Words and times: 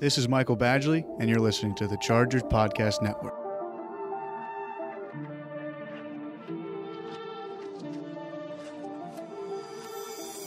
This 0.00 0.16
is 0.16 0.30
Michael 0.30 0.56
Badgley, 0.56 1.04
and 1.20 1.28
you're 1.28 1.40
listening 1.40 1.74
to 1.74 1.86
the 1.86 1.98
Chargers 1.98 2.42
Podcast 2.44 3.02
Network. 3.02 3.34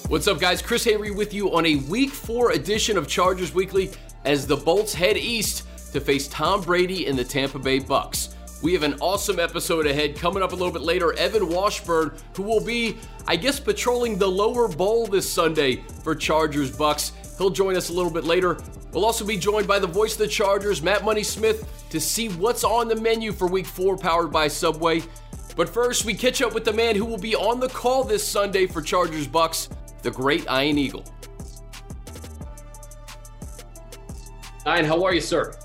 What's 0.10 0.28
up, 0.28 0.40
guys? 0.40 0.64
Chris 0.64 0.84
Hayre 0.86 1.16
with 1.16 1.36
you 1.36 1.56
on 1.56 1.68
a 1.68 1.76
week 1.76 2.10
four 2.10 2.54
edition 2.54 2.98
of 2.98 3.08
Chargers 3.08 3.54
Weekly 3.54 3.92
as 4.26 4.48
the 4.48 4.58
Bolts 4.58 4.96
head 4.96 5.18
east 5.18 5.68
to 5.94 6.02
face 6.02 6.28
Tom 6.30 6.62
Brady 6.62 7.06
and 7.06 7.16
the 7.16 7.24
Tampa 7.24 7.60
Bay 7.60 7.80
Bucs. 7.80 8.34
We 8.64 8.74
have 8.74 8.82
an 8.82 8.96
awesome 9.02 9.40
episode 9.40 9.86
ahead 9.86 10.16
coming 10.16 10.42
up 10.42 10.54
a 10.54 10.56
little 10.56 10.74
bit 10.74 10.82
later. 10.82 11.14
Evan 11.14 11.48
Washburn, 11.48 12.18
who 12.36 12.42
will 12.42 12.64
be, 12.64 12.98
I 13.28 13.36
guess, 13.36 13.60
patrolling 13.60 14.18
the 14.18 14.28
lower 14.28 14.68
bowl 14.68 15.06
this 15.06 15.32
Sunday 15.32 15.84
for 16.04 16.16
Chargers 16.16 16.76
Bucs. 16.76 17.12
He'll 17.38 17.52
join 17.52 17.76
us 17.76 17.90
a 17.90 17.94
little 17.94 18.12
bit 18.12 18.24
later. 18.24 18.58
We'll 18.94 19.06
also 19.06 19.26
be 19.26 19.38
joined 19.38 19.68
by 19.68 19.80
the 19.80 19.88
voice 19.88 20.14
of 20.14 20.20
the 20.20 20.28
Chargers, 20.28 20.84
Matt 20.84 21.04
Money 21.04 21.24
Smith, 21.24 21.88
to 21.90 22.00
see 22.00 22.30
what's 22.30 22.64
on 22.64 22.88
the 22.88 22.96
menu 22.96 23.32
for 23.32 23.48
week 23.48 23.66
four, 23.66 23.98
powered 23.98 24.32
by 24.32 24.48
Subway. 24.48 25.02
But 25.56 25.68
first, 25.68 26.06
we 26.06 26.14
catch 26.14 26.44
up 26.44 26.54
with 26.54 26.64
the 26.64 26.74
man 26.74 26.96
who 26.96 27.06
will 27.06 27.18
be 27.18 27.36
on 27.36 27.60
the 27.60 27.70
call 27.70 28.04
this 28.04 28.28
Sunday 28.28 28.68
for 28.68 28.84
Chargers 28.84 29.28
Bucs, 29.28 29.70
the 30.04 30.12
great 30.12 30.44
Ian 30.44 30.78
Eagle. 30.78 31.04
Ian, 34.68 34.86
how 34.86 35.04
are 35.04 35.14
you, 35.14 35.22
sir? 35.22 35.56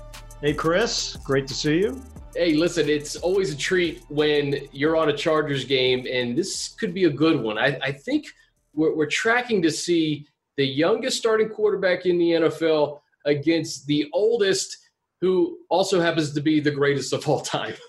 Hey, 0.41 0.53
Chris. 0.53 1.15
Great 1.17 1.45
to 1.47 1.53
see 1.53 1.77
you. 1.77 2.01
Hey, 2.35 2.53
listen, 2.53 2.89
it's 2.89 3.15
always 3.15 3.53
a 3.53 3.57
treat 3.57 4.03
when 4.09 4.67
you're 4.71 4.97
on 4.97 5.09
a 5.09 5.15
Chargers 5.15 5.65
game, 5.65 6.07
and 6.11 6.35
this 6.35 6.69
could 6.69 6.95
be 6.95 7.03
a 7.03 7.09
good 7.11 7.39
one. 7.39 7.59
I, 7.59 7.77
I 7.83 7.91
think 7.91 8.25
we're, 8.73 8.95
we're 8.95 9.05
tracking 9.05 9.61
to 9.61 9.71
see 9.71 10.25
the 10.57 10.65
youngest 10.65 11.17
starting 11.17 11.49
quarterback 11.49 12.07
in 12.07 12.17
the 12.17 12.31
NFL 12.31 13.01
against 13.25 13.85
the 13.87 14.09
oldest, 14.13 14.77
who 15.21 15.57
also 15.69 15.99
happens 15.99 16.33
to 16.33 16.41
be 16.41 16.59
the 16.59 16.71
greatest 16.71 17.13
of 17.13 17.27
all 17.27 17.41
time. 17.41 17.75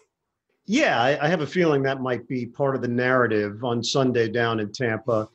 Yeah, 0.66 1.02
I, 1.02 1.26
I 1.26 1.28
have 1.28 1.40
a 1.40 1.46
feeling 1.46 1.82
that 1.82 2.00
might 2.00 2.28
be 2.28 2.46
part 2.46 2.76
of 2.76 2.82
the 2.82 2.86
narrative 2.86 3.64
on 3.64 3.82
Sunday 3.82 4.28
down 4.28 4.60
in 4.60 4.70
Tampa 4.70 5.28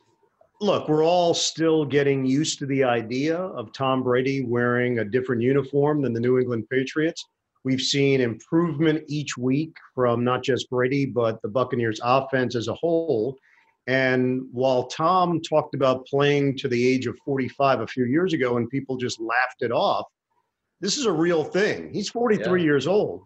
look, 0.60 0.88
we're 0.88 1.04
all 1.04 1.34
still 1.34 1.84
getting 1.84 2.24
used 2.24 2.58
to 2.58 2.66
the 2.66 2.84
idea 2.84 3.36
of 3.36 3.72
Tom 3.72 4.02
Brady 4.02 4.42
wearing 4.42 4.98
a 4.98 5.04
different 5.04 5.42
uniform 5.42 6.02
than 6.02 6.12
the 6.12 6.20
New 6.20 6.38
England 6.38 6.68
Patriots. 6.70 7.24
We've 7.64 7.80
seen 7.80 8.20
improvement 8.20 9.02
each 9.08 9.36
week 9.36 9.76
from 9.94 10.24
not 10.24 10.42
just 10.42 10.70
Brady, 10.70 11.04
but 11.04 11.42
the 11.42 11.48
Buccaneers 11.48 12.00
offense 12.02 12.54
as 12.54 12.68
a 12.68 12.74
whole. 12.74 13.36
And 13.86 14.42
while 14.52 14.84
Tom 14.84 15.40
talked 15.40 15.74
about 15.74 16.06
playing 16.06 16.58
to 16.58 16.68
the 16.68 16.86
age 16.86 17.06
of 17.06 17.16
45 17.24 17.80
a 17.80 17.86
few 17.86 18.04
years 18.04 18.32
ago 18.32 18.56
and 18.56 18.68
people 18.68 18.96
just 18.96 19.20
laughed 19.20 19.60
it 19.60 19.70
off, 19.70 20.06
this 20.80 20.96
is 20.96 21.06
a 21.06 21.12
real 21.12 21.44
thing. 21.44 21.92
He's 21.92 22.08
43 22.08 22.60
yeah. 22.60 22.64
years 22.64 22.86
old. 22.86 23.22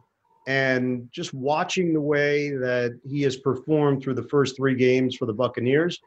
And 0.46 1.08
just 1.12 1.32
watching 1.34 1.92
the 1.92 2.00
way 2.00 2.50
that 2.50 2.98
he 3.08 3.22
has 3.22 3.36
performed 3.36 4.02
through 4.02 4.14
the 4.14 4.28
first 4.28 4.56
three 4.56 4.74
games 4.74 5.16
for 5.16 5.26
the 5.26 5.32
Buccaneers, 5.32 5.98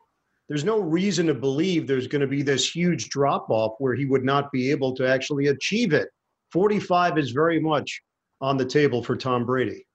there's 0.50 0.66
no 0.66 0.80
reason 0.80 1.28
to 1.28 1.34
believe 1.34 1.88
there's 1.88 2.08
going 2.08 2.22
to 2.22 2.28
be 2.28 2.42
this 2.42 2.70
huge 2.70 3.10
drop 3.10 3.50
off 3.50 3.74
where 3.80 3.96
he 3.96 4.06
would 4.06 4.24
not 4.24 4.52
be 4.52 4.72
able 4.72 4.94
to 4.96 5.08
actually 5.08 5.48
achieve 5.48 5.94
it. 5.94 6.10
45 6.52 7.18
is 7.18 7.32
very 7.32 7.60
much 7.60 8.02
on 8.42 8.58
the 8.58 8.66
table 8.66 9.04
for 9.04 9.16
Tom 9.16 9.46
Brady. 9.46 9.88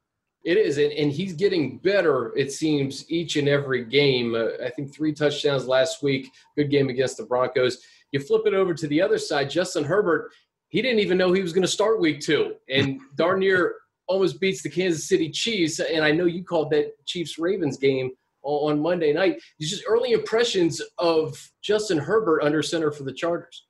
It 0.44 0.56
is, 0.56 0.78
and, 0.78 0.92
and 0.92 1.12
he's 1.12 1.34
getting 1.34 1.78
better, 1.78 2.32
it 2.36 2.52
seems, 2.52 3.10
each 3.10 3.36
and 3.36 3.48
every 3.48 3.84
game. 3.84 4.34
Uh, 4.34 4.64
I 4.64 4.70
think 4.70 4.94
three 4.94 5.12
touchdowns 5.12 5.66
last 5.66 6.02
week, 6.02 6.30
good 6.56 6.70
game 6.70 6.88
against 6.88 7.16
the 7.16 7.24
Broncos. 7.24 7.78
You 8.12 8.20
flip 8.20 8.42
it 8.46 8.54
over 8.54 8.72
to 8.72 8.86
the 8.86 9.02
other 9.02 9.18
side, 9.18 9.50
Justin 9.50 9.84
Herbert, 9.84 10.30
he 10.68 10.82
didn't 10.82 11.00
even 11.00 11.18
know 11.18 11.32
he 11.32 11.42
was 11.42 11.52
going 11.52 11.62
to 11.62 11.68
start 11.68 12.00
week 12.00 12.20
two, 12.20 12.54
and 12.68 13.00
darn 13.16 13.40
near 13.40 13.76
almost 14.06 14.40
beats 14.40 14.62
the 14.62 14.70
Kansas 14.70 15.08
City 15.08 15.30
Chiefs. 15.30 15.80
And 15.80 16.04
I 16.04 16.12
know 16.12 16.24
you 16.24 16.44
called 16.44 16.70
that 16.70 16.92
Chiefs 17.06 17.38
Ravens 17.38 17.78
game 17.78 18.10
on 18.42 18.80
Monday 18.80 19.12
night. 19.12 19.40
Just 19.60 19.84
early 19.86 20.12
impressions 20.12 20.80
of 20.98 21.38
Justin 21.62 21.98
Herbert 21.98 22.42
under 22.42 22.62
center 22.62 22.90
for 22.90 23.02
the 23.02 23.12
Chargers. 23.12 23.66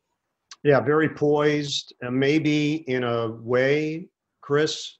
Yeah, 0.64 0.80
very 0.80 1.08
poised, 1.08 1.94
and 2.00 2.18
maybe 2.18 2.76
in 2.88 3.04
a 3.04 3.28
way, 3.30 4.08
Chris, 4.40 4.97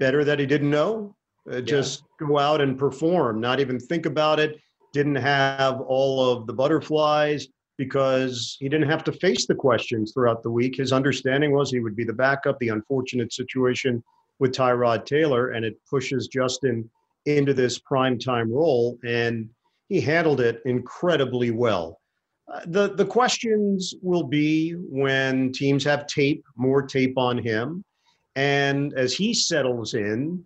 better 0.00 0.24
that 0.24 0.40
he 0.40 0.46
didn't 0.46 0.70
know. 0.70 1.14
Uh, 1.48 1.56
yeah. 1.56 1.60
Just 1.60 2.02
go 2.18 2.38
out 2.38 2.60
and 2.60 2.76
perform, 2.76 3.40
not 3.40 3.60
even 3.60 3.78
think 3.78 4.06
about 4.06 4.40
it. 4.40 4.60
Didn't 4.92 5.16
have 5.16 5.80
all 5.82 6.32
of 6.32 6.48
the 6.48 6.52
butterflies 6.52 7.46
because 7.78 8.56
he 8.58 8.68
didn't 8.68 8.90
have 8.90 9.04
to 9.04 9.12
face 9.12 9.46
the 9.46 9.54
questions 9.54 10.12
throughout 10.12 10.42
the 10.42 10.50
week. 10.50 10.76
His 10.76 10.92
understanding 10.92 11.52
was 11.52 11.70
he 11.70 11.80
would 11.80 11.96
be 11.96 12.04
the 12.04 12.12
backup. 12.12 12.58
The 12.58 12.70
unfortunate 12.70 13.32
situation 13.32 14.02
with 14.40 14.52
Tyrod 14.52 15.06
Taylor, 15.06 15.50
and 15.50 15.64
it 15.64 15.78
pushes 15.88 16.26
Justin 16.28 16.90
into 17.26 17.54
this 17.54 17.78
prime 17.78 18.18
time 18.18 18.52
role, 18.52 18.98
and 19.04 19.48
he 19.88 20.00
handled 20.00 20.40
it 20.40 20.60
incredibly 20.64 21.50
well. 21.50 22.00
Uh, 22.52 22.60
the 22.66 22.94
the 22.94 23.04
questions 23.04 23.94
will 24.02 24.24
be 24.24 24.72
when 24.72 25.52
teams 25.52 25.84
have 25.84 26.06
tape, 26.06 26.44
more 26.56 26.82
tape 26.82 27.16
on 27.16 27.38
him, 27.38 27.84
and 28.36 28.92
as 28.94 29.14
he 29.14 29.34
settles 29.34 29.94
in, 29.94 30.44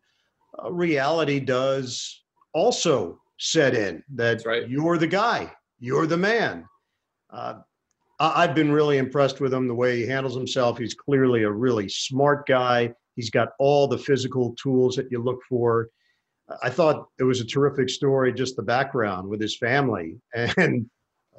uh, 0.62 0.72
reality 0.72 1.40
does 1.40 2.22
also 2.52 3.20
set 3.38 3.74
in 3.74 4.02
that 4.14 4.44
right. 4.46 4.68
you're 4.68 4.98
the 4.98 5.06
guy, 5.06 5.52
you're 5.78 6.06
the 6.06 6.16
man. 6.16 6.64
Uh, 7.30 7.54
I've 8.20 8.54
been 8.54 8.70
really 8.70 8.98
impressed 8.98 9.40
with 9.40 9.52
him, 9.52 9.66
the 9.66 9.74
way 9.74 9.96
he 9.96 10.06
handles 10.06 10.36
himself. 10.36 10.78
He's 10.78 10.94
clearly 10.94 11.42
a 11.42 11.50
really 11.50 11.88
smart 11.88 12.46
guy. 12.46 12.94
He's 13.16 13.30
got 13.30 13.50
all 13.58 13.88
the 13.88 13.98
physical 13.98 14.54
tools 14.54 14.94
that 14.96 15.10
you 15.10 15.22
look 15.22 15.40
for. 15.48 15.88
I 16.62 16.70
thought 16.70 17.06
it 17.18 17.24
was 17.24 17.40
a 17.40 17.46
terrific 17.46 17.88
story, 17.88 18.32
just 18.32 18.56
the 18.56 18.62
background 18.62 19.28
with 19.28 19.40
his 19.40 19.56
family 19.56 20.16
and 20.34 20.88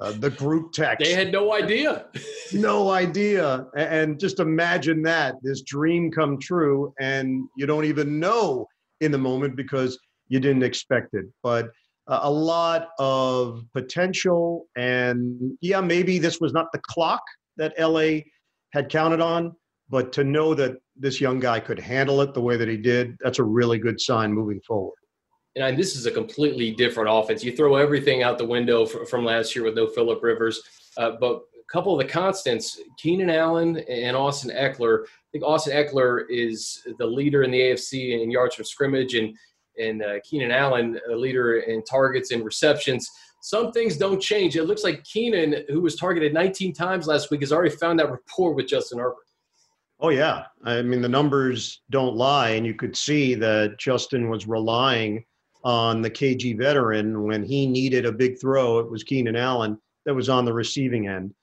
uh, 0.00 0.12
the 0.12 0.30
group 0.30 0.72
text. 0.72 1.04
They 1.04 1.14
had 1.14 1.32
no 1.32 1.52
idea. 1.52 2.06
no 2.52 2.90
idea. 2.90 3.66
And 3.76 4.18
just 4.18 4.40
imagine 4.40 5.02
that 5.02 5.36
this 5.42 5.62
dream 5.62 6.10
come 6.10 6.38
true, 6.38 6.92
and 7.00 7.48
you 7.56 7.66
don't 7.66 7.84
even 7.84 8.20
know 8.20 8.66
in 9.00 9.10
the 9.10 9.18
moment 9.18 9.56
because 9.56 9.98
you 10.28 10.40
didn't 10.40 10.62
expect 10.62 11.14
it. 11.14 11.26
But 11.42 11.70
uh, 12.08 12.20
a 12.22 12.30
lot 12.30 12.88
of 12.98 13.64
potential. 13.72 14.66
And 14.76 15.56
yeah, 15.60 15.80
maybe 15.80 16.18
this 16.18 16.40
was 16.40 16.52
not 16.52 16.66
the 16.72 16.80
clock 16.86 17.22
that 17.56 17.74
LA 17.78 18.20
had 18.72 18.88
counted 18.88 19.20
on, 19.20 19.52
but 19.88 20.12
to 20.12 20.24
know 20.24 20.54
that 20.54 20.76
this 20.96 21.20
young 21.20 21.40
guy 21.40 21.60
could 21.60 21.78
handle 21.78 22.20
it 22.20 22.34
the 22.34 22.40
way 22.40 22.56
that 22.56 22.68
he 22.68 22.76
did, 22.76 23.16
that's 23.20 23.38
a 23.38 23.44
really 23.44 23.78
good 23.78 24.00
sign 24.00 24.32
moving 24.32 24.60
forward. 24.66 24.96
And 25.56 25.78
this 25.78 25.96
is 25.96 26.06
a 26.06 26.10
completely 26.10 26.72
different 26.72 27.08
offense. 27.10 27.42
You 27.42 27.56
throw 27.56 27.76
everything 27.76 28.22
out 28.22 28.36
the 28.36 28.44
window 28.44 28.84
from 28.84 29.24
last 29.24 29.56
year 29.56 29.64
with 29.64 29.74
no 29.74 29.86
Philip 29.86 30.22
Rivers, 30.22 30.62
uh, 30.98 31.12
but 31.18 31.42
a 31.58 31.72
couple 31.72 31.98
of 31.98 32.06
the 32.06 32.12
constants, 32.12 32.78
Keenan 32.98 33.30
Allen 33.30 33.78
and 33.88 34.16
Austin 34.16 34.50
Ekeler. 34.50 35.04
I 35.04 35.08
think 35.32 35.44
Austin 35.44 35.74
Ekeler 35.74 36.24
is 36.28 36.82
the 36.98 37.06
leader 37.06 37.42
in 37.42 37.50
the 37.50 37.60
AFC 37.60 38.22
in 38.22 38.30
yards 38.30 38.54
from 38.54 38.64
scrimmage, 38.64 39.14
and 39.14 39.34
and 39.78 40.02
uh, 40.02 40.20
Keenan 40.24 40.50
Allen, 40.50 40.98
a 41.10 41.14
leader 41.14 41.58
in 41.58 41.82
targets 41.84 42.30
and 42.30 42.44
receptions. 42.44 43.10
Some 43.42 43.72
things 43.72 43.96
don't 43.96 44.20
change. 44.20 44.56
It 44.56 44.64
looks 44.64 44.84
like 44.84 45.04
Keenan, 45.04 45.64
who 45.68 45.80
was 45.82 45.96
targeted 45.96 46.32
19 46.32 46.72
times 46.72 47.06
last 47.06 47.30
week, 47.30 47.42
has 47.42 47.52
already 47.52 47.76
found 47.76 47.98
that 48.00 48.10
rapport 48.10 48.54
with 48.54 48.66
Justin 48.66 48.98
Herbert. 48.98 49.26
Oh 50.00 50.10
yeah, 50.10 50.44
I 50.64 50.82
mean 50.82 51.00
the 51.00 51.08
numbers 51.08 51.80
don't 51.90 52.16
lie, 52.16 52.50
and 52.50 52.66
you 52.66 52.74
could 52.74 52.94
see 52.94 53.34
that 53.36 53.78
Justin 53.78 54.28
was 54.28 54.46
relying 54.46 55.24
on 55.66 56.00
the 56.00 56.08
KG 56.08 56.56
veteran 56.56 57.24
when 57.24 57.42
he 57.42 57.66
needed 57.66 58.06
a 58.06 58.12
big 58.12 58.40
throw. 58.40 58.78
It 58.78 58.88
was 58.88 59.02
Keenan 59.02 59.34
Allen 59.34 59.76
that 60.04 60.14
was 60.14 60.28
on 60.28 60.44
the 60.44 60.52
receiving 60.52 61.08
end. 61.08 61.34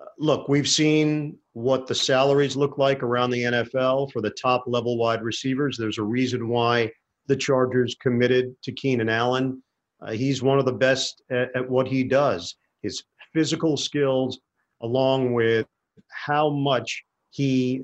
Uh, 0.00 0.04
look, 0.18 0.48
we've 0.48 0.68
seen 0.68 1.36
what 1.54 1.88
the 1.88 1.94
salaries 1.96 2.54
look 2.54 2.78
like 2.78 3.02
around 3.02 3.30
the 3.30 3.42
NFL 3.42 4.12
for 4.12 4.22
the 4.22 4.30
top 4.30 4.62
level 4.68 4.96
wide 4.96 5.24
receivers. 5.24 5.76
There's 5.76 5.98
a 5.98 6.04
reason 6.04 6.46
why 6.46 6.92
the 7.26 7.34
Chargers 7.34 7.96
committed 8.00 8.54
to 8.62 8.70
Keenan 8.70 9.08
Allen. 9.08 9.60
Uh, 10.00 10.12
he's 10.12 10.44
one 10.44 10.60
of 10.60 10.64
the 10.64 10.72
best 10.72 11.20
at, 11.32 11.50
at 11.56 11.68
what 11.68 11.88
he 11.88 12.04
does. 12.04 12.54
His 12.82 13.02
physical 13.34 13.76
skills, 13.76 14.38
along 14.80 15.32
with 15.32 15.66
how 16.08 16.50
much 16.50 17.02
he 17.30 17.82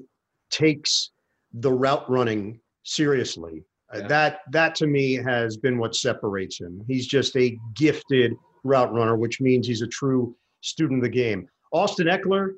takes 0.48 1.10
the 1.52 1.72
route 1.72 2.08
running 2.08 2.60
seriously. 2.84 3.64
Uh, 3.92 3.98
yeah. 3.98 4.04
Uh, 4.04 4.08
that 4.08 4.40
that 4.50 4.74
to 4.76 4.86
me 4.86 5.14
has 5.14 5.56
been 5.56 5.78
what 5.78 5.94
separates 5.94 6.60
him. 6.60 6.82
He's 6.86 7.06
just 7.06 7.36
a 7.36 7.56
gifted 7.74 8.34
route 8.64 8.92
runner, 8.92 9.16
which 9.16 9.40
means 9.40 9.66
he's 9.66 9.82
a 9.82 9.86
true 9.86 10.34
student 10.60 10.98
of 10.98 11.04
the 11.04 11.08
game. 11.08 11.48
Austin 11.72 12.06
Ekeler, 12.06 12.52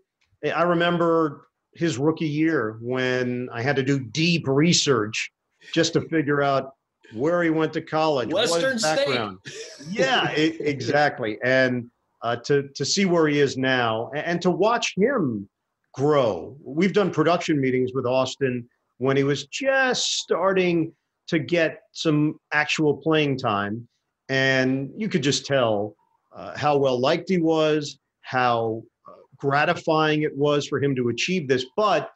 I 0.44 0.62
remember 0.62 1.48
his 1.74 1.98
rookie 1.98 2.28
year 2.28 2.78
when 2.80 3.48
I 3.52 3.62
had 3.62 3.76
to 3.76 3.82
do 3.82 4.00
deep 4.00 4.46
research 4.48 5.30
just 5.72 5.92
to 5.92 6.00
figure 6.08 6.42
out 6.42 6.72
where 7.12 7.42
he 7.42 7.50
went 7.50 7.72
to 7.74 7.80
college, 7.80 8.32
Western 8.32 8.78
background. 8.78 9.38
State. 9.46 9.86
yeah, 9.90 10.30
it, 10.30 10.60
exactly. 10.60 11.38
And 11.44 11.90
uh, 12.22 12.36
to 12.36 12.68
to 12.74 12.84
see 12.84 13.04
where 13.04 13.28
he 13.28 13.40
is 13.40 13.56
now, 13.56 14.10
and, 14.14 14.26
and 14.26 14.42
to 14.42 14.50
watch 14.50 14.94
him 14.96 15.48
grow. 15.94 16.56
We've 16.62 16.92
done 16.92 17.10
production 17.10 17.60
meetings 17.60 17.92
with 17.94 18.06
Austin 18.06 18.68
when 18.98 19.16
he 19.16 19.24
was 19.24 19.46
just 19.46 20.18
starting 20.18 20.92
to 21.30 21.38
get 21.38 21.82
some 21.92 22.38
actual 22.52 22.96
playing 22.96 23.38
time. 23.38 23.88
And 24.28 24.90
you 24.96 25.08
could 25.08 25.22
just 25.22 25.46
tell 25.46 25.94
uh, 26.34 26.56
how 26.56 26.76
well 26.76 26.98
liked 26.98 27.28
he 27.28 27.38
was, 27.38 27.98
how 28.22 28.82
uh, 29.08 29.12
gratifying 29.36 30.22
it 30.22 30.36
was 30.36 30.66
for 30.66 30.82
him 30.82 30.94
to 30.96 31.08
achieve 31.08 31.46
this. 31.46 31.66
But 31.76 32.10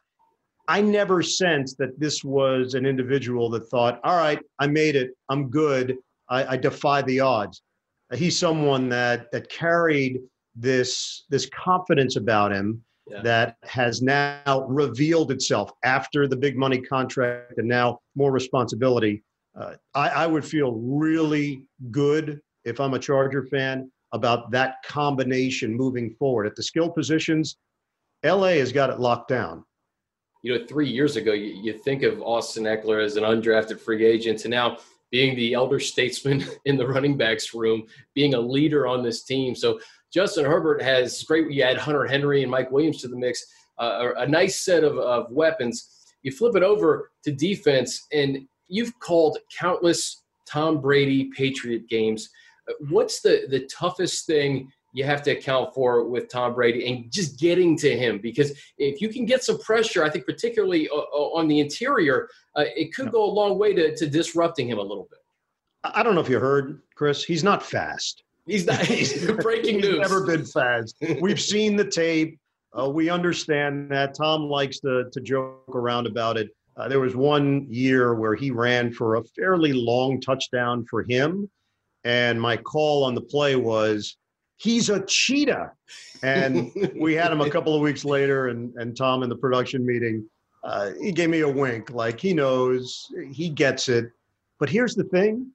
I 0.67 0.81
never 0.81 1.21
sensed 1.21 1.77
that 1.77 1.97
this 1.97 2.23
was 2.25 2.73
an 2.73 2.85
individual 2.85 3.49
that 3.51 3.69
thought, 3.69 4.01
all 4.03 4.17
right, 4.17 4.39
I 4.59 4.67
made 4.67 4.97
it, 4.97 5.11
I'm 5.29 5.49
good, 5.49 5.95
I, 6.29 6.53
I 6.53 6.57
defy 6.57 7.01
the 7.01 7.21
odds. 7.21 7.61
He's 8.13 8.37
someone 8.37 8.89
that 8.89 9.31
that 9.31 9.49
carried 9.49 10.19
this 10.55 11.25
this 11.29 11.49
confidence 11.49 12.17
about 12.17 12.51
him 12.51 12.83
yeah. 13.07 13.21
that 13.21 13.57
has 13.63 14.01
now 14.01 14.65
revealed 14.67 15.31
itself 15.31 15.71
after 15.83 16.27
the 16.27 16.35
big 16.35 16.57
money 16.57 16.81
contract 16.81 17.57
and 17.57 17.67
now 17.67 17.99
more 18.15 18.31
responsibility. 18.31 19.23
Uh, 19.59 19.75
I, 19.93 20.09
I 20.09 20.27
would 20.27 20.43
feel 20.43 20.73
really 20.73 21.63
good 21.91 22.41
if 22.65 22.79
I'm 22.79 22.93
a 22.93 22.99
Charger 22.99 23.45
fan 23.45 23.91
about 24.11 24.51
that 24.51 24.77
combination 24.85 25.75
moving 25.75 26.09
forward. 26.11 26.47
At 26.47 26.55
the 26.55 26.63
skill 26.63 26.89
positions, 26.89 27.57
LA 28.23 28.53
has 28.57 28.71
got 28.71 28.89
it 28.89 28.99
locked 28.99 29.29
down. 29.29 29.63
You 30.41 30.57
know, 30.57 30.65
three 30.65 30.89
years 30.89 31.15
ago, 31.15 31.33
you, 31.33 31.59
you 31.61 31.73
think 31.73 32.03
of 32.03 32.21
Austin 32.21 32.63
Ekeler 32.63 33.03
as 33.03 33.17
an 33.17 33.23
undrafted 33.23 33.79
free 33.79 34.05
agent, 34.05 34.45
and 34.45 34.51
now 34.51 34.77
being 35.11 35.35
the 35.35 35.53
elder 35.53 35.79
statesman 35.79 36.43
in 36.65 36.77
the 36.77 36.87
running 36.87 37.17
backs 37.17 37.53
room, 37.53 37.85
being 38.13 38.33
a 38.33 38.39
leader 38.39 38.87
on 38.87 39.03
this 39.03 39.23
team. 39.23 39.55
So 39.55 39.79
Justin 40.15 40.45
Herbert 40.45 40.81
has 40.81 41.21
great. 41.23 41.51
You 41.51 41.63
add 41.63 41.77
Hunter 41.77 42.05
Henry 42.05 42.41
and 42.41 42.49
Mike 42.49 42.71
Williams 42.71 43.01
to 43.01 43.09
the 43.09 43.17
mix, 43.17 43.45
uh, 43.77 44.13
a 44.15 44.25
nice 44.25 44.61
set 44.61 44.85
of, 44.85 44.97
of 44.97 45.29
weapons. 45.29 45.89
You 46.23 46.31
flip 46.31 46.55
it 46.55 46.63
over 46.63 47.11
to 47.25 47.33
defense, 47.33 48.01
and 48.13 48.47
you've 48.69 48.97
called 48.99 49.39
countless 49.59 50.23
Tom 50.47 50.79
Brady 50.79 51.29
Patriot 51.35 51.89
games. 51.89 52.29
What's 52.87 53.19
the 53.19 53.45
the 53.49 53.67
toughest 53.67 54.25
thing 54.25 54.71
you 54.93 55.03
have 55.03 55.21
to 55.23 55.31
account 55.31 55.73
for 55.73 56.07
with 56.07 56.29
Tom 56.29 56.55
Brady 56.55 56.87
and 56.87 57.11
just 57.11 57.37
getting 57.37 57.77
to 57.79 57.97
him? 57.97 58.19
Because 58.19 58.57
if 58.77 59.01
you 59.01 59.09
can 59.09 59.25
get 59.25 59.43
some 59.43 59.59
pressure, 59.59 60.01
I 60.01 60.09
think 60.09 60.25
particularly 60.25 60.87
uh, 60.87 60.95
uh, 60.95 61.37
on 61.37 61.49
the 61.49 61.59
interior, 61.59 62.29
uh, 62.55 62.63
it 62.73 62.93
could 62.93 63.11
go 63.11 63.25
a 63.25 63.33
long 63.33 63.59
way 63.59 63.73
to, 63.73 63.93
to 63.97 64.07
disrupting 64.07 64.69
him 64.69 64.77
a 64.77 64.81
little 64.81 65.09
bit. 65.11 65.19
I 65.83 66.03
don't 66.03 66.15
know 66.15 66.21
if 66.21 66.29
you 66.29 66.39
heard, 66.39 66.83
Chris. 66.95 67.21
He's 67.25 67.43
not 67.43 67.61
fast. 67.61 68.23
He's 68.45 68.65
not. 68.65 68.81
He's 68.85 69.25
breaking 69.31 69.75
he's 69.75 69.83
news. 69.83 69.99
Never 69.99 70.25
been 70.25 70.45
fast. 70.45 70.95
We've 71.19 71.41
seen 71.41 71.75
the 71.75 71.85
tape. 71.85 72.39
Uh, 72.77 72.89
we 72.89 73.09
understand 73.09 73.89
that 73.91 74.15
Tom 74.15 74.43
likes 74.43 74.79
to 74.81 75.09
to 75.11 75.21
joke 75.21 75.73
around 75.73 76.07
about 76.07 76.37
it. 76.37 76.49
Uh, 76.77 76.87
there 76.87 76.99
was 76.99 77.15
one 77.15 77.65
year 77.69 78.15
where 78.15 78.35
he 78.35 78.51
ran 78.51 78.91
for 78.91 79.15
a 79.15 79.23
fairly 79.23 79.71
long 79.71 80.19
touchdown 80.19 80.85
for 80.89 81.03
him, 81.03 81.49
and 82.03 82.39
my 82.39 82.57
call 82.57 83.03
on 83.03 83.15
the 83.15 83.21
play 83.21 83.55
was, 83.55 84.17
"He's 84.57 84.89
a 84.89 85.03
cheetah." 85.05 85.71
And 86.21 86.71
we 86.99 87.13
had 87.13 87.31
him 87.31 87.41
a 87.41 87.49
couple 87.49 87.75
of 87.75 87.81
weeks 87.81 88.05
later, 88.05 88.49
and 88.49 88.73
and 88.75 88.95
Tom 88.95 89.23
in 89.23 89.29
the 89.29 89.37
production 89.37 89.85
meeting, 89.85 90.27
uh, 90.63 90.91
he 91.01 91.11
gave 91.11 91.29
me 91.29 91.41
a 91.41 91.49
wink, 91.49 91.91
like 91.91 92.19
he 92.19 92.33
knows, 92.33 93.07
he 93.31 93.49
gets 93.49 93.87
it. 93.87 94.11
But 94.59 94.69
here's 94.69 94.95
the 94.95 95.05
thing: 95.05 95.51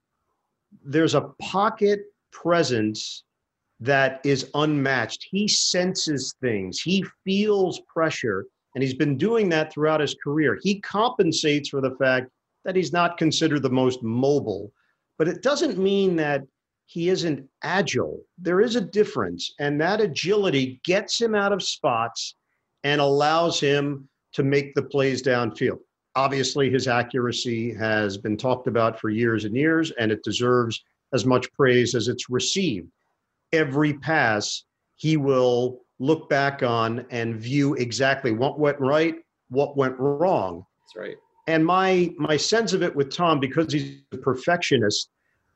there's 0.83 1.13
a 1.13 1.21
pocket 1.39 2.10
presence 2.31 3.23
that 3.79 4.21
is 4.23 4.49
unmatched. 4.53 5.25
He 5.29 5.47
senses 5.47 6.35
things, 6.41 6.79
he 6.79 7.03
feels 7.23 7.81
pressure, 7.91 8.45
and 8.75 8.83
he's 8.83 8.93
been 8.93 9.17
doing 9.17 9.49
that 9.49 9.73
throughout 9.73 9.99
his 9.99 10.15
career. 10.23 10.59
He 10.61 10.79
compensates 10.81 11.69
for 11.69 11.81
the 11.81 11.95
fact 11.99 12.29
that 12.63 12.75
he's 12.75 12.93
not 12.93 13.17
considered 13.17 13.63
the 13.63 13.69
most 13.69 14.03
mobile, 14.03 14.71
but 15.17 15.27
it 15.27 15.41
doesn't 15.41 15.77
mean 15.77 16.15
that 16.17 16.43
he 16.85 17.09
isn't 17.09 17.47
agile. 17.63 18.21
There 18.37 18.61
is 18.61 18.75
a 18.75 18.81
difference, 18.81 19.53
and 19.59 19.79
that 19.81 20.01
agility 20.01 20.79
gets 20.83 21.19
him 21.19 21.33
out 21.35 21.53
of 21.53 21.63
spots 21.63 22.35
and 22.83 22.99
allows 22.99 23.59
him 23.59 24.09
to 24.33 24.43
make 24.43 24.75
the 24.75 24.83
plays 24.83 25.23
downfield. 25.23 25.79
Obviously, 26.15 26.69
his 26.69 26.87
accuracy 26.87 27.73
has 27.73 28.17
been 28.17 28.35
talked 28.35 28.67
about 28.67 28.99
for 28.99 29.09
years 29.09 29.45
and 29.45 29.55
years, 29.55 29.91
and 29.91 30.11
it 30.11 30.23
deserves 30.23 30.83
as 31.13 31.25
much 31.25 31.51
praise 31.53 31.95
as 31.95 32.07
it's 32.07 32.29
received. 32.29 32.87
Every 33.53 33.93
pass, 33.93 34.63
he 34.95 35.17
will 35.17 35.81
look 35.99 36.29
back 36.29 36.63
on 36.63 37.05
and 37.11 37.35
view 37.35 37.75
exactly 37.75 38.31
what 38.31 38.59
went 38.59 38.79
right, 38.79 39.15
what 39.49 39.77
went 39.77 39.95
wrong. 39.99 40.65
That's 40.81 40.95
right. 40.95 41.17
And 41.47 41.65
my 41.65 42.13
my 42.17 42.37
sense 42.37 42.73
of 42.73 42.83
it 42.83 42.95
with 42.95 43.13
Tom, 43.13 43.39
because 43.39 43.73
he's 43.73 44.01
a 44.11 44.17
perfectionist, 44.17 45.09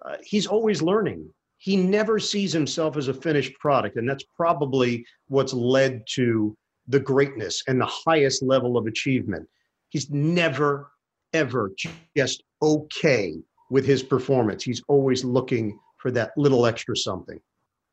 uh, 0.03 0.17
he's 0.23 0.47
always 0.47 0.81
learning. 0.81 1.29
He 1.57 1.77
never 1.77 2.19
sees 2.19 2.51
himself 2.51 2.97
as 2.97 3.07
a 3.07 3.13
finished 3.13 3.57
product, 3.59 3.95
and 3.95 4.07
that's 4.07 4.25
probably 4.35 5.05
what's 5.27 5.53
led 5.53 6.03
to 6.15 6.55
the 6.87 6.99
greatness 6.99 7.63
and 7.67 7.79
the 7.79 7.91
highest 8.05 8.43
level 8.43 8.77
of 8.77 8.85
achievement. 8.85 9.47
He's 9.89 10.09
never, 10.11 10.91
ever 11.33 11.71
just 12.15 12.43
okay 12.61 13.35
with 13.69 13.85
his 13.85 14.03
performance. 14.03 14.63
He's 14.63 14.81
always 14.87 15.23
looking 15.23 15.79
for 15.97 16.11
that 16.11 16.31
little 16.37 16.65
extra 16.65 16.95
something. 16.95 17.39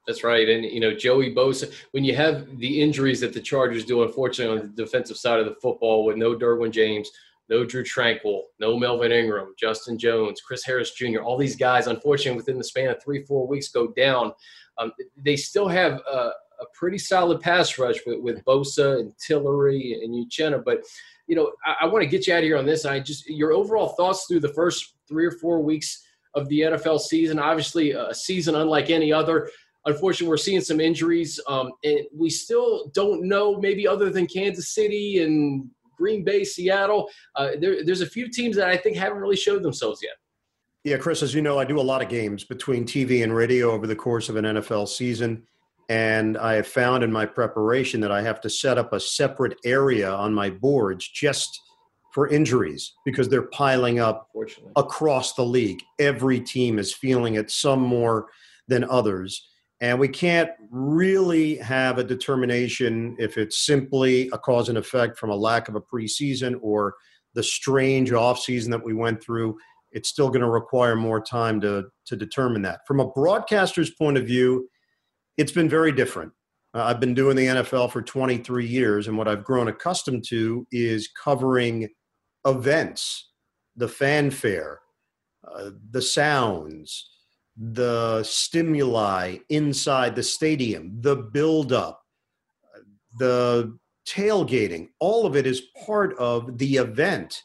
That's 0.06 0.24
right. 0.24 0.48
And, 0.48 0.64
you 0.64 0.80
know, 0.80 0.92
Joey 0.92 1.32
Bosa, 1.34 1.72
when 1.92 2.04
you 2.04 2.14
have 2.16 2.58
the 2.58 2.80
injuries 2.80 3.20
that 3.20 3.32
the 3.32 3.40
Chargers 3.40 3.84
do, 3.84 4.02
unfortunately, 4.02 4.58
on 4.58 4.74
the 4.74 4.84
defensive 4.84 5.16
side 5.16 5.38
of 5.38 5.46
the 5.46 5.54
football 5.62 6.04
with 6.04 6.16
no 6.16 6.34
Derwin 6.34 6.72
James, 6.72 7.10
no 7.48 7.64
Drew 7.64 7.84
Tranquill, 7.84 8.42
no 8.58 8.76
Melvin 8.76 9.12
Ingram, 9.12 9.54
Justin 9.58 9.98
Jones, 9.98 10.40
Chris 10.40 10.64
Harris 10.64 10.92
Jr., 10.92 11.20
all 11.20 11.36
these 11.36 11.56
guys, 11.56 11.86
unfortunately, 11.86 12.36
within 12.36 12.58
the 12.58 12.64
span 12.64 12.90
of 12.90 13.02
three, 13.02 13.24
four 13.24 13.46
weeks 13.46 13.68
go 13.68 13.88
down. 13.88 14.32
Um, 14.78 14.92
they 15.16 15.36
still 15.36 15.68
have 15.68 16.00
a, 16.10 16.30
a, 16.60 16.66
pretty 16.74 16.98
solid 16.98 17.40
pass 17.40 17.78
rush 17.78 17.98
with, 18.06 18.20
with 18.20 18.44
Bosa 18.44 19.00
and 19.00 19.12
Tillery 19.18 20.00
and 20.02 20.14
Uchenna. 20.14 20.64
But, 20.64 20.82
you 21.32 21.36
know, 21.36 21.50
I, 21.64 21.84
I 21.84 21.86
want 21.86 22.02
to 22.02 22.06
get 22.06 22.26
you 22.26 22.34
out 22.34 22.40
of 22.40 22.44
here 22.44 22.58
on 22.58 22.66
this. 22.66 22.84
I 22.84 23.00
just, 23.00 23.26
your 23.26 23.52
overall 23.52 23.94
thoughts 23.96 24.26
through 24.28 24.40
the 24.40 24.52
first 24.52 24.96
three 25.08 25.24
or 25.24 25.30
four 25.30 25.62
weeks 25.62 26.04
of 26.34 26.46
the 26.50 26.60
NFL 26.60 27.00
season. 27.00 27.38
Obviously, 27.38 27.92
a 27.92 28.12
season 28.12 28.54
unlike 28.54 28.90
any 28.90 29.14
other. 29.14 29.48
Unfortunately, 29.86 30.28
we're 30.28 30.36
seeing 30.36 30.60
some 30.60 30.78
injuries, 30.78 31.40
um, 31.48 31.72
and 31.84 32.00
we 32.14 32.28
still 32.28 32.90
don't 32.94 33.26
know. 33.26 33.58
Maybe 33.58 33.88
other 33.88 34.10
than 34.10 34.26
Kansas 34.26 34.74
City 34.74 35.22
and 35.22 35.70
Green 35.96 36.22
Bay, 36.22 36.44
Seattle, 36.44 37.08
uh, 37.34 37.52
there, 37.58 37.82
there's 37.82 38.02
a 38.02 38.06
few 38.06 38.28
teams 38.28 38.54
that 38.56 38.68
I 38.68 38.76
think 38.76 38.98
haven't 38.98 39.18
really 39.18 39.34
showed 39.34 39.62
themselves 39.62 40.00
yet. 40.02 40.16
Yeah, 40.84 40.98
Chris, 40.98 41.22
as 41.22 41.32
you 41.32 41.40
know, 41.40 41.58
I 41.58 41.64
do 41.64 41.80
a 41.80 41.80
lot 41.80 42.02
of 42.02 42.10
games 42.10 42.44
between 42.44 42.84
TV 42.84 43.22
and 43.22 43.34
radio 43.34 43.70
over 43.70 43.86
the 43.86 43.96
course 43.96 44.28
of 44.28 44.36
an 44.36 44.44
NFL 44.44 44.86
season. 44.86 45.46
And 45.92 46.38
I 46.38 46.54
have 46.54 46.66
found 46.66 47.04
in 47.04 47.12
my 47.12 47.26
preparation 47.26 48.00
that 48.00 48.10
I 48.10 48.22
have 48.22 48.40
to 48.40 48.48
set 48.48 48.78
up 48.78 48.94
a 48.94 48.98
separate 48.98 49.58
area 49.62 50.10
on 50.10 50.32
my 50.32 50.48
boards 50.48 51.06
just 51.06 51.60
for 52.14 52.28
injuries 52.28 52.94
because 53.04 53.28
they're 53.28 53.48
piling 53.48 54.00
up 54.00 54.30
across 54.74 55.34
the 55.34 55.44
league. 55.44 55.82
Every 55.98 56.40
team 56.40 56.78
is 56.78 56.94
feeling 56.94 57.34
it, 57.34 57.50
some 57.50 57.80
more 57.80 58.28
than 58.68 58.84
others. 58.84 59.46
And 59.82 60.00
we 60.00 60.08
can't 60.08 60.48
really 60.70 61.56
have 61.56 61.98
a 61.98 62.04
determination 62.04 63.14
if 63.18 63.36
it's 63.36 63.66
simply 63.66 64.30
a 64.32 64.38
cause 64.38 64.70
and 64.70 64.78
effect 64.78 65.18
from 65.18 65.28
a 65.28 65.36
lack 65.36 65.68
of 65.68 65.74
a 65.74 65.80
preseason 65.82 66.58
or 66.62 66.94
the 67.34 67.42
strange 67.42 68.12
offseason 68.12 68.70
that 68.70 68.82
we 68.82 68.94
went 68.94 69.22
through. 69.22 69.58
It's 69.90 70.08
still 70.08 70.28
going 70.28 70.40
to 70.40 70.48
require 70.48 70.96
more 70.96 71.20
time 71.20 71.60
to, 71.60 71.88
to 72.06 72.16
determine 72.16 72.62
that. 72.62 72.80
From 72.86 72.98
a 72.98 73.10
broadcaster's 73.10 73.90
point 73.90 74.16
of 74.16 74.24
view, 74.24 74.70
it's 75.36 75.52
been 75.52 75.68
very 75.68 75.92
different. 75.92 76.32
Uh, 76.74 76.84
I've 76.84 77.00
been 77.00 77.14
doing 77.14 77.36
the 77.36 77.46
NFL 77.46 77.92
for 77.92 78.02
23 78.02 78.66
years, 78.66 79.08
and 79.08 79.18
what 79.18 79.28
I've 79.28 79.44
grown 79.44 79.68
accustomed 79.68 80.24
to 80.28 80.66
is 80.72 81.08
covering 81.22 81.88
events, 82.46 83.30
the 83.76 83.88
fanfare, 83.88 84.80
uh, 85.46 85.70
the 85.90 86.02
sounds, 86.02 87.10
the 87.56 88.22
stimuli 88.22 89.36
inside 89.50 90.16
the 90.16 90.22
stadium, 90.22 90.96
the 91.00 91.16
buildup, 91.16 92.00
the 93.18 93.76
tailgating, 94.08 94.88
all 94.98 95.26
of 95.26 95.36
it 95.36 95.46
is 95.46 95.62
part 95.84 96.16
of 96.18 96.58
the 96.58 96.76
event. 96.76 97.42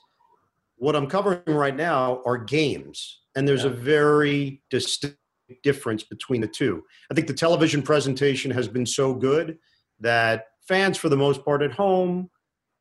What 0.78 0.96
I'm 0.96 1.08
covering 1.08 1.42
right 1.48 1.76
now 1.76 2.22
are 2.26 2.38
games, 2.38 3.22
and 3.36 3.48
there's 3.48 3.64
yeah. 3.64 3.72
a 3.72 3.74
very 3.74 4.62
distinct 4.70 5.18
difference 5.64 6.04
between 6.04 6.42
the 6.42 6.48
two. 6.48 6.84
I 7.12 7.14
think 7.14 7.28
the 7.28 7.34
television 7.34 7.82
presentation 7.82 8.52
has 8.52 8.68
been 8.68 8.86
so 8.86 9.14
good 9.14 9.58
that 10.00 10.46
fans, 10.68 10.98
for 10.98 11.10
the 11.10 11.18
most 11.18 11.44
part, 11.44 11.62
at 11.62 11.72
home 11.72 12.30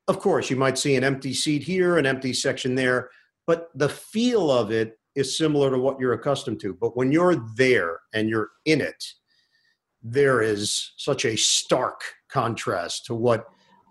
of 0.08 0.20
course, 0.20 0.50
you 0.50 0.56
might 0.56 0.78
see 0.78 0.94
an 0.96 1.04
empty 1.04 1.34
seat 1.34 1.62
here, 1.62 1.98
an 1.98 2.06
empty 2.06 2.32
section 2.32 2.74
there, 2.74 3.10
but 3.46 3.70
the 3.74 3.88
feel 3.88 4.50
of 4.50 4.70
it 4.70 4.98
is 5.14 5.36
similar 5.36 5.70
to 5.70 5.78
what 5.78 5.98
you're 5.98 6.12
accustomed 6.12 6.60
to. 6.60 6.74
But 6.74 6.96
when 6.96 7.10
you're 7.10 7.36
there 7.56 8.00
and 8.12 8.28
you're 8.28 8.50
in 8.64 8.80
it, 8.80 9.04
there 10.02 10.42
is 10.42 10.92
such 10.96 11.24
a 11.24 11.36
stark 11.36 12.02
contrast 12.28 13.06
to 13.06 13.14
what 13.14 13.46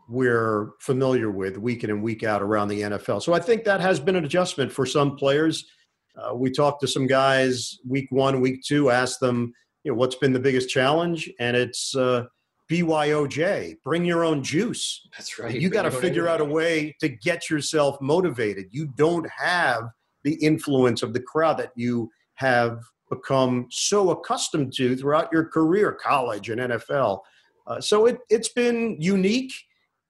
we're 0.07 0.71
familiar 0.79 1.31
with 1.31 1.57
week 1.57 1.83
in 1.83 1.89
and 1.89 2.03
week 2.03 2.23
out 2.23 2.41
around 2.41 2.67
the 2.67 2.81
NFL. 2.81 3.21
So 3.21 3.33
I 3.33 3.39
think 3.39 3.63
that 3.63 3.81
has 3.81 3.99
been 3.99 4.15
an 4.15 4.23
adjustment 4.23 4.71
for 4.71 4.85
some 4.85 5.15
players. 5.15 5.65
Uh, 6.17 6.33
we 6.33 6.49
talked 6.49 6.81
to 6.81 6.87
some 6.87 7.07
guys 7.07 7.77
week 7.87 8.07
one, 8.09 8.41
week 8.41 8.61
two, 8.63 8.89
asked 8.89 9.19
them, 9.19 9.53
you 9.83 9.91
know, 9.91 9.97
what's 9.97 10.15
been 10.15 10.33
the 10.33 10.39
biggest 10.39 10.69
challenge, 10.69 11.29
and 11.39 11.55
it's 11.55 11.95
uh, 11.95 12.25
BYOJ. 12.69 13.75
Bring 13.83 14.05
your 14.05 14.23
own 14.23 14.43
juice. 14.43 15.07
That's 15.11 15.37
right. 15.37 15.59
You 15.59 15.69
got 15.69 15.83
to 15.83 15.91
figure 15.91 16.27
out 16.27 16.41
a 16.41 16.45
way 16.45 16.95
to 17.01 17.09
get 17.09 17.49
yourself 17.49 17.99
motivated. 18.01 18.67
You 18.71 18.87
don't 18.95 19.29
have 19.37 19.83
the 20.23 20.33
influence 20.35 21.03
of 21.03 21.13
the 21.13 21.19
crowd 21.19 21.57
that 21.57 21.71
you 21.75 22.09
have 22.35 22.79
become 23.09 23.67
so 23.69 24.09
accustomed 24.09 24.73
to 24.73 24.95
throughout 24.95 25.29
your 25.31 25.45
career, 25.45 25.91
college 25.91 26.49
and 26.49 26.59
NFL. 26.59 27.19
Uh, 27.67 27.79
so 27.79 28.07
it, 28.07 28.17
it's 28.29 28.49
been 28.49 28.97
unique. 28.99 29.53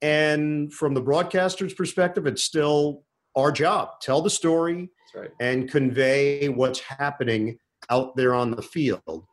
And 0.02 0.74
from 0.74 0.94
the 0.94 1.02
broadcaster's 1.02 1.74
perspective, 1.74 2.28
it's 2.28 2.44
still 2.44 3.04
our 3.36 3.52
job. 3.52 4.00
Tell 4.02 4.22
the 4.22 4.30
story 4.30 4.90
right. 5.16 5.32
and 5.40 5.70
convey 5.70 6.50
what's 6.50 6.80
happening 6.80 7.58
out 7.90 8.16
there 8.16 8.34
on 8.34 8.52
the 8.52 8.62
field. 8.62 9.26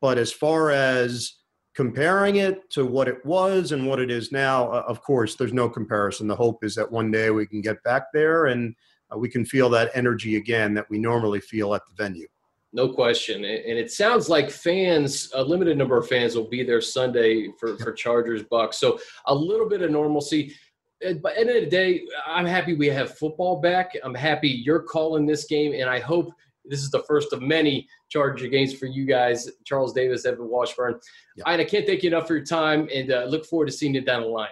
But 0.00 0.18
as 0.18 0.32
far 0.32 0.70
as 0.70 1.34
comparing 1.74 2.36
it 2.36 2.70
to 2.70 2.84
what 2.84 3.08
it 3.08 3.24
was 3.24 3.72
and 3.72 3.86
what 3.86 4.00
it 4.00 4.10
is 4.10 4.32
now, 4.32 4.70
of 4.70 5.02
course, 5.02 5.36
there's 5.36 5.52
no 5.52 5.68
comparison. 5.68 6.26
The 6.26 6.36
hope 6.36 6.64
is 6.64 6.74
that 6.74 6.90
one 6.90 7.10
day 7.10 7.30
we 7.30 7.46
can 7.46 7.60
get 7.60 7.82
back 7.82 8.04
there 8.12 8.46
and 8.46 8.74
uh, 9.12 9.18
we 9.18 9.28
can 9.28 9.44
feel 9.44 9.68
that 9.70 9.90
energy 9.94 10.36
again 10.36 10.74
that 10.74 10.88
we 10.90 10.98
normally 10.98 11.40
feel 11.40 11.74
at 11.74 11.82
the 11.86 12.02
venue. 12.02 12.26
No 12.72 12.88
question. 12.88 13.44
And 13.44 13.78
it 13.78 13.90
sounds 13.90 14.28
like 14.28 14.48
fans, 14.48 15.30
a 15.34 15.42
limited 15.42 15.76
number 15.76 15.96
of 15.96 16.06
fans 16.06 16.36
will 16.36 16.48
be 16.48 16.62
there 16.62 16.80
Sunday 16.80 17.48
for, 17.58 17.76
for 17.78 17.92
Chargers 17.92 18.44
Bucs. 18.44 18.74
So 18.74 19.00
a 19.26 19.34
little 19.34 19.68
bit 19.68 19.82
of 19.82 19.90
normalcy. 19.90 20.54
But 21.00 21.12
at 21.12 21.22
the 21.22 21.40
end 21.40 21.50
of 21.50 21.64
the 21.64 21.70
day, 21.70 22.02
I'm 22.26 22.46
happy 22.46 22.74
we 22.74 22.88
have 22.88 23.16
football 23.16 23.60
back. 23.60 23.96
I'm 24.02 24.14
happy 24.14 24.48
you're 24.48 24.82
calling 24.82 25.26
this 25.26 25.44
game, 25.44 25.72
and 25.72 25.88
I 25.88 25.98
hope 25.98 26.32
this 26.64 26.80
is 26.80 26.90
the 26.90 27.02
first 27.04 27.32
of 27.32 27.40
many 27.40 27.88
Charger 28.10 28.48
games 28.48 28.74
for 28.74 28.86
you 28.86 29.06
guys, 29.06 29.48
Charles 29.64 29.92
Davis, 29.92 30.26
Evan 30.26 30.48
Washburn. 30.48 31.00
Yep. 31.36 31.46
And 31.46 31.60
I 31.60 31.64
can't 31.64 31.86
thank 31.86 32.02
you 32.02 32.10
enough 32.10 32.26
for 32.26 32.36
your 32.36 32.44
time, 32.44 32.88
and 32.92 33.12
uh, 33.12 33.24
look 33.24 33.46
forward 33.46 33.66
to 33.66 33.72
seeing 33.72 33.94
you 33.94 34.02
down 34.02 34.22
the 34.22 34.28
line. 34.28 34.50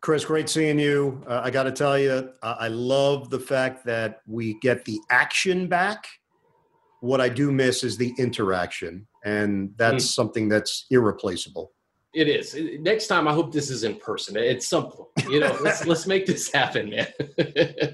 Chris, 0.00 0.24
great 0.24 0.48
seeing 0.48 0.78
you. 0.78 1.22
Uh, 1.28 1.42
I 1.44 1.50
got 1.50 1.64
to 1.64 1.72
tell 1.72 1.98
you, 1.98 2.30
I 2.42 2.68
love 2.68 3.30
the 3.30 3.38
fact 3.38 3.84
that 3.84 4.22
we 4.26 4.58
get 4.60 4.84
the 4.84 4.98
action 5.10 5.68
back 5.68 6.06
what 7.02 7.20
I 7.20 7.28
do 7.28 7.50
miss 7.50 7.82
is 7.82 7.96
the 7.96 8.14
interaction, 8.16 9.08
and 9.24 9.72
that's 9.76 10.04
mm. 10.04 10.14
something 10.14 10.48
that's 10.48 10.86
irreplaceable. 10.88 11.72
It 12.14 12.28
is. 12.28 12.54
Next 12.80 13.06
time, 13.06 13.26
I 13.26 13.32
hope 13.32 13.52
this 13.52 13.70
is 13.70 13.84
in 13.84 13.96
person 13.96 14.36
at 14.36 14.62
some 14.62 14.90
point. 14.90 15.08
You 15.30 15.40
know, 15.40 15.56
let's 15.62 15.86
let's 15.86 16.06
make 16.06 16.26
this 16.26 16.52
happen, 16.52 16.90
man. 16.90 17.08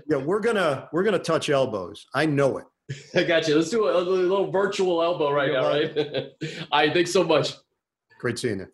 yeah, 0.08 0.16
we're 0.16 0.40
gonna 0.40 0.88
we're 0.92 1.04
gonna 1.04 1.20
touch 1.20 1.50
elbows. 1.50 2.04
I 2.14 2.26
know 2.26 2.58
it. 2.58 2.64
I 3.14 3.22
got 3.22 3.46
you. 3.46 3.54
Let's 3.54 3.70
do 3.70 3.86
a, 3.86 3.96
a 3.96 4.02
little 4.02 4.50
virtual 4.50 5.02
elbow 5.02 5.30
right 5.30 5.52
now, 5.52 5.68
right? 5.68 6.32
I 6.72 6.90
think 6.92 7.06
so 7.06 7.22
much. 7.22 7.52
Great 8.18 8.38
seeing 8.38 8.60
you. 8.60 8.66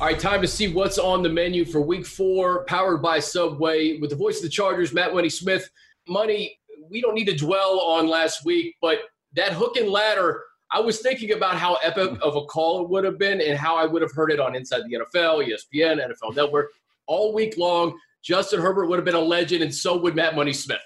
All 0.00 0.08
right, 0.08 0.18
time 0.18 0.42
to 0.42 0.48
see 0.48 0.68
what's 0.68 0.98
on 0.98 1.22
the 1.22 1.28
menu 1.30 1.64
for 1.64 1.80
Week 1.80 2.04
Four, 2.04 2.64
powered 2.64 3.00
by 3.00 3.18
Subway, 3.18 3.98
with 3.98 4.10
the 4.10 4.16
voice 4.16 4.38
of 4.38 4.42
the 4.42 4.48
Chargers, 4.50 4.92
Matt 4.92 5.14
Money 5.14 5.30
Smith. 5.30 5.70
Money, 6.06 6.58
we 6.90 7.00
don't 7.00 7.14
need 7.14 7.26
to 7.26 7.36
dwell 7.36 7.80
on 7.80 8.08
last 8.08 8.44
week, 8.44 8.74
but 8.82 8.98
that 9.34 9.52
hook 9.52 9.76
and 9.76 9.88
ladder, 9.88 10.42
I 10.74 10.80
was 10.80 11.00
thinking 11.00 11.30
about 11.30 11.54
how 11.54 11.74
epic 11.84 12.18
of 12.20 12.34
a 12.34 12.44
call 12.46 12.82
it 12.82 12.90
would 12.90 13.04
have 13.04 13.16
been 13.16 13.40
and 13.40 13.56
how 13.56 13.76
I 13.76 13.86
would 13.86 14.02
have 14.02 14.10
heard 14.10 14.32
it 14.32 14.40
on 14.40 14.56
Inside 14.56 14.82
the 14.88 14.98
NFL, 14.98 15.46
ESPN, 15.46 16.04
NFL 16.04 16.34
Network 16.34 16.70
all 17.06 17.32
week 17.32 17.56
long. 17.56 17.96
Justin 18.24 18.60
Herbert 18.60 18.86
would 18.86 18.96
have 18.96 19.04
been 19.04 19.14
a 19.14 19.20
legend, 19.20 19.62
and 19.62 19.72
so 19.72 19.96
would 19.96 20.16
Matt 20.16 20.34
Money 20.34 20.52
Smith. 20.52 20.80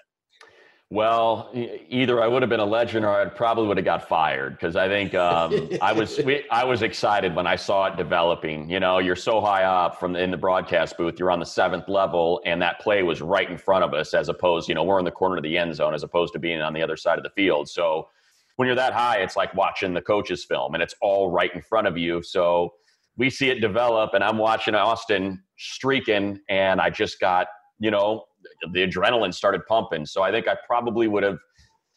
Well, 0.91 1.51
either 1.55 2.23
I 2.23 2.27
would 2.27 2.43
have 2.43 2.51
been 2.51 2.61
a 2.61 2.67
legend 2.67 3.07
or 3.07 3.11
I 3.11 3.25
probably 3.27 3.67
would 3.67 3.79
have 3.79 3.85
got 3.85 4.09
fired 4.09 4.55
because 4.55 4.77
I 4.77 4.89
think 4.89 5.15
um, 5.15 5.71
I 5.83 5.93
was 5.93 6.21
I 6.51 6.65
was 6.65 6.83
excited 6.83 7.35
when 7.35 7.47
I 7.47 7.57
saw 7.57 7.87
it 7.87 7.97
developing. 7.97 8.69
You 8.69 8.81
know, 8.81 8.99
you're 8.99 9.17
so 9.17 9.41
high 9.41 9.65
up 9.65 9.99
from 9.99 10.13
the, 10.13 10.23
in 10.23 10.31
the 10.31 10.37
broadcast 10.37 10.99
booth, 10.99 11.19
you're 11.19 11.31
on 11.31 11.41
the 11.41 11.47
seventh 11.47 11.89
level, 11.89 12.43
and 12.45 12.61
that 12.61 12.81
play 12.81 13.03
was 13.03 13.23
right 13.23 13.51
in 13.51 13.57
front 13.57 13.85
of 13.85 13.95
us, 13.95 14.13
as 14.13 14.29
opposed, 14.29 14.69
you 14.69 14.75
know, 14.75 14.83
we're 14.83 14.99
in 14.99 15.05
the 15.07 15.11
corner 15.11 15.37
of 15.37 15.43
the 15.43 15.57
end 15.57 15.75
zone 15.75 15.95
as 15.95 16.03
opposed 16.03 16.35
to 16.35 16.39
being 16.39 16.61
on 16.61 16.75
the 16.75 16.83
other 16.83 16.97
side 16.97 17.19
of 17.19 17.25
the 17.25 17.31
field. 17.31 17.69
So 17.69 18.09
when 18.59 18.67
you're 18.67 18.75
that 18.75 18.93
high, 18.93 19.19
it's 19.19 19.37
like 19.37 19.55
watching 19.55 19.95
the 19.95 20.03
coach's 20.03 20.45
film, 20.45 20.75
and 20.75 20.83
it's 20.83 20.95
all 21.01 21.31
right 21.31 21.55
in 21.55 21.63
front 21.63 21.87
of 21.87 21.97
you. 21.97 22.25
So 22.25 22.75
we 23.17 23.31
see 23.31 23.51
it 23.51 23.61
develop, 23.61 24.15
and 24.15 24.25
I'm 24.25 24.37
watching 24.37 24.75
Austin 24.75 25.41
streaking, 25.59 26.41
and 26.51 26.81
I 26.81 26.91
just 26.91 27.21
got 27.21 27.47
you 27.79 27.93
know 27.93 28.25
the 28.73 28.85
adrenaline 28.85 29.33
started 29.33 29.61
pumping. 29.69 30.05
So 30.07 30.23
I 30.23 30.33
think 30.33 30.49
I 30.49 30.57
probably 30.67 31.07
would 31.07 31.23
have 31.23 31.39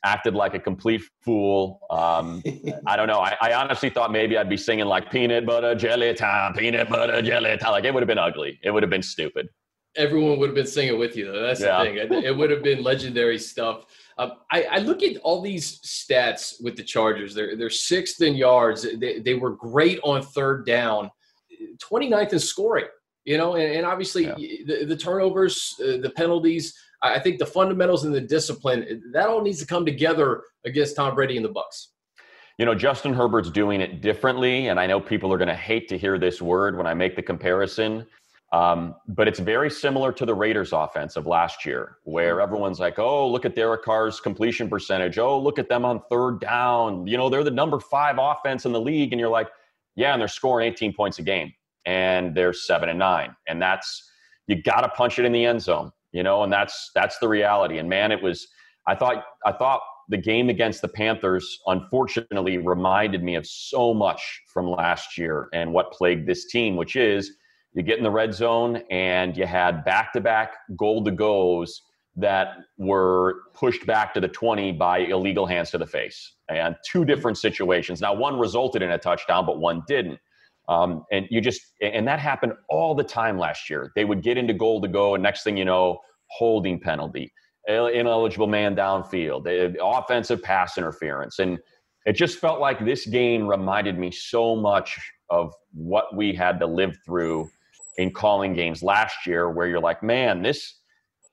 acted 0.06 0.36
like 0.36 0.54
a 0.54 0.60
complete 0.60 1.02
fool. 1.26 1.80
Um, 1.90 2.44
I 2.86 2.96
don't 2.96 3.08
know. 3.08 3.20
I, 3.20 3.36
I, 3.42 3.54
honestly 3.54 3.90
thought 3.90 4.12
maybe 4.12 4.38
I'd 4.38 4.50
be 4.50 4.58
singing 4.58 4.86
like 4.86 5.12
peanut 5.12 5.48
butter 5.48 5.74
jelly 5.74 6.14
time, 6.14 6.54
peanut 6.54 6.90
butter 6.90 7.24
jelly 7.24 7.58
time. 7.58 7.72
Like 7.72 7.86
it 7.86 7.94
would 7.94 8.02
have 8.04 8.08
been 8.08 8.20
ugly. 8.20 8.60
It 8.64 8.70
would 8.70 8.84
have 8.84 8.90
been 8.92 9.04
stupid. 9.04 9.48
Everyone 9.96 10.38
would 10.38 10.50
have 10.50 10.56
been 10.56 10.68
singing 10.68 11.00
with 11.00 11.18
you, 11.18 11.26
though. 11.32 11.42
That's 11.42 11.60
yeah. 11.60 11.84
the 11.84 12.08
thing. 12.08 12.24
It 12.24 12.38
would 12.38 12.52
have 12.52 12.62
been 12.62 12.84
legendary 12.84 13.40
stuff. 13.40 13.86
Um, 14.22 14.34
I, 14.52 14.64
I, 14.64 14.78
look 14.78 15.02
at 15.02 15.18
all 15.18 15.42
these 15.42 15.80
stats 15.82 16.62
with 16.62 16.76
the 16.76 16.84
Chargers. 16.84 17.34
They're, 17.34 17.58
they're 17.58 17.72
sixth 17.72 18.22
in 18.22 18.36
yards. 18.36 18.86
They, 19.00 19.20
they 19.20 19.34
were 19.34 19.52
great 19.52 20.00
on 20.04 20.22
third 20.22 20.66
down, 20.66 21.10
29th 21.82 22.34
in 22.34 22.40
scoring 22.40 22.86
you 23.26 23.38
know, 23.38 23.56
and, 23.56 23.76
and 23.76 23.86
obviously 23.86 24.26
yeah. 24.26 24.64
the, 24.66 24.86
the, 24.86 24.96
turnovers, 24.96 25.76
uh, 25.80 25.98
the 25.98 26.12
penalties. 26.16 26.74
I 27.02 27.20
think 27.20 27.40
the 27.40 27.46
fundamentals 27.46 28.04
and 28.04 28.14
the 28.14 28.22
discipline 28.22 29.02
that 29.14 29.28
all 29.28 29.42
needs 29.42 29.60
to 29.60 29.66
come 29.66 29.86
together 29.86 30.44
against 30.66 30.96
Tom 30.96 31.16
Brady 31.16 31.36
and 31.36 31.46
the 31.46 31.50
Bucs. 31.50 31.88
You 32.58 32.66
know, 32.66 32.76
Justin 32.76 33.14
Herbert's 33.14 33.50
doing 33.50 33.82
it 33.82 34.02
differently, 34.02 34.68
and 34.68 34.80
I 34.80 34.86
know 34.86 35.00
people 35.00 35.34
are 35.34 35.38
going 35.38 35.48
to 35.48 35.56
hate 35.56 35.88
to 35.90 35.98
hear 35.98 36.20
this 36.20 36.42
word 36.42 36.78
when 36.78 36.86
I 36.86 36.94
make 36.94 37.16
the 37.16 37.22
comparison. 37.22 38.06
Um, 38.52 38.96
but 39.08 39.30
it's 39.30 39.40
very 39.40 39.70
similar 39.70 40.12
to 40.12 40.26
the 40.26 40.34
Raiders 40.34 40.74
offense 40.74 41.16
of 41.16 41.26
last 41.26 41.66
year, 41.66 41.98
where 42.04 42.36
mm-hmm. 42.36 42.44
everyone's 42.44 42.80
like, 42.80 43.00
oh, 43.00 43.30
look 43.30 43.46
at 43.46 43.56
Derek 43.56 43.84
Carr's 43.84 44.20
completion 44.20 44.70
percentage. 44.70 45.18
Oh, 45.18 45.40
look 45.40 45.58
at 45.58 45.70
them 45.70 45.86
on 45.86 46.02
third 46.10 46.42
down. 46.42 47.08
You 47.08 47.18
know, 47.18 47.30
they're 47.30 47.46
the 47.46 47.52
number 47.52 47.80
five 47.80 48.18
offense 48.20 48.66
in 48.66 48.74
the 48.74 48.82
league. 48.82 49.14
And 49.14 49.20
you're 49.20 49.30
like, 49.30 49.48
yeah, 49.96 50.14
and 50.14 50.22
they're 50.22 50.28
scoring 50.28 50.68
18 50.68 50.94
points 50.94 51.20
a 51.20 51.24
game 51.24 51.54
and 51.86 52.36
they're 52.36 52.54
seven 52.54 52.90
and 52.90 53.00
nine. 53.00 53.36
And 53.48 53.62
that's 53.62 54.10
you 54.48 54.62
got 54.62 54.82
to 54.82 54.90
punch 54.90 55.20
it 55.20 55.26
in 55.26 55.32
the 55.32 55.46
end 55.46 55.62
zone, 55.62 55.92
you 56.12 56.24
know, 56.24 56.44
and 56.44 56.52
that's 56.52 56.92
that's 56.94 57.18
the 57.20 57.28
reality. 57.28 57.78
And 57.78 57.90
man, 57.90 58.12
it 58.12 58.22
was. 58.22 58.48
I 58.88 58.96
thought 58.96 59.24
I 59.46 59.52
thought 59.52 59.82
the 60.10 60.18
game 60.18 60.50
against 60.50 60.82
the 60.82 60.88
Panthers, 60.88 61.60
unfortunately, 61.68 62.58
reminded 62.58 63.24
me 63.24 63.36
of 63.36 63.46
so 63.46 63.94
much 63.94 64.42
from 64.52 64.70
last 64.70 65.18
year 65.18 65.48
and 65.54 65.72
what 65.72 65.92
plagued 65.94 66.28
this 66.28 66.46
team, 66.46 66.76
which 66.76 66.96
is 66.96 67.32
you 67.74 67.84
get 67.84 67.98
in 67.98 68.04
the 68.04 68.12
red 68.12 68.34
zone 68.34 68.84
and 68.90 69.36
you 69.38 69.46
had 69.46 69.86
back 69.86 70.14
to 70.14 70.22
back 70.22 70.54
goal 70.76 71.04
to 71.04 71.12
goes 71.12 71.84
that 72.18 72.58
were 72.78 73.44
pushed 73.54 73.86
back 73.86 74.14
to 74.14 74.20
the 74.20 74.28
20 74.28 74.74
by 74.74 75.00
illegal 75.00 75.46
hands 75.46 75.72
to 75.72 75.78
the 75.78 75.88
face 75.88 76.34
and 76.50 76.76
two 76.90 77.06
different 77.06 77.38
situations. 77.38 78.02
Now, 78.02 78.14
one 78.14 78.38
resulted 78.38 78.82
in 78.82 78.92
a 78.92 78.98
touchdown, 78.98 79.46
but 79.46 79.60
one 79.60 79.84
didn't. 79.88 80.20
Um, 80.68 81.06
and 81.12 81.26
you 81.30 81.42
just 81.42 81.62
and 81.82 82.08
that 82.08 82.20
happened 82.20 82.54
all 82.70 82.94
the 82.94 83.04
time 83.04 83.38
last 83.38 83.70
year. 83.70 83.92
They 83.96 84.06
would 84.06 84.22
get 84.22 84.38
into 84.38 84.54
goal 84.54 84.82
to 84.82 84.88
go, 84.88 85.16
and 85.16 85.24
next 85.24 85.44
thing 85.44 85.58
you 85.58 85.66
know, 85.66 86.00
holding 86.28 86.80
penalty, 86.80 87.34
ineligible 87.68 88.48
man 88.48 88.76
downfield, 88.76 89.76
offensive 89.82 90.42
pass 90.44 90.78
interference, 90.78 91.40
and 91.40 91.58
it 92.06 92.14
just 92.14 92.40
felt 92.40 92.60
like 92.60 92.84
this 92.86 93.06
game 93.06 93.48
reminded 93.48 93.98
me 93.98 94.12
so 94.12 94.56
much 94.56 94.98
of 95.30 95.54
what 95.74 96.16
we 96.16 96.34
had 96.34 96.60
to 96.60 96.68
live 96.68 96.98
through 97.06 97.50
in 97.98 98.12
calling 98.12 98.54
games 98.54 98.84
last 98.84 99.26
year, 99.26 99.50
where 99.50 99.68
you're 99.68 99.80
like, 99.80 100.02
man, 100.02 100.42
this 100.42 100.82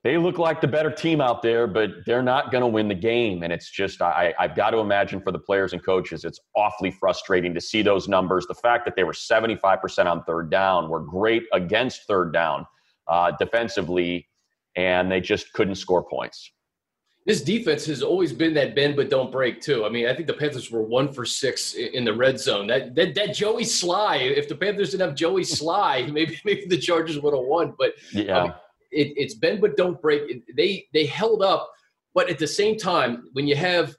they 0.05 0.17
look 0.17 0.39
like 0.39 0.61
the 0.61 0.69
better 0.69 0.91
team 0.91 1.21
out 1.21 1.43
there, 1.43 1.67
but 1.67 1.91
they're 2.07 2.23
not 2.23 2.53
going 2.53 2.63
to 2.63 2.69
win 2.69 2.87
the 2.87 2.95
game. 2.95 3.43
And 3.43 3.53
it's 3.53 3.69
just, 3.69 4.01
I, 4.01 4.33
I've 4.39 4.55
got 4.55 4.71
to 4.71 4.79
imagine 4.79 5.21
for 5.21 5.33
the 5.33 5.41
players 5.41 5.73
and 5.73 5.85
coaches, 5.85 6.25
it's 6.25 6.39
awfully 6.57 6.93
frustrating 6.93 7.53
to 7.55 7.61
see 7.61 7.83
those 7.83 8.07
numbers. 8.07 8.47
The 8.47 8.55
fact 8.55 8.85
that 8.85 8.95
they 8.95 9.03
were 9.03 9.13
75% 9.13 10.07
on 10.07 10.23
third 10.23 10.51
down, 10.51 10.89
were 10.89 11.01
great 11.01 11.45
against 11.53 12.07
third 12.07 12.33
down 12.33 12.65
uh, 13.09 13.33
defensively, 13.41 14.29
and 14.77 15.11
they 15.11 15.21
just 15.21 15.53
couldn't 15.53 15.75
score 15.75 16.05
points. 16.09 16.53
This 17.29 17.43
defense 17.43 17.85
has 17.85 18.03
always 18.03 18.33
been 18.33 18.55
that 18.55 18.75
bend 18.75 18.97
but 18.97 19.11
don't 19.11 19.31
break 19.31 19.61
too. 19.61 19.85
I 19.85 19.91
mean, 19.91 20.09
I 20.09 20.15
think 20.15 20.27
the 20.27 20.33
Panthers 20.33 20.71
were 20.71 20.83
one 20.83 21.13
for 21.13 21.27
six 21.27 21.75
in 21.75 22.07
the 22.07 22.15
red 22.15 22.41
zone. 22.41 22.67
That 22.67 22.95
that, 22.95 23.15
that 23.17 23.35
Joey 23.35 23.65
Slye. 23.65 24.35
if 24.35 24.49
the 24.49 24.55
Panthers 24.55 24.93
didn't 24.93 25.09
have 25.09 25.15
Joey 25.15 25.43
Slye, 25.57 26.11
maybe 26.11 26.41
maybe 26.47 26.65
the 26.65 26.79
Chargers 26.79 27.21
would 27.21 27.35
have 27.35 27.45
won. 27.45 27.75
But 27.79 27.93
yeah. 28.13 28.45
Um, 28.45 28.55
it, 28.91 29.13
it's 29.17 29.35
bend 29.35 29.61
but 29.61 29.77
don't 29.77 30.01
break. 30.01 30.43
They 30.57 30.87
they 30.95 31.05
held 31.05 31.43
up, 31.43 31.71
but 32.15 32.31
at 32.31 32.39
the 32.39 32.47
same 32.47 32.79
time, 32.79 33.29
when 33.35 33.47
you 33.47 33.55
have 33.55 33.95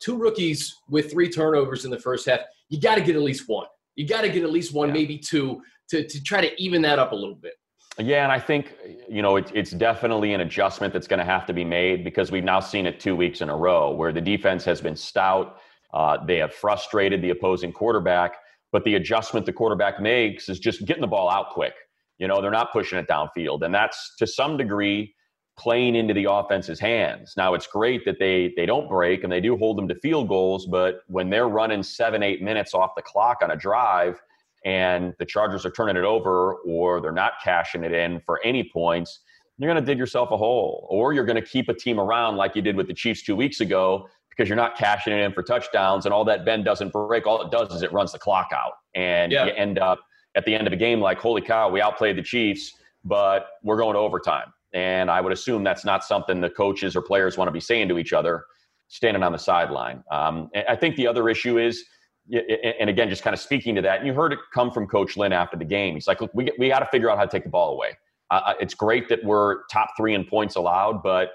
two 0.00 0.16
rookies 0.16 0.74
with 0.88 1.12
three 1.12 1.30
turnovers 1.30 1.84
in 1.84 1.92
the 1.92 1.98
first 1.98 2.26
half, 2.26 2.40
you 2.68 2.80
got 2.80 2.96
to 2.96 3.00
get 3.00 3.14
at 3.14 3.22
least 3.22 3.48
one. 3.48 3.68
You 3.94 4.06
got 4.06 4.22
to 4.22 4.28
get 4.28 4.42
at 4.42 4.50
least 4.50 4.74
one, 4.74 4.88
yeah. 4.88 4.94
maybe 4.94 5.18
two, 5.18 5.62
to, 5.90 6.06
to 6.06 6.22
try 6.22 6.40
to 6.40 6.62
even 6.62 6.82
that 6.82 6.98
up 6.98 7.12
a 7.12 7.14
little 7.14 7.36
bit. 7.36 7.54
Yeah, 7.98 8.24
and 8.24 8.32
I 8.32 8.40
think 8.40 8.74
you 9.08 9.22
know 9.22 9.36
it, 9.36 9.52
it's 9.54 9.70
definitely 9.70 10.32
an 10.34 10.40
adjustment 10.40 10.92
that's 10.92 11.06
going 11.06 11.18
to 11.18 11.24
have 11.24 11.46
to 11.46 11.52
be 11.52 11.64
made 11.64 12.02
because 12.02 12.32
we've 12.32 12.44
now 12.44 12.58
seen 12.58 12.86
it 12.86 12.98
two 12.98 13.14
weeks 13.14 13.40
in 13.40 13.48
a 13.48 13.56
row 13.56 13.92
where 13.92 14.12
the 14.12 14.20
defense 14.20 14.64
has 14.64 14.80
been 14.80 14.96
stout. 14.96 15.58
Uh, 15.92 16.18
they 16.26 16.38
have 16.38 16.52
frustrated 16.52 17.22
the 17.22 17.30
opposing 17.30 17.72
quarterback, 17.72 18.34
but 18.72 18.82
the 18.84 18.96
adjustment 18.96 19.46
the 19.46 19.52
quarterback 19.52 20.00
makes 20.00 20.48
is 20.48 20.58
just 20.58 20.84
getting 20.86 21.02
the 21.02 21.06
ball 21.06 21.30
out 21.30 21.50
quick. 21.50 21.74
You 22.18 22.26
know, 22.26 22.42
they're 22.42 22.50
not 22.50 22.72
pushing 22.72 22.98
it 22.98 23.06
downfield, 23.06 23.62
and 23.62 23.72
that's 23.72 24.16
to 24.18 24.26
some 24.26 24.56
degree 24.56 25.14
playing 25.56 25.94
into 25.94 26.12
the 26.14 26.28
offense's 26.28 26.80
hands. 26.80 27.34
Now 27.36 27.54
it's 27.54 27.68
great 27.68 28.04
that 28.06 28.18
they 28.18 28.52
they 28.56 28.66
don't 28.66 28.88
break 28.88 29.22
and 29.22 29.32
they 29.32 29.40
do 29.40 29.56
hold 29.56 29.78
them 29.78 29.86
to 29.86 29.94
field 29.94 30.28
goals, 30.28 30.66
but 30.66 31.02
when 31.06 31.30
they're 31.30 31.48
running 31.48 31.84
seven 31.84 32.24
eight 32.24 32.42
minutes 32.42 32.74
off 32.74 32.96
the 32.96 33.02
clock 33.02 33.38
on 33.40 33.52
a 33.52 33.56
drive 33.56 34.20
and 34.64 35.14
the 35.18 35.26
Chargers 35.26 35.66
are 35.66 35.70
turning 35.70 35.96
it 35.96 36.04
over 36.04 36.54
or 36.66 37.00
they're 37.00 37.12
not 37.12 37.34
cashing 37.42 37.84
it 37.84 37.92
in 37.92 38.20
for 38.20 38.40
any 38.44 38.68
points, 38.72 39.20
you're 39.58 39.70
going 39.70 39.82
to 39.82 39.86
dig 39.86 39.98
yourself 39.98 40.30
a 40.30 40.36
hole. 40.36 40.86
Or 40.90 41.12
you're 41.12 41.24
going 41.24 41.40
to 41.40 41.46
keep 41.46 41.68
a 41.68 41.74
team 41.74 42.00
around 42.00 42.36
like 42.36 42.56
you 42.56 42.62
did 42.62 42.76
with 42.76 42.86
the 42.86 42.94
Chiefs 42.94 43.22
two 43.22 43.36
weeks 43.36 43.60
ago 43.60 44.08
because 44.30 44.48
you're 44.48 44.56
not 44.56 44.76
cashing 44.76 45.12
it 45.12 45.20
in 45.20 45.32
for 45.32 45.42
touchdowns 45.42 46.06
and 46.06 46.14
all 46.14 46.24
that 46.24 46.44
bend 46.44 46.64
doesn't 46.64 46.92
break. 46.92 47.26
All 47.26 47.42
it 47.42 47.50
does 47.50 47.72
is 47.72 47.82
it 47.82 47.92
runs 47.92 48.12
the 48.12 48.18
clock 48.18 48.50
out. 48.52 48.72
And 48.94 49.30
yeah. 49.30 49.46
you 49.46 49.52
end 49.52 49.78
up 49.78 50.00
at 50.34 50.44
the 50.44 50.54
end 50.54 50.66
of 50.66 50.72
a 50.72 50.76
game 50.76 51.00
like, 51.00 51.18
holy 51.18 51.42
cow, 51.42 51.68
we 51.68 51.80
outplayed 51.80 52.16
the 52.16 52.22
Chiefs, 52.22 52.72
but 53.04 53.46
we're 53.62 53.76
going 53.76 53.94
to 53.94 54.00
overtime. 54.00 54.52
And 54.72 55.10
I 55.10 55.20
would 55.20 55.32
assume 55.32 55.62
that's 55.62 55.84
not 55.84 56.04
something 56.04 56.40
the 56.40 56.50
coaches 56.50 56.96
or 56.96 57.02
players 57.02 57.36
want 57.36 57.48
to 57.48 57.52
be 57.52 57.60
saying 57.60 57.88
to 57.90 57.98
each 57.98 58.12
other 58.12 58.44
standing 58.88 59.22
on 59.22 59.30
the 59.30 59.38
sideline. 59.38 60.02
Um, 60.10 60.50
I 60.68 60.74
think 60.74 60.96
the 60.96 61.06
other 61.06 61.28
issue 61.28 61.58
is– 61.58 61.84
and 62.32 62.88
again, 62.88 63.08
just 63.08 63.22
kind 63.22 63.34
of 63.34 63.40
speaking 63.40 63.74
to 63.74 63.82
that, 63.82 63.98
and 63.98 64.06
you 64.06 64.14
heard 64.14 64.32
it 64.32 64.38
come 64.52 64.70
from 64.70 64.86
Coach 64.86 65.16
Lynn 65.16 65.32
after 65.32 65.56
the 65.56 65.64
game. 65.64 65.94
He's 65.94 66.06
like, 66.06 66.20
look, 66.20 66.30
we, 66.34 66.50
we 66.58 66.68
got 66.68 66.80
to 66.80 66.86
figure 66.86 67.10
out 67.10 67.18
how 67.18 67.24
to 67.24 67.30
take 67.30 67.44
the 67.44 67.50
ball 67.50 67.72
away. 67.74 67.96
Uh, 68.30 68.54
it's 68.60 68.74
great 68.74 69.08
that 69.08 69.22
we're 69.24 69.64
top 69.70 69.90
three 69.96 70.14
in 70.14 70.24
points 70.24 70.56
allowed, 70.56 71.02
but 71.02 71.32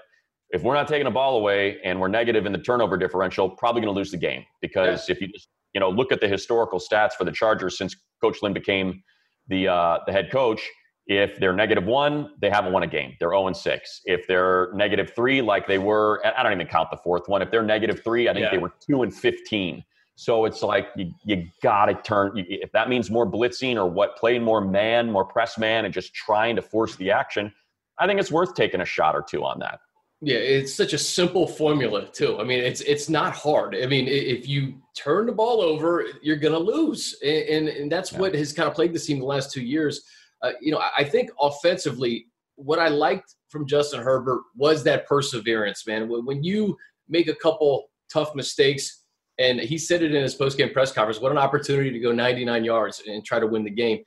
if 0.50 0.62
we're 0.62 0.74
not 0.74 0.88
taking 0.88 1.04
the 1.04 1.10
ball 1.10 1.36
away 1.36 1.78
and 1.84 2.00
we're 2.00 2.08
negative 2.08 2.44
in 2.44 2.52
the 2.52 2.58
turnover 2.58 2.96
differential, 2.96 3.48
probably 3.48 3.80
going 3.80 3.94
to 3.94 3.96
lose 3.96 4.10
the 4.10 4.16
game 4.16 4.44
because 4.60 5.08
yeah. 5.08 5.14
if 5.14 5.20
you 5.20 5.28
just 5.28 5.48
you 5.74 5.80
know 5.80 5.88
look 5.88 6.10
at 6.10 6.20
the 6.20 6.26
historical 6.26 6.80
stats 6.80 7.12
for 7.12 7.24
the 7.24 7.32
Chargers 7.32 7.78
since 7.78 7.94
Coach 8.20 8.38
Lynn 8.42 8.52
became 8.52 9.02
the 9.46 9.68
uh, 9.68 9.98
the 10.06 10.12
head 10.12 10.30
coach, 10.32 10.60
if 11.06 11.40
they're 11.40 11.52
negative 11.52 11.84
one, 11.84 12.30
they 12.40 12.48
haven't 12.50 12.72
won 12.72 12.84
a 12.84 12.86
game. 12.86 13.16
They're 13.18 13.30
0 13.30 13.48
and 13.48 13.56
6. 13.56 14.00
If 14.04 14.28
they're 14.28 14.70
negative 14.74 15.12
three, 15.14 15.42
like 15.42 15.66
they 15.66 15.78
were, 15.78 16.24
I 16.24 16.42
don't 16.42 16.52
even 16.52 16.68
count 16.68 16.88
the 16.90 16.98
fourth 16.98 17.28
one. 17.28 17.42
If 17.42 17.50
they're 17.50 17.64
negative 17.64 18.02
three, 18.04 18.28
I 18.28 18.32
think 18.32 18.44
yeah. 18.44 18.50
they 18.52 18.58
were 18.58 18.72
2 18.86 19.02
and 19.02 19.12
15. 19.12 19.84
So 20.20 20.44
it's 20.44 20.62
like 20.62 20.88
you, 20.96 21.14
you 21.24 21.48
got 21.62 21.86
to 21.86 21.94
turn, 21.94 22.32
if 22.36 22.70
that 22.72 22.90
means 22.90 23.10
more 23.10 23.26
blitzing 23.26 23.76
or 23.76 23.86
what, 23.86 24.18
playing 24.18 24.42
more 24.42 24.60
man, 24.60 25.10
more 25.10 25.24
press 25.24 25.56
man, 25.56 25.86
and 25.86 25.94
just 25.94 26.12
trying 26.12 26.56
to 26.56 26.62
force 26.62 26.94
the 26.96 27.10
action, 27.10 27.50
I 27.98 28.06
think 28.06 28.20
it's 28.20 28.30
worth 28.30 28.54
taking 28.54 28.82
a 28.82 28.84
shot 28.84 29.14
or 29.14 29.22
two 29.22 29.42
on 29.46 29.58
that. 29.60 29.80
Yeah, 30.20 30.36
it's 30.36 30.74
such 30.74 30.92
a 30.92 30.98
simple 30.98 31.46
formula 31.46 32.06
too. 32.12 32.38
I 32.38 32.44
mean, 32.44 32.58
it's 32.58 32.82
it's 32.82 33.08
not 33.08 33.34
hard. 33.34 33.74
I 33.74 33.86
mean, 33.86 34.08
if 34.08 34.46
you 34.46 34.74
turn 34.94 35.24
the 35.24 35.32
ball 35.32 35.62
over, 35.62 36.04
you're 36.20 36.36
going 36.36 36.52
to 36.52 36.58
lose, 36.58 37.16
and, 37.24 37.68
and 37.68 37.90
that's 37.90 38.12
yeah. 38.12 38.18
what 38.18 38.34
has 38.34 38.52
kind 38.52 38.68
of 38.68 38.74
plagued 38.74 38.94
the 38.94 38.98
team 38.98 39.20
the 39.20 39.24
last 39.24 39.50
two 39.50 39.62
years. 39.62 40.02
Uh, 40.42 40.52
you 40.60 40.70
know, 40.70 40.82
I 40.98 41.04
think 41.04 41.30
offensively, 41.40 42.26
what 42.56 42.78
I 42.78 42.88
liked 42.88 43.36
from 43.48 43.66
Justin 43.66 44.02
Herbert 44.02 44.42
was 44.54 44.84
that 44.84 45.06
perseverance, 45.06 45.86
man. 45.86 46.10
When, 46.10 46.26
when 46.26 46.44
you 46.44 46.76
make 47.08 47.28
a 47.28 47.34
couple 47.34 47.88
tough 48.12 48.34
mistakes, 48.34 48.99
and 49.40 49.58
he 49.58 49.78
said 49.78 50.02
it 50.02 50.14
in 50.14 50.22
his 50.22 50.34
post-game 50.34 50.72
press 50.72 50.92
conference. 50.92 51.20
What 51.20 51.32
an 51.32 51.38
opportunity 51.38 51.90
to 51.90 51.98
go 51.98 52.12
99 52.12 52.62
yards 52.62 53.02
and 53.06 53.24
try 53.24 53.40
to 53.40 53.46
win 53.46 53.64
the 53.64 53.70
game. 53.70 54.04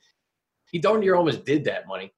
He 0.70 0.78
darn 0.78 1.00
near 1.00 1.16
almost 1.16 1.44
did 1.44 1.64
that, 1.64 1.86
money. 1.88 2.12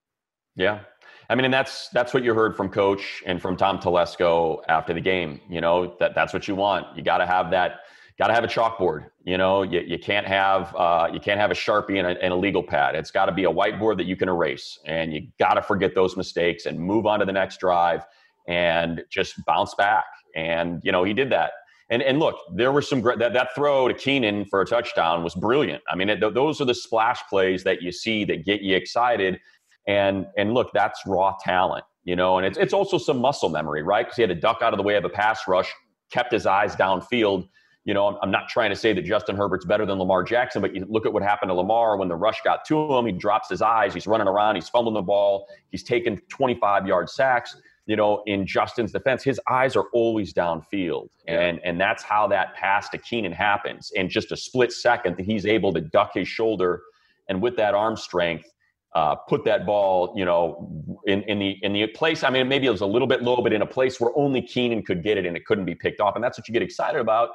Yeah. 0.54 0.80
I 1.28 1.34
mean, 1.34 1.46
and 1.46 1.52
that's 1.52 1.88
that's 1.88 2.14
what 2.14 2.22
you 2.22 2.34
heard 2.34 2.56
from 2.56 2.68
Coach 2.68 3.22
and 3.26 3.42
from 3.42 3.56
Tom 3.56 3.78
Telesco 3.78 4.60
after 4.68 4.94
the 4.94 5.00
game. 5.00 5.40
You 5.48 5.60
know 5.60 5.96
that 5.98 6.14
that's 6.14 6.32
what 6.32 6.46
you 6.46 6.54
want. 6.54 6.96
You 6.96 7.02
got 7.02 7.18
to 7.18 7.26
have 7.26 7.50
that. 7.50 7.80
Got 8.18 8.28
to 8.28 8.34
have 8.34 8.44
a 8.44 8.46
chalkboard. 8.46 9.08
You 9.24 9.36
know, 9.36 9.62
you, 9.62 9.80
you 9.80 9.98
can't 9.98 10.26
have 10.26 10.74
uh, 10.76 11.08
you 11.12 11.18
can't 11.18 11.40
have 11.40 11.50
a 11.50 11.54
sharpie 11.54 11.98
and 11.98 12.06
a, 12.06 12.22
and 12.22 12.32
a 12.32 12.36
legal 12.36 12.62
pad. 12.62 12.94
It's 12.94 13.10
got 13.10 13.26
to 13.26 13.32
be 13.32 13.44
a 13.44 13.50
whiteboard 13.50 13.96
that 13.96 14.06
you 14.06 14.14
can 14.14 14.28
erase, 14.28 14.78
and 14.86 15.12
you 15.12 15.26
got 15.38 15.54
to 15.54 15.62
forget 15.62 15.94
those 15.94 16.16
mistakes 16.16 16.66
and 16.66 16.78
move 16.78 17.06
on 17.06 17.18
to 17.18 17.24
the 17.24 17.32
next 17.32 17.58
drive 17.58 18.06
and 18.46 19.02
just 19.10 19.44
bounce 19.46 19.74
back. 19.74 20.04
And 20.36 20.80
you 20.84 20.92
know, 20.92 21.02
he 21.02 21.12
did 21.12 21.30
that. 21.30 21.50
And 21.88 22.02
and 22.02 22.18
look, 22.18 22.36
there 22.52 22.72
were 22.72 22.82
some 22.82 23.00
great 23.00 23.18
that 23.20 23.32
that 23.34 23.54
throw 23.54 23.86
to 23.86 23.94
Keenan 23.94 24.44
for 24.46 24.60
a 24.60 24.66
touchdown 24.66 25.22
was 25.22 25.34
brilliant. 25.34 25.82
I 25.88 25.94
mean, 25.94 26.08
it, 26.08 26.20
those 26.20 26.60
are 26.60 26.64
the 26.64 26.74
splash 26.74 27.20
plays 27.28 27.62
that 27.64 27.80
you 27.80 27.92
see 27.92 28.24
that 28.24 28.44
get 28.44 28.60
you 28.60 28.74
excited. 28.74 29.38
And 29.86 30.26
and 30.36 30.52
look, 30.52 30.70
that's 30.74 31.00
raw 31.06 31.36
talent, 31.44 31.84
you 32.04 32.16
know. 32.16 32.38
And 32.38 32.46
it's 32.46 32.58
it's 32.58 32.72
also 32.72 32.98
some 32.98 33.18
muscle 33.18 33.48
memory, 33.48 33.82
right? 33.82 34.04
Because 34.04 34.16
he 34.16 34.22
had 34.22 34.30
to 34.30 34.34
duck 34.34 34.62
out 34.62 34.72
of 34.72 34.78
the 34.78 34.82
way 34.82 34.96
of 34.96 35.04
a 35.04 35.08
pass 35.08 35.46
rush, 35.46 35.72
kept 36.10 36.32
his 36.32 36.44
eyes 36.44 36.74
downfield. 36.74 37.48
You 37.84 37.94
know, 37.94 38.08
I'm, 38.08 38.16
I'm 38.20 38.30
not 38.32 38.48
trying 38.48 38.70
to 38.70 38.76
say 38.76 38.92
that 38.92 39.02
Justin 39.02 39.36
Herbert's 39.36 39.64
better 39.64 39.86
than 39.86 39.96
Lamar 40.00 40.24
Jackson, 40.24 40.60
but 40.60 40.74
you 40.74 40.84
look 40.88 41.06
at 41.06 41.12
what 41.12 41.22
happened 41.22 41.50
to 41.50 41.54
Lamar 41.54 41.96
when 41.96 42.08
the 42.08 42.16
rush 42.16 42.40
got 42.42 42.64
to 42.64 42.96
him. 42.96 43.06
He 43.06 43.12
drops 43.12 43.48
his 43.48 43.62
eyes. 43.62 43.94
He's 43.94 44.08
running 44.08 44.26
around. 44.26 44.56
He's 44.56 44.68
fumbling 44.68 44.94
the 44.94 45.02
ball. 45.02 45.46
He's 45.70 45.84
taken 45.84 46.20
25 46.30 46.88
yard 46.88 47.08
sacks 47.08 47.56
you 47.86 47.96
know, 47.96 48.22
in 48.26 48.46
Justin's 48.46 48.92
defense, 48.92 49.22
his 49.22 49.40
eyes 49.48 49.76
are 49.76 49.86
always 49.92 50.34
downfield. 50.34 51.08
And 51.28 51.60
and 51.64 51.80
that's 51.80 52.02
how 52.02 52.26
that 52.28 52.54
pass 52.54 52.88
to 52.90 52.98
Keenan 52.98 53.32
happens. 53.32 53.92
In 53.94 54.08
just 54.08 54.32
a 54.32 54.36
split 54.36 54.72
second, 54.72 55.18
he's 55.18 55.46
able 55.46 55.72
to 55.72 55.80
duck 55.80 56.12
his 56.14 56.28
shoulder 56.28 56.82
and 57.28 57.40
with 57.40 57.56
that 57.56 57.74
arm 57.74 57.96
strength, 57.96 58.48
uh, 58.94 59.14
put 59.14 59.44
that 59.44 59.66
ball, 59.66 60.14
you 60.16 60.24
know, 60.24 60.96
in, 61.06 61.22
in 61.22 61.38
the 61.38 61.56
in 61.62 61.72
the 61.72 61.86
place. 61.88 62.24
I 62.24 62.30
mean, 62.30 62.48
maybe 62.48 62.66
it 62.66 62.70
was 62.70 62.80
a 62.80 62.86
little 62.86 63.08
bit 63.08 63.22
low, 63.22 63.36
but 63.42 63.52
in 63.52 63.62
a 63.62 63.66
place 63.66 64.00
where 64.00 64.10
only 64.16 64.42
Keenan 64.42 64.82
could 64.82 65.02
get 65.02 65.18
it 65.18 65.26
and 65.26 65.36
it 65.36 65.44
couldn't 65.44 65.64
be 65.64 65.74
picked 65.74 66.00
off. 66.00 66.14
And 66.14 66.24
that's 66.24 66.38
what 66.38 66.48
you 66.48 66.52
get 66.52 66.62
excited 66.62 67.00
about. 67.00 67.30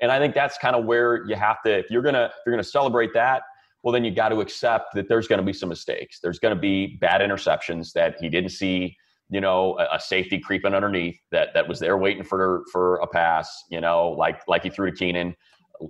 And 0.00 0.10
I 0.10 0.18
think 0.18 0.34
that's 0.34 0.58
kind 0.58 0.74
of 0.74 0.84
where 0.84 1.26
you 1.26 1.36
have 1.36 1.62
to, 1.62 1.78
if 1.78 1.90
you're 1.90 2.02
gonna 2.02 2.24
if 2.24 2.32
you're 2.46 2.54
gonna 2.54 2.64
celebrate 2.64 3.12
that, 3.14 3.42
well, 3.82 3.92
then 3.92 4.04
you 4.04 4.10
got 4.12 4.28
to 4.28 4.40
accept 4.40 4.94
that 4.94 5.08
there's 5.08 5.26
going 5.26 5.40
to 5.40 5.44
be 5.44 5.52
some 5.52 5.68
mistakes. 5.68 6.20
There's 6.20 6.38
going 6.38 6.54
to 6.54 6.60
be 6.60 6.98
bad 7.00 7.20
interceptions 7.20 7.92
that 7.94 8.16
he 8.20 8.28
didn't 8.28 8.50
see 8.50 8.96
you 9.30 9.40
know, 9.40 9.78
a, 9.78 9.96
a, 9.96 10.00
safety 10.00 10.38
creeping 10.38 10.74
underneath 10.74 11.18
that 11.30 11.54
that 11.54 11.66
was 11.66 11.78
there 11.78 11.96
waiting 11.96 12.22
for 12.22 12.64
for 12.70 12.96
a 12.96 13.06
pass, 13.06 13.64
you 13.70 13.80
know, 13.80 14.10
like 14.10 14.40
like 14.46 14.62
he 14.62 14.70
threw 14.70 14.90
to 14.90 14.96
Keenan 14.96 15.34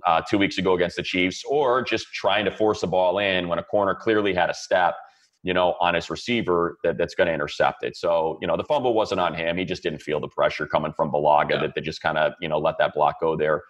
uh, 0.05 0.21
two 0.29 0.37
weeks 0.37 0.57
ago 0.57 0.73
against 0.73 0.95
the 0.95 1.03
Chiefs, 1.03 1.43
or 1.49 1.81
just 1.83 2.07
trying 2.13 2.45
to 2.45 2.51
force 2.51 2.81
the 2.81 2.87
ball 2.87 3.19
in 3.19 3.47
when 3.47 3.59
a 3.59 3.63
corner 3.63 3.95
clearly 3.95 4.33
had 4.33 4.49
a 4.49 4.53
step, 4.53 4.95
you 5.43 5.53
know, 5.53 5.75
on 5.79 5.93
his 5.93 6.09
receiver 6.09 6.77
that, 6.83 6.97
that's 6.97 7.15
going 7.15 7.27
to 7.27 7.33
intercept 7.33 7.83
it. 7.83 7.95
So, 7.95 8.37
you 8.41 8.47
know, 8.47 8.57
the 8.57 8.63
fumble 8.63 8.93
wasn't 8.93 9.19
on 9.19 9.35
him. 9.35 9.57
He 9.57 9.65
just 9.65 9.83
didn't 9.83 10.01
feel 10.01 10.19
the 10.19 10.29
pressure 10.29 10.65
coming 10.65 10.93
from 10.93 11.11
Bulaga 11.11 11.51
yeah. 11.51 11.61
that, 11.61 11.75
they 11.75 11.81
just 11.81 12.01
kind 12.01 12.17
of, 12.17 12.33
you 12.41 12.47
know, 12.47 12.57
let 12.57 12.77
that 12.79 12.93
block 12.93 13.19
go 13.19 13.35
there. 13.35 13.63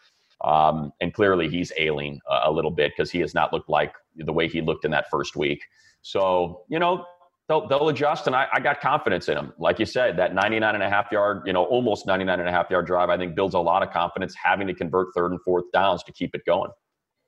Um, 0.43 0.91
and 1.01 1.13
clearly 1.13 1.49
he's 1.49 1.71
ailing 1.77 2.19
a, 2.29 2.49
a 2.49 2.51
little 2.51 2.71
bit 2.71 2.91
because 2.95 3.11
he 3.11 3.19
has 3.19 3.33
not 3.33 3.53
looked 3.53 3.69
like 3.69 3.93
the 4.15 4.33
way 4.33 4.47
he 4.47 4.61
looked 4.61 4.85
in 4.85 4.91
that 4.91 5.09
first 5.09 5.35
week. 5.35 5.63
So, 6.01 6.63
you 6.69 6.79
know, 6.79 7.05
they'll, 7.47 7.67
they'll 7.67 7.89
adjust 7.89 8.27
and 8.27 8.35
I, 8.35 8.47
I 8.53 8.59
got 8.59 8.79
confidence 8.79 9.27
in 9.29 9.35
them 9.35 9.53
like 9.57 9.79
you 9.79 9.85
said 9.85 10.17
that 10.17 10.33
99 10.33 10.75
and 10.75 10.83
a 10.83 10.89
half 10.89 11.11
yard 11.11 11.43
you 11.45 11.53
know 11.53 11.65
almost 11.65 12.07
99 12.07 12.39
and 12.39 12.47
a 12.47 12.51
half 12.51 12.69
yard 12.69 12.85
drive 12.85 13.09
i 13.09 13.17
think 13.17 13.35
builds 13.35 13.55
a 13.55 13.59
lot 13.59 13.83
of 13.83 13.91
confidence 13.91 14.33
having 14.41 14.67
to 14.67 14.73
convert 14.73 15.07
third 15.15 15.31
and 15.31 15.41
fourth 15.41 15.65
downs 15.73 16.03
to 16.03 16.11
keep 16.13 16.33
it 16.33 16.41
going 16.45 16.71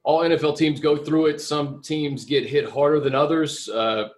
all 0.03 0.21
nfl 0.21 0.57
teams 0.57 0.79
go 0.79 0.97
through 0.97 1.27
it 1.27 1.41
some 1.41 1.81
teams 1.81 2.25
get 2.25 2.45
hit 2.45 2.69
harder 2.69 2.99
than 2.99 3.15
others 3.15 3.69
uh, 3.69 4.09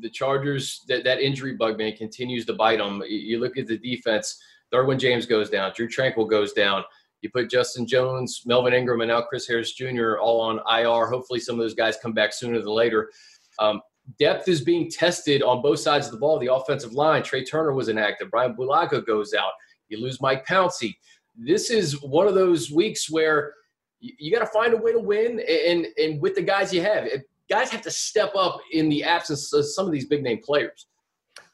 the 0.00 0.10
chargers 0.10 0.84
that, 0.88 1.04
that 1.04 1.20
injury 1.20 1.54
bug 1.54 1.78
man 1.78 1.96
continues 1.96 2.46
to 2.46 2.52
bite 2.52 2.78
them 2.78 3.02
you 3.08 3.38
look 3.38 3.56
at 3.56 3.66
the 3.66 3.78
defense 3.78 4.40
Derwin 4.72 4.98
james 4.98 5.26
goes 5.26 5.50
down 5.50 5.72
Drew 5.74 5.88
Tranquill 5.88 6.28
goes 6.28 6.52
down 6.52 6.84
you 7.22 7.28
put 7.28 7.50
Justin 7.50 7.86
Jones, 7.86 8.42
Melvin 8.46 8.72
Ingram, 8.72 9.02
and 9.02 9.08
now 9.08 9.20
Chris 9.20 9.46
Harris 9.46 9.72
Jr. 9.72 10.16
all 10.18 10.40
on 10.40 10.58
IR. 10.58 11.06
Hopefully, 11.06 11.38
some 11.38 11.56
of 11.56 11.60
those 11.60 11.74
guys 11.74 11.98
come 12.02 12.14
back 12.14 12.32
sooner 12.32 12.58
than 12.58 12.68
later. 12.68 13.10
Um, 13.58 13.82
depth 14.18 14.48
is 14.48 14.60
being 14.62 14.90
tested 14.90 15.42
on 15.42 15.62
both 15.62 15.80
sides 15.80 16.06
of 16.06 16.12
the 16.12 16.18
ball. 16.18 16.38
The 16.38 16.52
offensive 16.52 16.92
line, 16.92 17.22
Trai 17.22 17.48
Turner 17.48 17.72
was 17.72 17.88
inactive. 17.88 18.30
Brian 18.30 18.54
Bulaga 18.54 19.04
goes 19.06 19.34
out. 19.34 19.52
You 19.88 20.00
lose 20.00 20.20
Mike 20.20 20.46
Pouncey. 20.46 20.96
This 21.36 21.70
is 21.70 22.00
one 22.02 22.26
of 22.26 22.34
those 22.34 22.70
weeks 22.70 23.10
where 23.10 23.54
you, 24.00 24.12
you 24.18 24.32
got 24.32 24.40
to 24.40 24.46
find 24.46 24.74
a 24.74 24.76
way 24.76 24.92
to 24.92 25.00
win, 25.00 25.40
and 25.40 25.86
and 25.96 26.20
with 26.20 26.34
the 26.34 26.42
guys 26.42 26.72
you 26.72 26.82
have, 26.82 27.06
guys 27.48 27.70
have 27.70 27.82
to 27.82 27.90
step 27.90 28.34
up 28.36 28.58
in 28.72 28.88
the 28.88 29.04
absence 29.04 29.52
of 29.52 29.66
some 29.66 29.86
of 29.86 29.92
these 29.92 30.06
big 30.06 30.22
name 30.22 30.40
players. 30.42 30.86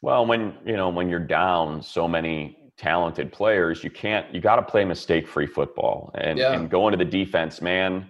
Well, 0.03 0.27
when 0.27 0.55
you 0.65 0.77
know 0.77 0.89
when 0.89 1.09
you're 1.09 1.19
down 1.19 1.83
so 1.83 2.07
many 2.07 2.59
talented 2.77 3.33
players, 3.33 3.83
you 3.83 3.91
can't. 3.91 4.33
You 4.35 4.41
got 4.41 4.57
to 4.57 4.63
play 4.63 4.85
mistake 4.85 5.27
free 5.27 5.47
football, 5.47 6.11
and 6.15 6.39
yeah. 6.39 6.53
and 6.53 6.71
go 6.71 6.89
into 6.89 6.99
the 6.99 7.11
defense, 7.11 7.61
man 7.61 8.07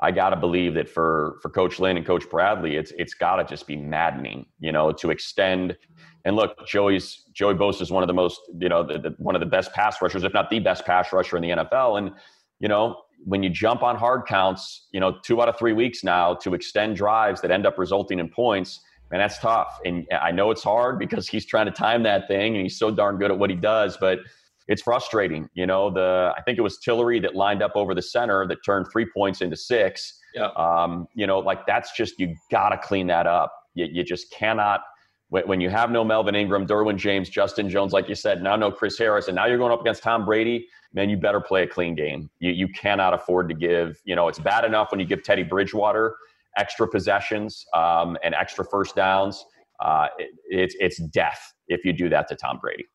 I 0.00 0.12
got 0.12 0.30
to 0.30 0.36
believe 0.36 0.74
that 0.74 0.88
for 0.88 1.38
for 1.42 1.48
Coach 1.48 1.80
Lynn 1.80 1.96
and 1.96 2.06
Coach 2.06 2.28
Bradley, 2.30 2.76
it's 2.76 2.92
it's 2.98 3.14
got 3.14 3.36
to 3.36 3.44
just 3.44 3.66
be 3.66 3.76
maddening, 3.76 4.46
you 4.60 4.72
know, 4.72 4.92
to 4.92 5.10
extend. 5.10 5.76
And 6.24 6.36
look, 6.36 6.66
Joey's 6.66 7.24
Joey 7.32 7.54
Bosa 7.54 7.82
is 7.82 7.90
one 7.90 8.02
of 8.02 8.06
the 8.06 8.14
most, 8.14 8.40
you 8.60 8.68
know, 8.68 8.82
the, 8.82 8.98
the, 8.98 9.14
one 9.18 9.34
of 9.34 9.40
the 9.40 9.46
best 9.46 9.72
pass 9.72 10.00
rushers, 10.00 10.24
if 10.24 10.32
not 10.34 10.50
the 10.50 10.60
best 10.60 10.84
pass 10.84 11.12
rusher 11.12 11.36
in 11.36 11.42
the 11.42 11.50
NFL. 11.50 11.98
And 11.98 12.12
you 12.60 12.68
know, 12.68 13.02
when 13.24 13.42
you 13.42 13.50
jump 13.50 13.82
on 13.82 13.96
hard 13.96 14.26
counts, 14.26 14.86
you 14.92 15.00
know, 15.00 15.18
two 15.22 15.42
out 15.42 15.48
of 15.48 15.58
three 15.58 15.72
weeks 15.72 16.04
now 16.04 16.34
to 16.34 16.54
extend 16.54 16.96
drives 16.96 17.40
that 17.40 17.50
end 17.50 17.66
up 17.66 17.78
resulting 17.78 18.20
in 18.20 18.28
points, 18.28 18.80
man, 19.10 19.20
that's 19.20 19.38
tough. 19.38 19.78
And 19.84 20.06
I 20.20 20.30
know 20.30 20.50
it's 20.50 20.62
hard 20.62 20.98
because 20.98 21.28
he's 21.28 21.46
trying 21.46 21.66
to 21.66 21.72
time 21.72 22.02
that 22.04 22.28
thing 22.28 22.54
and 22.54 22.62
he's 22.62 22.78
so 22.78 22.90
darn 22.90 23.18
good 23.18 23.30
at 23.30 23.38
what 23.38 23.50
he 23.50 23.56
does, 23.56 23.96
but 23.96 24.20
it's 24.68 24.82
frustrating. 24.82 25.48
You 25.54 25.66
know, 25.66 25.90
the 25.90 26.32
I 26.36 26.42
think 26.42 26.58
it 26.58 26.62
was 26.62 26.78
Tillery 26.78 27.20
that 27.20 27.34
lined 27.34 27.62
up 27.62 27.72
over 27.74 27.94
the 27.94 28.02
center 28.02 28.46
that 28.46 28.58
turned 28.64 28.86
three 28.92 29.06
points 29.12 29.40
into 29.40 29.56
six. 29.56 30.20
Yeah. 30.34 30.48
Um, 30.56 31.08
you 31.14 31.26
know, 31.26 31.38
like 31.38 31.66
that's 31.66 31.96
just 31.96 32.18
you 32.20 32.34
got 32.50 32.68
to 32.70 32.78
clean 32.78 33.06
that 33.08 33.26
up. 33.26 33.52
You, 33.74 33.86
you 33.90 34.04
just 34.04 34.30
cannot 34.30 34.82
when 35.30 35.60
you 35.60 35.68
have 35.68 35.90
no 35.90 36.04
Melvin 36.04 36.34
Ingram, 36.34 36.66
Derwin 36.66 36.96
James, 36.96 37.28
Justin 37.28 37.68
Jones, 37.68 37.92
like 37.92 38.08
you 38.08 38.14
said, 38.14 38.42
now 38.42 38.56
no 38.56 38.70
Chris 38.70 38.96
Harris, 38.96 39.28
and 39.28 39.36
now 39.36 39.44
you're 39.44 39.58
going 39.58 39.72
up 39.72 39.80
against 39.82 40.02
Tom 40.02 40.24
Brady, 40.24 40.66
man, 40.94 41.10
you 41.10 41.16
better 41.16 41.40
play 41.40 41.64
a 41.64 41.66
clean 41.66 41.94
game. 41.94 42.30
You, 42.38 42.52
you 42.52 42.68
cannot 42.68 43.12
afford 43.12 43.48
to 43.50 43.54
give, 43.54 44.00
you 44.04 44.16
know, 44.16 44.28
it's 44.28 44.38
bad 44.38 44.64
enough 44.64 44.90
when 44.90 45.00
you 45.00 45.06
give 45.06 45.22
Teddy 45.22 45.42
Bridgewater 45.42 46.16
extra 46.56 46.88
possessions 46.88 47.66
um, 47.74 48.16
and 48.22 48.34
extra 48.34 48.64
first 48.64 48.96
downs. 48.96 49.44
Uh, 49.80 50.08
it, 50.18 50.30
it's, 50.48 50.74
it's 50.80 50.96
death 50.96 51.52
if 51.68 51.84
you 51.84 51.92
do 51.92 52.08
that 52.08 52.26
to 52.28 52.34
Tom 52.34 52.58
Brady. 52.58 52.86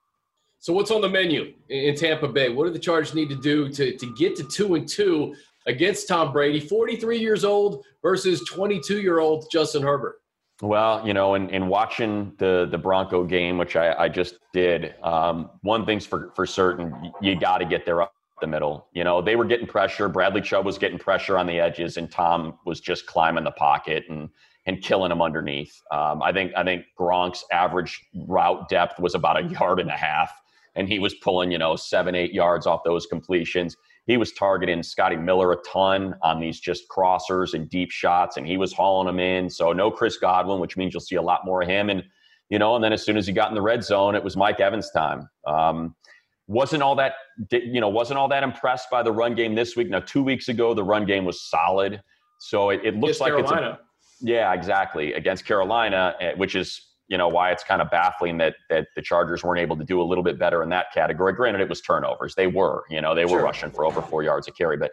So 0.63 0.71
what's 0.71 0.91
on 0.91 1.01
the 1.01 1.09
menu 1.09 1.53
in 1.67 1.93
Tampa 1.93 2.25
Bay? 2.25 2.47
What 2.47 2.63
do 2.63 2.71
the 2.71 2.79
Chargers 2.79 3.13
need 3.13 3.27
to 3.27 3.35
do 3.35 3.67
to, 3.67 3.97
to 3.97 4.13
get 4.15 4.37
to 4.37 4.45
two 4.45 4.75
and 4.75 4.87
two 4.87 5.35
against 5.67 6.07
Tom 6.07 6.31
Brady, 6.31 6.61
43 6.61 7.19
years 7.19 7.43
old 7.43 7.83
versus 8.01 8.41
22 8.49 9.01
year 9.01 9.19
old 9.19 9.45
Justin 9.51 9.83
Herbert? 9.83 10.21
Well, 10.61 11.05
you 11.05 11.13
know, 11.13 11.33
in, 11.35 11.49
in 11.49 11.67
watching 11.67 12.31
the 12.37 12.65
the 12.71 12.77
Bronco 12.77 13.25
game, 13.25 13.57
which 13.57 13.75
I, 13.75 13.93
I 13.93 14.07
just 14.07 14.37
did, 14.53 14.95
um, 15.03 15.49
one 15.63 15.85
thing's 15.85 16.05
for 16.05 16.31
for 16.33 16.45
certain: 16.45 17.11
you 17.21 17.37
got 17.37 17.57
to 17.57 17.65
get 17.65 17.85
there 17.85 18.01
up 18.01 18.13
the 18.39 18.47
middle. 18.47 18.87
You 18.93 19.03
know, 19.03 19.21
they 19.21 19.35
were 19.35 19.43
getting 19.43 19.67
pressure. 19.67 20.07
Bradley 20.07 20.39
Chubb 20.39 20.65
was 20.65 20.77
getting 20.77 20.97
pressure 20.97 21.37
on 21.37 21.45
the 21.45 21.59
edges, 21.59 21.97
and 21.97 22.09
Tom 22.09 22.57
was 22.65 22.79
just 22.79 23.05
climbing 23.05 23.43
the 23.43 23.51
pocket 23.51 24.05
and 24.07 24.29
and 24.65 24.81
killing 24.81 25.11
him 25.11 25.21
underneath. 25.21 25.81
Um, 25.91 26.21
I 26.23 26.31
think 26.31 26.53
I 26.55 26.63
think 26.63 26.85
Gronk's 26.97 27.43
average 27.51 28.01
route 28.15 28.69
depth 28.69 28.97
was 28.97 29.13
about 29.13 29.43
a 29.43 29.43
yard 29.43 29.81
and 29.81 29.89
a 29.89 29.97
half, 29.97 30.31
and 30.75 30.87
he 30.87 30.99
was 30.99 31.13
pulling 31.15 31.51
you 31.51 31.57
know 31.57 31.75
seven 31.75 32.15
eight 32.15 32.33
yards 32.33 32.67
off 32.67 32.81
those 32.83 33.05
completions 33.05 33.75
he 34.05 34.17
was 34.17 34.33
targeting 34.33 34.83
Scotty 34.83 35.15
Miller 35.15 35.53
a 35.53 35.57
ton 35.61 36.15
on 36.21 36.39
these 36.39 36.59
just 36.59 36.89
crossers 36.89 37.53
and 37.53 37.69
deep 37.69 37.89
shots, 37.89 38.35
and 38.35 38.45
he 38.45 38.57
was 38.57 38.73
hauling 38.73 39.07
them 39.07 39.19
in. 39.19 39.49
So 39.49 39.71
no 39.71 39.89
Chris 39.89 40.17
Godwin, 40.17 40.59
which 40.59 40.75
means 40.75 40.93
you'll 40.93 41.01
see 41.01 41.15
a 41.15 41.21
lot 41.21 41.45
more 41.45 41.61
of 41.61 41.69
him. 41.69 41.89
And 41.89 42.03
you 42.49 42.59
know, 42.59 42.75
and 42.75 42.83
then 42.83 42.91
as 42.91 43.03
soon 43.03 43.17
as 43.17 43.25
he 43.25 43.33
got 43.33 43.49
in 43.49 43.55
the 43.55 43.61
red 43.61 43.83
zone, 43.83 44.15
it 44.15 44.23
was 44.23 44.35
Mike 44.35 44.59
Evans 44.59 44.91
time. 44.91 45.29
Um, 45.47 45.95
wasn't 46.47 46.83
all 46.83 46.95
that 46.95 47.13
you 47.51 47.79
know 47.79 47.87
wasn't 47.87 48.19
all 48.19 48.27
that 48.27 48.43
impressed 48.43 48.89
by 48.91 49.01
the 49.01 49.11
run 49.11 49.35
game 49.35 49.55
this 49.55 49.77
week. 49.77 49.89
Now 49.89 50.01
two 50.01 50.21
weeks 50.21 50.49
ago, 50.49 50.73
the 50.73 50.83
run 50.83 51.05
game 51.05 51.23
was 51.23 51.41
solid, 51.41 52.01
so 52.39 52.71
it, 52.71 52.81
it 52.83 52.95
looks 52.97 53.21
like 53.21 53.31
Carolina. 53.31 53.79
it's 54.11 54.21
a, 54.21 54.25
yeah 54.25 54.53
exactly 54.53 55.13
against 55.13 55.45
Carolina, 55.45 56.15
eh, 56.19 56.33
which 56.35 56.55
is 56.55 56.92
you 57.07 57.17
know 57.17 57.27
why 57.27 57.51
it's 57.51 57.63
kind 57.63 57.81
of 57.81 57.89
baffling 57.89 58.37
that 58.37 58.55
that 58.69 58.87
the 58.95 59.01
Chargers 59.01 59.43
weren't 59.43 59.59
able 59.59 59.77
to 59.77 59.83
do 59.83 60.01
a 60.01 60.03
little 60.03 60.23
bit 60.23 60.39
better 60.39 60.63
in 60.63 60.69
that 60.69 60.87
category. 60.93 61.33
Granted, 61.33 61.61
it 61.61 61.69
was 61.69 61.81
turnovers; 61.81 62.35
they 62.35 62.47
were, 62.47 62.83
you 62.89 63.01
know, 63.01 63.13
they 63.13 63.25
were 63.25 63.31
sure. 63.31 63.43
rushing 63.43 63.71
for 63.71 63.85
over 63.85 64.01
four 64.01 64.23
yards 64.23 64.47
a 64.47 64.51
carry. 64.51 64.77
But 64.77 64.91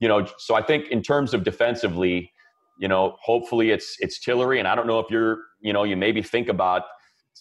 you 0.00 0.08
know, 0.08 0.26
so 0.38 0.54
I 0.54 0.62
think 0.62 0.88
in 0.88 1.02
terms 1.02 1.34
of 1.34 1.42
defensively, 1.42 2.32
you 2.78 2.88
know, 2.88 3.16
hopefully 3.20 3.70
it's 3.70 3.96
it's 4.00 4.20
Tillery, 4.20 4.58
and 4.58 4.68
I 4.68 4.74
don't 4.74 4.86
know 4.86 5.00
if 5.00 5.10
you're, 5.10 5.38
you 5.60 5.72
know, 5.72 5.84
you 5.84 5.96
maybe 5.96 6.22
think 6.22 6.48
about 6.48 6.82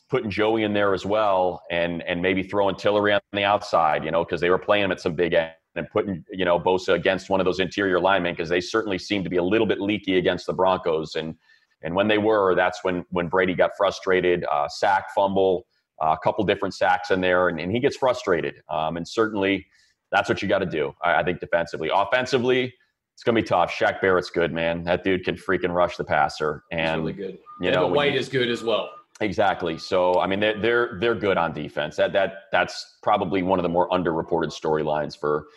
putting 0.09 0.29
Joey 0.29 0.63
in 0.63 0.73
there 0.73 0.93
as 0.93 1.05
well, 1.05 1.61
and 1.69 2.01
and 2.03 2.21
maybe 2.21 2.41
throwing 2.41 2.75
Tillery 2.75 3.13
on 3.13 3.21
the 3.33 3.43
outside, 3.43 4.03
you 4.03 4.11
know, 4.11 4.23
because 4.23 4.41
they 4.41 4.49
were 4.49 4.57
playing 4.57 4.85
him 4.85 4.91
at 4.91 4.99
some 4.99 5.13
big 5.13 5.33
end 5.33 5.51
and 5.75 5.87
putting 5.91 6.23
you 6.31 6.45
know 6.45 6.59
Bosa 6.59 6.93
against 6.95 7.29
one 7.29 7.39
of 7.39 7.45
those 7.45 7.59
interior 7.59 7.99
linemen 7.99 8.33
because 8.33 8.49
they 8.49 8.61
certainly 8.61 8.97
seem 8.97 9.23
to 9.23 9.29
be 9.29 9.37
a 9.37 9.43
little 9.43 9.67
bit 9.67 9.79
leaky 9.79 10.17
against 10.17 10.47
the 10.47 10.53
Broncos 10.53 11.15
and 11.15 11.35
and 11.83 11.95
when 11.95 12.07
they 12.07 12.17
were, 12.17 12.55
that's 12.55 12.83
when 12.83 13.05
when 13.09 13.27
Brady 13.27 13.53
got 13.53 13.71
frustrated. 13.77 14.45
Uh, 14.51 14.67
sack, 14.67 15.13
fumble, 15.13 15.67
uh, 16.01 16.15
a 16.19 16.23
couple 16.23 16.43
different 16.45 16.73
sacks 16.73 17.11
in 17.11 17.21
there, 17.21 17.49
and, 17.49 17.59
and 17.59 17.71
he 17.71 17.79
gets 17.79 17.95
frustrated. 17.95 18.55
Um, 18.69 18.97
and 18.97 19.07
certainly, 19.07 19.65
that's 20.11 20.29
what 20.29 20.41
you 20.41 20.47
got 20.47 20.59
to 20.59 20.65
do. 20.65 20.93
I, 21.03 21.15
I, 21.15 21.23
think 21.23 21.39
defensively, 21.39 21.89
offensively, 21.93 22.73
it's 23.13 23.23
gonna 23.23 23.35
be 23.35 23.43
tough. 23.43 23.71
Shaq 23.71 24.01
Barrett's 24.01 24.29
good, 24.29 24.53
man. 24.53 24.83
That 24.83 25.03
dude 25.03 25.23
can 25.23 25.35
freaking 25.35 25.73
rush 25.73 25.97
the 25.97 26.03
passer, 26.03 26.63
and 26.71 27.01
really 27.01 27.13
good. 27.13 27.39
You 27.61 27.71
know, 27.71 27.87
White 27.87 28.13
you, 28.13 28.19
is 28.19 28.29
good 28.29 28.49
as 28.49 28.63
well. 28.63 28.89
Exactly. 29.21 29.77
So 29.77 30.19
I 30.19 30.27
mean, 30.27 30.39
they're 30.39 30.59
they're 30.59 30.97
they're 30.99 31.15
good 31.15 31.37
on 31.37 31.53
defense. 31.53 31.95
That 31.95 32.13
that 32.13 32.43
that's 32.51 32.97
probably 33.01 33.43
one 33.43 33.59
of 33.59 33.63
the 33.63 33.69
more 33.69 33.89
underreported 33.89 34.51
storylines 34.51 35.17
for 35.19 35.47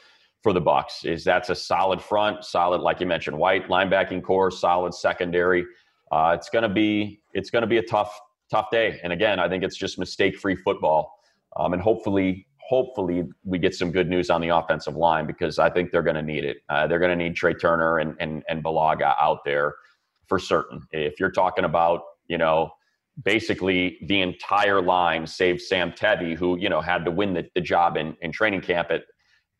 for 0.42 0.54
the 0.54 0.60
Bucs 0.60 1.04
Is 1.04 1.22
that's 1.22 1.50
a 1.50 1.54
solid 1.54 2.00
front, 2.00 2.44
solid 2.44 2.80
like 2.80 3.00
you 3.00 3.06
mentioned, 3.06 3.36
White 3.36 3.68
linebacking 3.68 4.22
core, 4.22 4.50
solid 4.50 4.94
secondary 4.94 5.66
uh, 6.10 6.34
it's 6.36 6.48
going 6.48 6.62
to 6.62 6.68
be 6.68 7.20
it's 7.32 7.50
to 7.50 7.66
be 7.66 7.78
a 7.78 7.82
tough 7.82 8.18
tough 8.50 8.70
day. 8.70 9.00
And 9.02 9.12
again, 9.12 9.38
I 9.38 9.48
think 9.48 9.62
it's 9.62 9.76
just 9.76 9.98
mistake 9.98 10.36
free 10.36 10.56
football. 10.56 11.18
Um, 11.56 11.72
and 11.72 11.80
hopefully, 11.80 12.46
hopefully 12.58 13.24
we 13.44 13.58
get 13.58 13.74
some 13.74 13.90
good 13.90 14.08
news 14.08 14.30
on 14.30 14.40
the 14.40 14.48
offensive 14.48 14.96
line 14.96 15.26
because 15.26 15.58
I 15.58 15.70
think 15.70 15.90
they're 15.90 16.02
going 16.02 16.16
to 16.16 16.22
need 16.22 16.44
it. 16.44 16.58
Uh, 16.68 16.86
they're 16.86 16.98
going 16.98 17.16
to 17.16 17.24
need 17.24 17.36
Trai 17.36 17.58
Turner 17.58 17.98
and, 17.98 18.16
and, 18.20 18.42
and 18.48 18.62
Bulaga 18.62 19.14
out 19.20 19.44
there 19.44 19.74
for 20.26 20.38
certain. 20.38 20.80
If 20.92 21.18
you're 21.18 21.30
talking 21.30 21.64
about, 21.64 22.02
you 22.28 22.38
know, 22.38 22.70
basically 23.24 23.98
the 24.06 24.20
entire 24.20 24.80
line, 24.80 25.26
save 25.26 25.60
Sam 25.60 25.92
Tevi, 25.92 26.36
who, 26.36 26.58
you 26.58 26.68
know, 26.68 26.80
had 26.80 27.04
to 27.04 27.10
win 27.10 27.34
the, 27.34 27.48
the 27.54 27.60
job 27.60 27.96
in, 27.96 28.16
in 28.22 28.32
training 28.32 28.60
camp 28.60 28.90
at, 28.90 29.02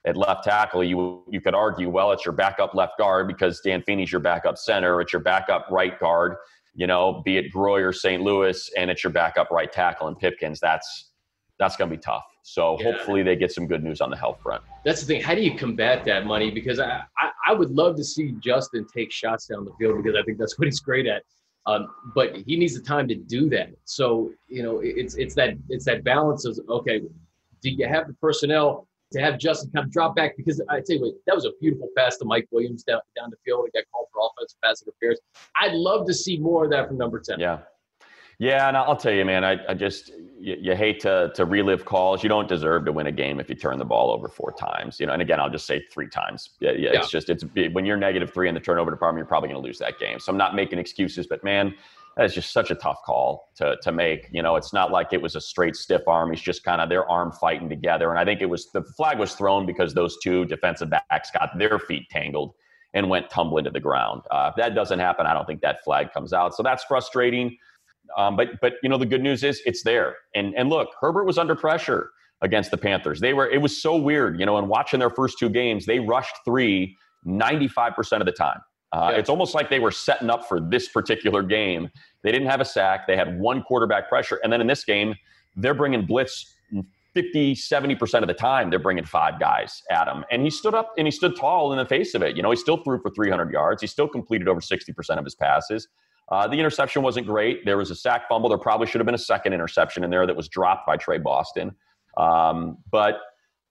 at 0.06 0.16
left 0.16 0.44
tackle, 0.44 0.82
you 0.82 1.22
you 1.28 1.40
could 1.40 1.54
argue, 1.54 1.90
well, 1.90 2.12
it's 2.12 2.24
your 2.24 2.32
backup 2.32 2.74
left 2.74 2.98
guard 2.98 3.28
because 3.28 3.60
Dan 3.60 3.82
Feeney's 3.82 4.10
your 4.10 4.20
backup 4.20 4.56
center. 4.56 5.00
It's 5.00 5.12
your 5.12 5.22
backup 5.22 5.66
right 5.70 5.98
guard, 5.98 6.36
you 6.74 6.86
know, 6.86 7.22
be 7.24 7.36
it 7.36 7.52
Groy 7.52 7.82
or 7.82 7.92
St. 7.92 8.22
Louis, 8.22 8.70
and 8.76 8.90
it's 8.90 9.04
your 9.04 9.12
backup 9.12 9.50
right 9.50 9.70
tackle 9.70 10.08
and 10.08 10.18
Pipkins. 10.18 10.60
That's 10.60 11.10
that's 11.58 11.76
going 11.76 11.90
to 11.90 11.96
be 11.96 12.00
tough. 12.00 12.24
So 12.42 12.78
yeah. 12.80 12.92
hopefully 12.92 13.22
they 13.22 13.36
get 13.36 13.52
some 13.52 13.66
good 13.66 13.84
news 13.84 14.00
on 14.00 14.08
the 14.08 14.16
health 14.16 14.40
front. 14.42 14.62
That's 14.84 15.00
the 15.00 15.06
thing. 15.06 15.22
How 15.22 15.34
do 15.34 15.42
you 15.42 15.56
combat 15.56 16.04
that 16.06 16.24
money? 16.24 16.50
Because 16.50 16.80
I, 16.80 17.02
I, 17.18 17.30
I 17.48 17.52
would 17.52 17.70
love 17.70 17.96
to 17.96 18.04
see 18.04 18.34
Justin 18.40 18.86
take 18.92 19.12
shots 19.12 19.46
down 19.46 19.66
the 19.66 19.72
field 19.78 20.02
because 20.02 20.18
I 20.18 20.24
think 20.24 20.38
that's 20.38 20.58
what 20.58 20.66
he's 20.66 20.80
great 20.80 21.06
at. 21.06 21.22
Um, 21.66 21.88
but 22.14 22.34
he 22.34 22.56
needs 22.56 22.74
the 22.74 22.80
time 22.80 23.06
to 23.08 23.14
do 23.14 23.50
that. 23.50 23.68
So 23.84 24.32
you 24.48 24.62
know, 24.62 24.80
it's 24.82 25.14
it's 25.16 25.34
that 25.34 25.50
it's 25.68 25.84
that 25.84 26.02
balance 26.04 26.46
of 26.46 26.58
okay, 26.70 27.02
do 27.62 27.70
you 27.70 27.86
have 27.86 28.06
the 28.06 28.14
personnel 28.14 28.88
to 29.12 29.20
have 29.20 29.38
Justin 29.38 29.70
kind 29.74 29.86
of 29.86 29.92
drop 29.92 30.14
back 30.14 30.36
because 30.36 30.62
I 30.68 30.80
tell 30.80 30.96
you 30.96 31.02
what, 31.02 31.14
that 31.26 31.34
was 31.34 31.44
a 31.44 31.50
beautiful 31.60 31.88
pass 31.96 32.16
to 32.18 32.24
Mike 32.24 32.46
Williams 32.50 32.82
down 32.82 33.00
down 33.16 33.30
the 33.30 33.36
field. 33.44 33.68
He 33.72 33.78
got 33.78 33.84
called 33.92 34.06
for 34.12 34.30
offensive 34.30 34.60
pass 34.62 34.82
interference. 34.82 35.20
I'd 35.60 35.74
love 35.74 36.06
to 36.06 36.14
see 36.14 36.38
more 36.38 36.64
of 36.64 36.70
that 36.70 36.88
from 36.88 36.98
number 36.98 37.20
ten. 37.20 37.40
Yeah. 37.40 37.58
Yeah, 38.40 38.68
and 38.68 38.74
I'll 38.74 38.96
tell 38.96 39.12
you, 39.12 39.26
man, 39.26 39.44
I, 39.44 39.58
I 39.68 39.74
just 39.74 40.08
you, 40.38 40.56
you, 40.58 40.74
hate 40.74 40.98
to 41.00 41.30
to 41.34 41.44
relive 41.44 41.84
calls. 41.84 42.22
You 42.22 42.30
don't 42.30 42.48
deserve 42.48 42.86
to 42.86 42.92
win 42.92 43.06
a 43.06 43.12
game 43.12 43.38
if 43.38 43.50
you 43.50 43.54
turn 43.54 43.78
the 43.78 43.84
ball 43.84 44.10
over 44.10 44.28
four 44.28 44.50
times. 44.50 44.98
You 44.98 45.04
know, 45.04 45.12
and 45.12 45.20
again, 45.20 45.38
I'll 45.38 45.50
just 45.50 45.66
say 45.66 45.84
three 45.92 46.08
times. 46.08 46.48
Yeah, 46.58 46.70
yeah, 46.70 46.92
yeah. 46.92 47.00
it's 47.00 47.10
just 47.10 47.28
it's 47.28 47.44
when 47.74 47.84
you're 47.84 47.98
negative 47.98 48.32
three 48.32 48.48
in 48.48 48.54
the 48.54 48.60
turnover 48.60 48.90
department, 48.90 49.20
you're 49.20 49.28
probably 49.28 49.50
going 49.50 49.62
to 49.62 49.66
lose 49.66 49.78
that 49.80 49.98
game. 49.98 50.18
So 50.18 50.32
I'm 50.32 50.38
not 50.38 50.54
making 50.54 50.78
excuses, 50.78 51.26
but 51.26 51.44
man, 51.44 51.74
that 52.20 52.26
is 52.26 52.34
just 52.34 52.52
such 52.52 52.70
a 52.70 52.74
tough 52.74 52.98
call 53.02 53.48
to 53.56 53.78
to 53.80 53.92
make. 53.92 54.28
You 54.30 54.42
know, 54.42 54.56
it's 54.56 54.74
not 54.74 54.92
like 54.92 55.14
it 55.14 55.22
was 55.22 55.36
a 55.36 55.40
straight 55.40 55.74
stiff 55.74 56.02
arm. 56.06 56.30
He's 56.30 56.42
just 56.42 56.62
kind 56.62 56.82
of 56.82 56.90
their 56.90 57.10
arm 57.10 57.32
fighting 57.32 57.66
together. 57.66 58.10
And 58.10 58.18
I 58.18 58.26
think 58.26 58.42
it 58.42 58.46
was 58.46 58.70
the 58.72 58.82
flag 58.82 59.18
was 59.18 59.34
thrown 59.34 59.64
because 59.64 59.94
those 59.94 60.18
two 60.22 60.44
defensive 60.44 60.90
backs 60.90 61.30
got 61.30 61.56
their 61.56 61.78
feet 61.78 62.10
tangled 62.10 62.52
and 62.92 63.08
went 63.08 63.30
tumbling 63.30 63.64
to 63.64 63.70
the 63.70 63.80
ground. 63.80 64.20
Uh, 64.30 64.50
if 64.50 64.56
that 64.56 64.74
doesn't 64.74 64.98
happen, 64.98 65.24
I 65.24 65.32
don't 65.32 65.46
think 65.46 65.62
that 65.62 65.82
flag 65.82 66.12
comes 66.12 66.34
out. 66.34 66.54
So 66.54 66.62
that's 66.62 66.84
frustrating. 66.84 67.56
Um, 68.18 68.36
but 68.36 68.48
but 68.60 68.74
you 68.82 68.90
know 68.90 68.98
the 68.98 69.06
good 69.06 69.22
news 69.22 69.42
is 69.42 69.62
it's 69.64 69.82
there. 69.82 70.14
And 70.34 70.54
and 70.58 70.68
look, 70.68 70.90
Herbert 71.00 71.24
was 71.24 71.38
under 71.38 71.54
pressure 71.54 72.10
against 72.42 72.70
the 72.70 72.76
Panthers. 72.76 73.20
They 73.20 73.32
were 73.32 73.48
it 73.48 73.62
was 73.62 73.80
so 73.80 73.96
weird, 73.96 74.38
you 74.38 74.44
know, 74.44 74.58
and 74.58 74.68
watching 74.68 75.00
their 75.00 75.08
first 75.08 75.38
two 75.38 75.48
games, 75.48 75.86
they 75.86 76.00
rushed 76.00 76.36
three 76.44 76.98
95% 77.26 78.20
of 78.20 78.26
the 78.26 78.32
time. 78.32 78.60
Uh, 78.92 79.10
yeah. 79.12 79.18
It's 79.18 79.30
almost 79.30 79.54
like 79.54 79.70
they 79.70 79.78
were 79.78 79.92
setting 79.92 80.30
up 80.30 80.48
for 80.48 80.60
this 80.60 80.88
particular 80.88 81.42
game. 81.42 81.90
They 82.22 82.32
didn't 82.32 82.48
have 82.48 82.60
a 82.60 82.64
sack. 82.64 83.06
They 83.06 83.16
had 83.16 83.38
one 83.38 83.62
quarterback 83.62 84.08
pressure. 84.08 84.40
And 84.42 84.52
then 84.52 84.60
in 84.60 84.66
this 84.66 84.84
game, 84.84 85.14
they're 85.56 85.74
bringing 85.74 86.06
blitz 86.06 86.56
50, 87.14 87.54
70% 87.54 88.22
of 88.22 88.28
the 88.28 88.34
time. 88.34 88.70
They're 88.70 88.78
bringing 88.78 89.04
five 89.04 89.40
guys 89.40 89.82
at 89.90 90.06
him. 90.08 90.24
And 90.30 90.42
he 90.42 90.50
stood 90.50 90.74
up 90.74 90.92
and 90.96 91.06
he 91.06 91.10
stood 91.10 91.36
tall 91.36 91.72
in 91.72 91.78
the 91.78 91.86
face 91.86 92.14
of 92.14 92.22
it. 92.22 92.36
You 92.36 92.42
know, 92.42 92.50
he 92.50 92.56
still 92.56 92.78
threw 92.78 93.00
for 93.00 93.10
300 93.10 93.52
yards. 93.52 93.80
He 93.80 93.86
still 93.86 94.08
completed 94.08 94.48
over 94.48 94.60
60% 94.60 95.18
of 95.18 95.24
his 95.24 95.34
passes. 95.34 95.88
Uh, 96.28 96.46
the 96.46 96.56
interception 96.56 97.02
wasn't 97.02 97.26
great. 97.26 97.64
There 97.64 97.76
was 97.76 97.90
a 97.90 97.96
sack 97.96 98.28
fumble. 98.28 98.48
There 98.48 98.58
probably 98.58 98.86
should 98.86 99.00
have 99.00 99.06
been 99.06 99.16
a 99.16 99.18
second 99.18 99.52
interception 99.52 100.04
in 100.04 100.10
there 100.10 100.26
that 100.26 100.36
was 100.36 100.48
dropped 100.48 100.86
by 100.86 100.96
Tre 100.96 101.18
Boston. 101.18 101.74
Um, 102.16 102.78
but 102.90 103.20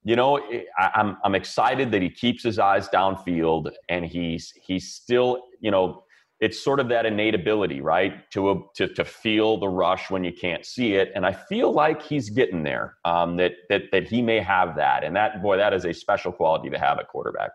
you 0.04 0.16
know, 0.16 0.40
I, 0.78 0.92
I'm 0.96 1.18
I'm 1.24 1.36
excited 1.36 1.92
that 1.92 2.02
he 2.02 2.10
keeps 2.10 2.44
his 2.44 2.60
eyes 2.60 2.88
downfield 2.90 3.72
and 3.90 4.06
he's 4.06 4.54
he's 4.56 4.94
still, 4.94 5.44
you 5.60 5.72
know, 5.72 6.04
it's 6.40 6.64
sort 6.64 6.80
of 6.80 6.88
that 6.90 7.06
innate 7.06 7.36
ability, 7.36 7.82
right, 7.82 8.30
to 8.32 8.70
to 8.76 8.88
to 8.88 9.04
feel 9.04 9.58
the 9.58 9.68
rush 9.68 10.10
when 10.10 10.24
you 10.24 10.32
can't 10.32 10.66
see 10.66 10.94
it, 10.94 11.12
and 11.16 11.26
I 11.26 11.34
feel 11.34 11.72
like 11.72 12.02
he's 12.02 12.30
getting 12.30 12.64
there. 12.64 12.96
Um, 13.04 13.36
that 13.38 13.54
that 13.70 13.84
that 13.92 14.08
he 14.08 14.22
may 14.22 14.40
have 14.40 14.76
that, 14.78 15.04
and 15.04 15.16
that 15.16 15.42
boy, 15.42 15.58
that 15.58 15.74
is 15.74 15.86
a 15.86 15.94
special 15.94 16.32
quality 16.32 16.70
to 16.70 16.80
have 16.80 16.98
at 16.98 17.08
quarterback. 17.10 17.52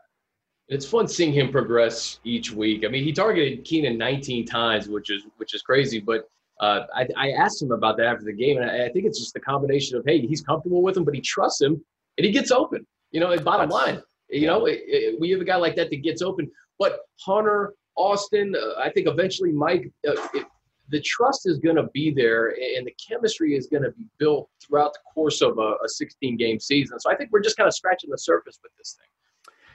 It's 0.69 0.87
fun 0.87 1.09
seeing 1.09 1.33
him 1.33 1.51
progress 1.51 2.21
each 2.25 2.51
week. 2.53 2.85
I 2.85 2.89
mean, 2.89 3.05
he 3.05 3.13
targeted 3.13 3.65
Keenan 3.65 3.99
19 3.99 4.47
times, 4.47 4.89
which 4.89 5.11
is 5.11 5.23
which 5.39 5.55
is 5.55 5.63
crazy. 5.63 6.01
But 6.01 6.29
uh, 6.61 6.81
I, 6.95 7.09
I, 7.17 7.31
asked 7.33 7.61
him 7.61 7.73
about 7.73 7.97
that 7.97 8.07
after 8.07 8.25
the 8.25 8.33
game, 8.33 8.59
and 8.59 8.71
I, 8.71 8.87
I, 8.87 8.89
think 8.91 9.07
it's 9.07 9.19
just 9.19 9.35
the 9.35 9.41
combination 9.41 9.99
of 9.99 10.05
hey, 10.07 10.21
he's 10.21 10.41
comfortable 10.41 10.83
with 10.83 10.97
him, 10.97 11.05
but 11.05 11.15
he 11.15 11.21
trusts 11.21 11.61
him, 11.61 11.85
and 12.19 12.25
he 12.25 12.33
gets 12.33 12.51
open. 12.51 12.87
You 13.11 13.21
know, 13.21 13.37
bottom 13.39 13.71
line, 13.71 14.03
you 14.29 14.47
know, 14.47 14.67
it, 14.67 14.83
it, 14.87 15.21
we 15.21 15.31
have 15.31 15.41
a 15.41 15.45
guy 15.45 15.57
like 15.57 15.77
that 15.77 15.91
that 15.91 16.03
gets 16.03 16.23
open. 16.23 16.51
But 16.79 17.01
Hunter, 17.21 17.75
Austin, 17.97 18.57
uh, 18.57 18.81
I 18.81 18.91
think 18.91 19.07
eventually 19.07 19.53
Mike, 19.53 19.93
uh, 20.07 20.15
it, 20.35 20.47
the 20.89 21.01
trust 21.01 21.49
is 21.49 21.59
going 21.59 21.77
to 21.77 21.89
be 21.95 22.11
there, 22.11 22.49
and 22.49 22.87
the 22.87 22.95
chemistry 23.09 23.57
is 23.57 23.69
going 23.69 23.85
to 23.85 23.93
be 23.93 24.07
built 24.19 24.49
throughout 24.61 24.93
the 24.93 24.99
course 25.15 25.41
of 25.41 25.59
a, 25.59 25.75
a 25.85 25.89
16 25.89 26.37
game 26.37 26.61
season. 26.61 26.99
So 27.01 27.11
I 27.11 27.17
think 27.17 27.31
we're 27.33 27.41
just 27.41 27.57
kind 27.57 27.69
of 27.69 27.75
scratching 27.75 28.11
the 28.11 28.19
surface 28.19 28.59
with 28.63 28.73
this 28.77 28.99
thing. 28.99 29.09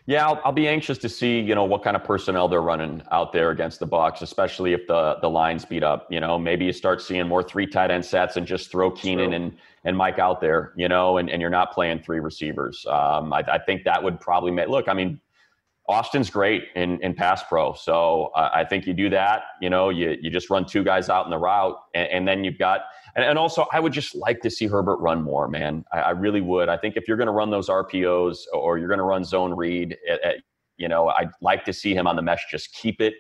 Yeah, 0.10 0.26
I'll, 0.26 0.42
I'll, 0.44 0.52
be 0.52 0.68
anxious 0.68 0.98
to 0.98 1.08
see 1.08 1.40
you 1.40 1.54
know 1.54 1.66
what 1.66 1.84
kind 1.84 1.96
of 1.96 2.04
personnel 2.04 2.48
they're 2.48 2.64
running 2.64 3.04
out 3.12 3.32
there 3.32 3.52
against 3.52 3.80
the 3.80 3.86
Bucs, 3.86 4.24
especially 4.24 4.74
if 4.74 4.88
the 4.88 5.20
the 5.22 5.30
lines 5.30 5.66
beat 5.66 5.84
up. 5.84 6.08
You 6.10 6.20
know, 6.20 6.40
maybe 6.40 6.66
you 6.66 6.74
start 6.74 7.00
seeing 7.00 7.28
more 7.28 7.44
three 7.44 7.68
tight 7.68 7.92
end 7.92 8.04
sets 8.04 8.36
and 8.36 8.48
just 8.48 8.72
throw 8.72 8.90
Keenan 8.90 9.34
and 9.34 9.56
and 9.84 9.96
Mike 9.96 10.18
out 10.18 10.42
there. 10.42 10.74
You 10.76 10.90
know, 10.90 11.20
and, 11.20 11.30
and 11.30 11.40
you're 11.40 11.52
not 11.52 11.74
playing 11.74 12.02
three 12.02 12.20
receivers. 12.22 12.84
Um, 12.90 13.32
I, 13.32 13.44
I 13.52 13.60
think 13.60 13.84
that 13.84 14.02
would 14.02 14.20
probably 14.20 14.50
make 14.50 14.68
look. 14.68 14.88
I 14.88 14.96
mean, 14.96 15.22
Austin's 15.88 16.32
great 16.32 16.70
in, 16.76 17.00
in 17.04 17.14
pass 17.14 17.44
pro. 17.44 17.74
So 17.74 18.32
uh, 18.36 18.50
I 18.52 18.64
think 18.64 18.88
you 18.88 18.96
do 18.96 19.12
that. 19.12 19.44
You 19.62 19.70
know, 19.70 19.90
you, 19.90 20.18
you 20.20 20.32
just 20.32 20.50
run 20.50 20.66
two 20.66 20.84
guys 20.84 21.10
out 21.10 21.26
in 21.26 21.30
the 21.30 21.38
route, 21.38 21.78
and, 21.94 22.08
and 22.10 22.28
then 22.28 22.44
you've 22.44 22.58
got, 22.58 22.82
and, 23.16 23.26
and, 23.26 23.38
also 23.38 23.66
I 23.72 23.80
would 23.80 23.94
just 23.94 24.16
like 24.16 24.42
to 24.42 24.50
see 24.50 24.68
Herbert 24.68 24.98
run 24.98 25.22
more, 25.22 25.48
man. 25.48 25.86
I, 25.92 26.00
I 26.00 26.10
really 26.12 26.42
would. 26.42 26.70
I 26.70 26.78
think 26.78 26.98
if 26.98 27.08
you're 27.08 27.18
going 27.18 27.28
to 27.28 27.34
run 27.34 27.50
those 27.50 27.70
RPOs 27.70 28.38
or 28.54 28.78
you're 28.78 28.88
going 28.88 29.00
to 29.00 29.04
run 29.04 29.24
zone 29.24 29.54
read, 29.54 29.98
at, 30.10 30.24
at, 30.24 30.36
you 30.78 30.88
know, 30.88 31.10
I'd 31.10 31.32
like 31.42 31.66
to 31.66 31.74
see 31.74 31.94
him 31.94 32.08
on 32.08 32.16
the 32.16 32.22
mesh 32.22 32.46
just 32.50 32.74
keep 32.74 33.02
it. 33.02 33.14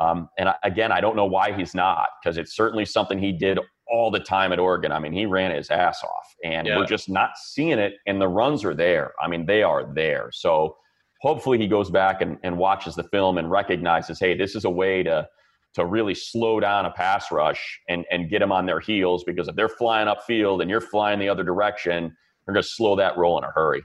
Um, 0.00 0.28
and 0.38 0.48
I, 0.48 0.54
again, 0.64 0.92
I 0.92 1.00
don't 1.00 1.16
know 1.16 1.26
why 1.26 1.52
he's 1.52 1.74
not, 1.74 2.08
because 2.22 2.38
it's 2.38 2.56
certainly 2.56 2.84
something 2.84 3.18
he 3.18 3.32
did 3.32 3.58
all 3.88 4.10
the 4.10 4.20
time 4.20 4.52
at 4.52 4.58
Oregon. 4.58 4.90
I 4.90 4.98
mean, 4.98 5.12
he 5.12 5.26
ran 5.26 5.54
his 5.54 5.70
ass 5.70 6.02
off, 6.02 6.34
and 6.44 6.66
yeah. 6.66 6.78
we're 6.78 6.86
just 6.86 7.10
not 7.10 7.36
seeing 7.36 7.78
it. 7.78 7.94
And 8.06 8.20
the 8.20 8.28
runs 8.28 8.64
are 8.64 8.74
there. 8.74 9.12
I 9.22 9.28
mean, 9.28 9.44
they 9.44 9.62
are 9.62 9.92
there. 9.94 10.30
So 10.32 10.76
hopefully 11.20 11.58
he 11.58 11.68
goes 11.68 11.90
back 11.90 12.22
and, 12.22 12.38
and 12.42 12.56
watches 12.56 12.94
the 12.94 13.04
film 13.04 13.38
and 13.38 13.50
recognizes, 13.50 14.18
hey, 14.18 14.36
this 14.36 14.54
is 14.54 14.64
a 14.64 14.70
way 14.70 15.02
to 15.02 15.28
to 15.74 15.86
really 15.86 16.14
slow 16.14 16.60
down 16.60 16.86
a 16.86 16.90
pass 16.90 17.30
rush 17.32 17.80
and, 17.88 18.04
and 18.10 18.28
get 18.28 18.40
them 18.40 18.52
on 18.52 18.66
their 18.66 18.80
heels 18.80 19.24
because 19.24 19.48
if 19.48 19.56
they're 19.56 19.68
flying 19.68 20.08
upfield 20.08 20.60
and 20.60 20.70
you're 20.70 20.80
flying 20.80 21.18
the 21.18 21.28
other 21.28 21.44
direction, 21.44 22.14
they're 22.44 22.54
going 22.54 22.62
to 22.62 22.68
slow 22.68 22.96
that 22.96 23.16
roll 23.16 23.38
in 23.38 23.44
a 23.44 23.50
hurry. 23.50 23.82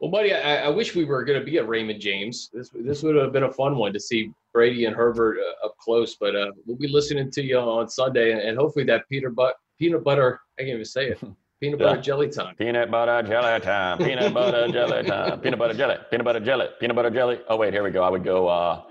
Well, 0.00 0.10
buddy, 0.10 0.34
I, 0.34 0.66
I 0.66 0.68
wish 0.68 0.94
we 0.94 1.04
were 1.04 1.24
going 1.24 1.38
to 1.38 1.44
be 1.44 1.56
at 1.58 1.66
Raymond 1.68 2.00
James. 2.00 2.50
This 2.52 2.68
this 2.74 3.02
would 3.02 3.16
have 3.16 3.32
been 3.32 3.44
a 3.44 3.52
fun 3.52 3.76
one 3.76 3.92
to 3.92 4.00
see 4.00 4.32
Brady 4.52 4.84
and 4.84 4.94
Herbert 4.94 5.38
uh, 5.38 5.66
up 5.66 5.78
close. 5.78 6.16
But 6.16 6.36
uh, 6.36 6.50
we'll 6.66 6.76
be 6.76 6.88
listening 6.88 7.30
to 7.30 7.42
you 7.42 7.58
on 7.58 7.88
Sunday, 7.88 8.46
and 8.46 8.58
hopefully 8.58 8.84
that 8.86 9.08
peanut 9.08 9.34
butter 9.34 9.54
peanut 9.78 10.04
butter 10.04 10.40
I 10.58 10.62
can't 10.62 10.74
even 10.74 10.84
say 10.84 11.08
it 11.08 11.20
Peanut 11.60 11.78
butter 11.78 11.96
yeah. 11.96 12.02
jelly 12.02 12.28
time. 12.28 12.54
Peanut 12.56 12.90
butter 12.90 13.26
jelly 13.26 13.60
time. 13.60 13.98
Peanut 13.98 14.34
butter 14.34 14.68
jelly 14.68 15.04
time. 15.04 15.40
Peanut 15.40 15.58
butter 15.58 15.72
jelly. 15.72 15.96
Peanut 16.10 16.24
butter 16.24 16.40
jelly. 16.40 16.66
Peanut 16.78 16.96
butter 16.96 17.10
jelly. 17.10 17.40
Oh 17.48 17.56
wait, 17.56 17.72
here 17.72 17.82
we 17.82 17.90
go. 17.90 18.02
I 18.02 18.10
would 18.10 18.24
go. 18.24 18.48
Uh, 18.48 18.82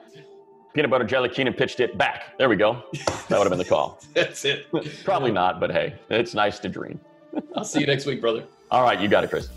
peanut 0.74 0.92
butter 0.92 1.06
jelly. 1.06 1.30
Keenan 1.30 1.54
pitched 1.54 1.80
it 1.80 1.98
back. 1.98 2.38
There 2.38 2.50
we 2.50 2.56
go. 2.56 2.84
That 3.30 3.38
would 3.38 3.46
have 3.46 3.50
been 3.50 3.58
the 3.58 3.66
call. 3.66 4.02
That's 4.14 4.44
it. 4.46 4.68
Probably 5.04 5.32
not, 5.32 5.60
but 5.60 5.72
hey, 5.72 5.96
it's 6.10 6.34
nice 6.34 6.60
to 6.60 6.70
dream. 6.70 7.00
I'll 7.56 7.64
see 7.64 7.80
you 7.80 7.88
next 7.88 8.06
week, 8.06 8.22
brother. 8.22 8.44
All 8.72 8.84
right, 8.84 9.00
you 9.00 9.08
got 9.08 9.24
it, 9.24 9.30
Chris. 9.30 9.50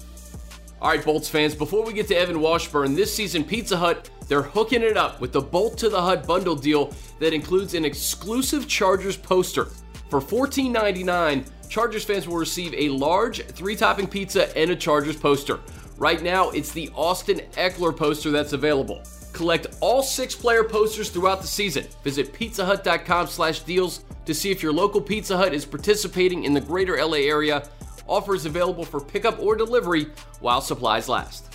All 0.81 0.91
right, 0.91 1.03
Bolts 1.03 1.29
fans, 1.29 1.55
before 1.55 1.85
we 1.85 1.95
get 1.95 2.07
to 2.09 2.15
Evan 2.15 2.41
Washburn, 2.41 2.95
this 2.95 3.15
season 3.15 3.43
Pizza 3.45 3.77
Hut, 3.77 4.11
they're 4.29 4.43
hooking 4.43 4.83
it 4.83 4.97
up 4.97 5.21
with 5.21 5.33
the 5.33 5.41
Bolt 5.41 5.79
to 5.79 5.89
the 5.89 6.01
Hut 6.01 6.27
bundle 6.27 6.55
deal 6.55 6.93
that 7.19 7.33
includes 7.33 7.73
an 7.73 7.85
exclusive 7.85 8.69
Chargers 8.69 9.17
poster. 9.17 9.69
For 10.11 10.21
$14.99, 10.21 11.47
Chargers 11.69 12.05
fans 12.05 12.29
will 12.29 12.37
receive 12.37 12.75
a 12.75 12.91
large 12.91 13.45
three 13.47 13.75
topping 13.75 14.07
pizza 14.07 14.57
and 14.57 14.71
a 14.71 14.77
Chargers 14.77 15.17
poster. 15.17 15.61
Right 15.97 16.23
now, 16.23 16.51
it's 16.51 16.73
the 16.73 16.91
Austin 16.95 17.41
Ekeler 17.53 17.97
poster 17.97 18.31
that's 18.31 18.53
available. 18.53 19.03
Collect 19.37 19.67
all 19.83 20.03
six 20.03 20.35
player 20.35 20.65
posters 20.65 21.11
throughout 21.11 21.43
the 21.43 21.47
season. 21.47 21.85
Visit 22.03 22.33
pizzahut.com 22.33 23.27
slash 23.27 23.61
deals 23.61 24.03
to 24.25 24.33
see 24.33 24.51
if 24.51 24.63
your 24.63 24.73
local 24.73 24.99
Pizza 24.99 25.37
Hut 25.37 25.53
is 25.53 25.67
participating 25.67 26.45
in 26.45 26.55
the 26.55 26.61
greater 26.63 26.97
LA 26.97 27.19
area. 27.19 27.69
Offers 28.09 28.47
available 28.47 28.83
for 28.83 28.99
pickup 28.99 29.39
or 29.39 29.55
delivery 29.55 30.07
while 30.41 30.63
supplies 30.63 31.07
last. 31.07 31.53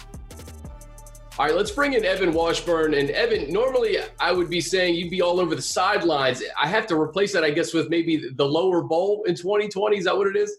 All 1.40 1.48
right, 1.48 1.56
let's 1.56 1.72
bring 1.72 1.94
in 1.94 2.06
Evan 2.06 2.34
Washburn. 2.34 2.94
And 2.94 3.10
Evan, 3.10 3.52
normally 3.52 3.98
I 4.20 4.32
would 4.32 4.48
be 4.48 4.62
saying 4.62 4.94
you'd 4.94 5.10
be 5.10 5.24
all 5.24 5.40
over 5.40 5.56
the 5.56 5.62
sidelines. 5.64 6.44
I 6.62 6.68
have 6.68 6.86
to 6.86 6.96
replace 6.96 7.34
that, 7.34 7.44
I 7.44 7.50
guess, 7.50 7.74
with 7.74 7.90
maybe 7.90 8.30
the 8.36 8.46
lower 8.46 8.84
bowl 8.84 9.24
in 9.24 9.34
2020. 9.34 9.98
Is 9.98 10.06
that 10.06 10.16
what 10.16 10.28
it 10.28 10.36
is? 10.36 10.56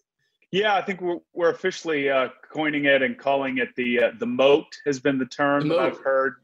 Yeah, 0.51 0.75
I 0.75 0.83
think 0.83 1.01
we're, 1.01 1.19
we're 1.35 1.51
officially 1.51 2.11
uh, 2.11 2.31
coining 2.51 2.87
it 2.87 3.01
and 3.01 3.17
calling 3.17 3.59
it 3.59 3.69
the 3.77 4.03
uh, 4.03 4.11
the 4.19 4.27
moat 4.27 4.67
has 4.85 4.99
been 4.99 5.19
the 5.19 5.27
term 5.27 5.69
the 5.69 5.77
that 5.77 5.79
I've 5.79 6.01
heard. 6.01 6.35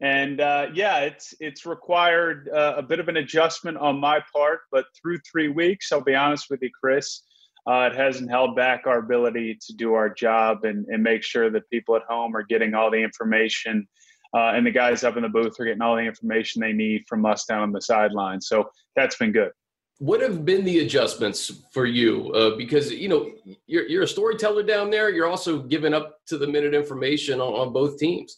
And 0.00 0.40
uh, 0.40 0.68
yeah, 0.74 1.00
it's 1.00 1.34
it's 1.40 1.66
required 1.66 2.48
uh, 2.54 2.74
a 2.76 2.82
bit 2.82 3.00
of 3.00 3.08
an 3.08 3.16
adjustment 3.16 3.76
on 3.78 3.98
my 3.98 4.22
part, 4.32 4.60
but 4.70 4.84
through 5.00 5.18
three 5.30 5.48
weeks, 5.48 5.90
I'll 5.90 6.00
be 6.00 6.14
honest 6.14 6.46
with 6.50 6.62
you, 6.62 6.70
Chris, 6.80 7.22
uh, 7.68 7.90
it 7.92 7.96
hasn't 7.96 8.30
held 8.30 8.54
back 8.54 8.82
our 8.86 8.98
ability 8.98 9.58
to 9.66 9.74
do 9.74 9.94
our 9.94 10.08
job 10.08 10.64
and, 10.64 10.86
and 10.86 11.02
make 11.02 11.24
sure 11.24 11.50
that 11.50 11.68
people 11.68 11.96
at 11.96 12.02
home 12.08 12.36
are 12.36 12.44
getting 12.44 12.74
all 12.74 12.90
the 12.90 13.02
information 13.02 13.88
uh, 14.34 14.52
and 14.54 14.66
the 14.66 14.70
guys 14.70 15.04
up 15.04 15.16
in 15.16 15.22
the 15.22 15.28
booth 15.28 15.58
are 15.58 15.64
getting 15.64 15.82
all 15.82 15.96
the 15.96 16.02
information 16.02 16.60
they 16.60 16.72
need 16.72 17.04
from 17.08 17.24
us 17.24 17.44
down 17.44 17.62
on 17.62 17.72
the 17.72 17.80
sideline. 17.80 18.40
So 18.40 18.70
that's 18.94 19.16
been 19.16 19.32
good. 19.32 19.50
What 19.98 20.20
have 20.20 20.44
been 20.44 20.64
the 20.64 20.78
adjustments 20.80 21.50
for 21.72 21.84
you? 21.84 22.32
Uh, 22.32 22.56
because 22.56 22.92
you 22.92 23.08
know 23.08 23.32
you're, 23.66 23.86
you're 23.86 24.04
a 24.04 24.08
storyteller 24.08 24.62
down 24.62 24.90
there. 24.90 25.10
You're 25.10 25.26
also 25.26 25.58
giving 25.58 25.92
up 25.92 26.18
to 26.26 26.38
the 26.38 26.46
minute 26.46 26.72
information 26.72 27.40
on, 27.40 27.52
on 27.52 27.72
both 27.72 27.98
teams. 27.98 28.36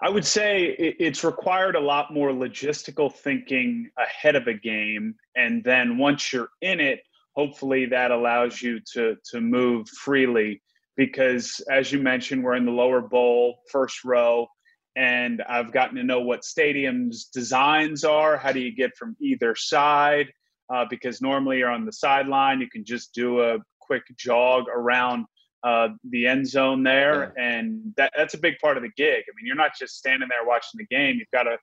I 0.00 0.08
would 0.08 0.24
say 0.24 0.64
it's 0.64 1.24
required 1.24 1.74
a 1.74 1.80
lot 1.80 2.14
more 2.14 2.30
logistical 2.30 3.12
thinking 3.12 3.90
ahead 3.98 4.36
of 4.36 4.46
a 4.46 4.54
game, 4.54 5.16
and 5.36 5.64
then 5.64 5.98
once 5.98 6.32
you're 6.32 6.50
in 6.60 6.78
it, 6.78 7.00
hopefully 7.38 7.86
that 7.86 8.10
allows 8.10 8.60
you 8.60 8.80
to 8.94 9.16
to 9.30 9.40
move 9.40 9.88
freely. 9.88 10.60
Because 10.96 11.60
as 11.70 11.92
you 11.92 12.00
mentioned 12.00 12.42
we're 12.42 12.56
in 12.56 12.64
the 12.64 12.72
lower 12.72 13.00
bowl 13.00 13.60
first 13.70 14.02
row 14.04 14.48
and 14.96 15.40
i've 15.48 15.70
gotten 15.70 15.94
to 15.94 16.02
know 16.02 16.20
what 16.20 16.42
stadiums 16.42 17.30
designs 17.32 18.02
are. 18.02 18.36
How 18.36 18.50
do 18.50 18.58
you 18.58 18.74
get 18.74 18.96
from 18.96 19.16
either 19.20 19.54
side? 19.54 20.32
Uh, 20.72 20.84
because 20.90 21.22
normally 21.22 21.58
you're 21.58 21.70
on 21.70 21.86
the 21.86 21.92
sideline 21.92 22.60
you 22.60 22.68
can 22.68 22.84
just 22.84 23.14
do 23.14 23.40
a 23.40 23.58
quick 23.78 24.02
jog 24.16 24.64
around 24.68 25.24
uh, 25.64 25.88
the 26.10 26.26
end 26.26 26.46
zone 26.46 26.82
there 26.82 27.32
yeah. 27.36 27.44
and 27.44 27.92
that, 27.96 28.12
that's 28.16 28.34
a 28.34 28.38
big 28.38 28.54
part 28.60 28.76
of 28.76 28.82
the 28.82 28.90
gig 28.96 29.24
i 29.28 29.30
mean 29.36 29.44
you're 29.44 29.56
not 29.56 29.72
just 29.78 29.96
standing 29.96 30.28
there 30.28 30.46
watching 30.46 30.78
the 30.78 30.86
game 30.86 31.16
you've 31.18 31.30
got 31.32 31.44
to 31.44 31.56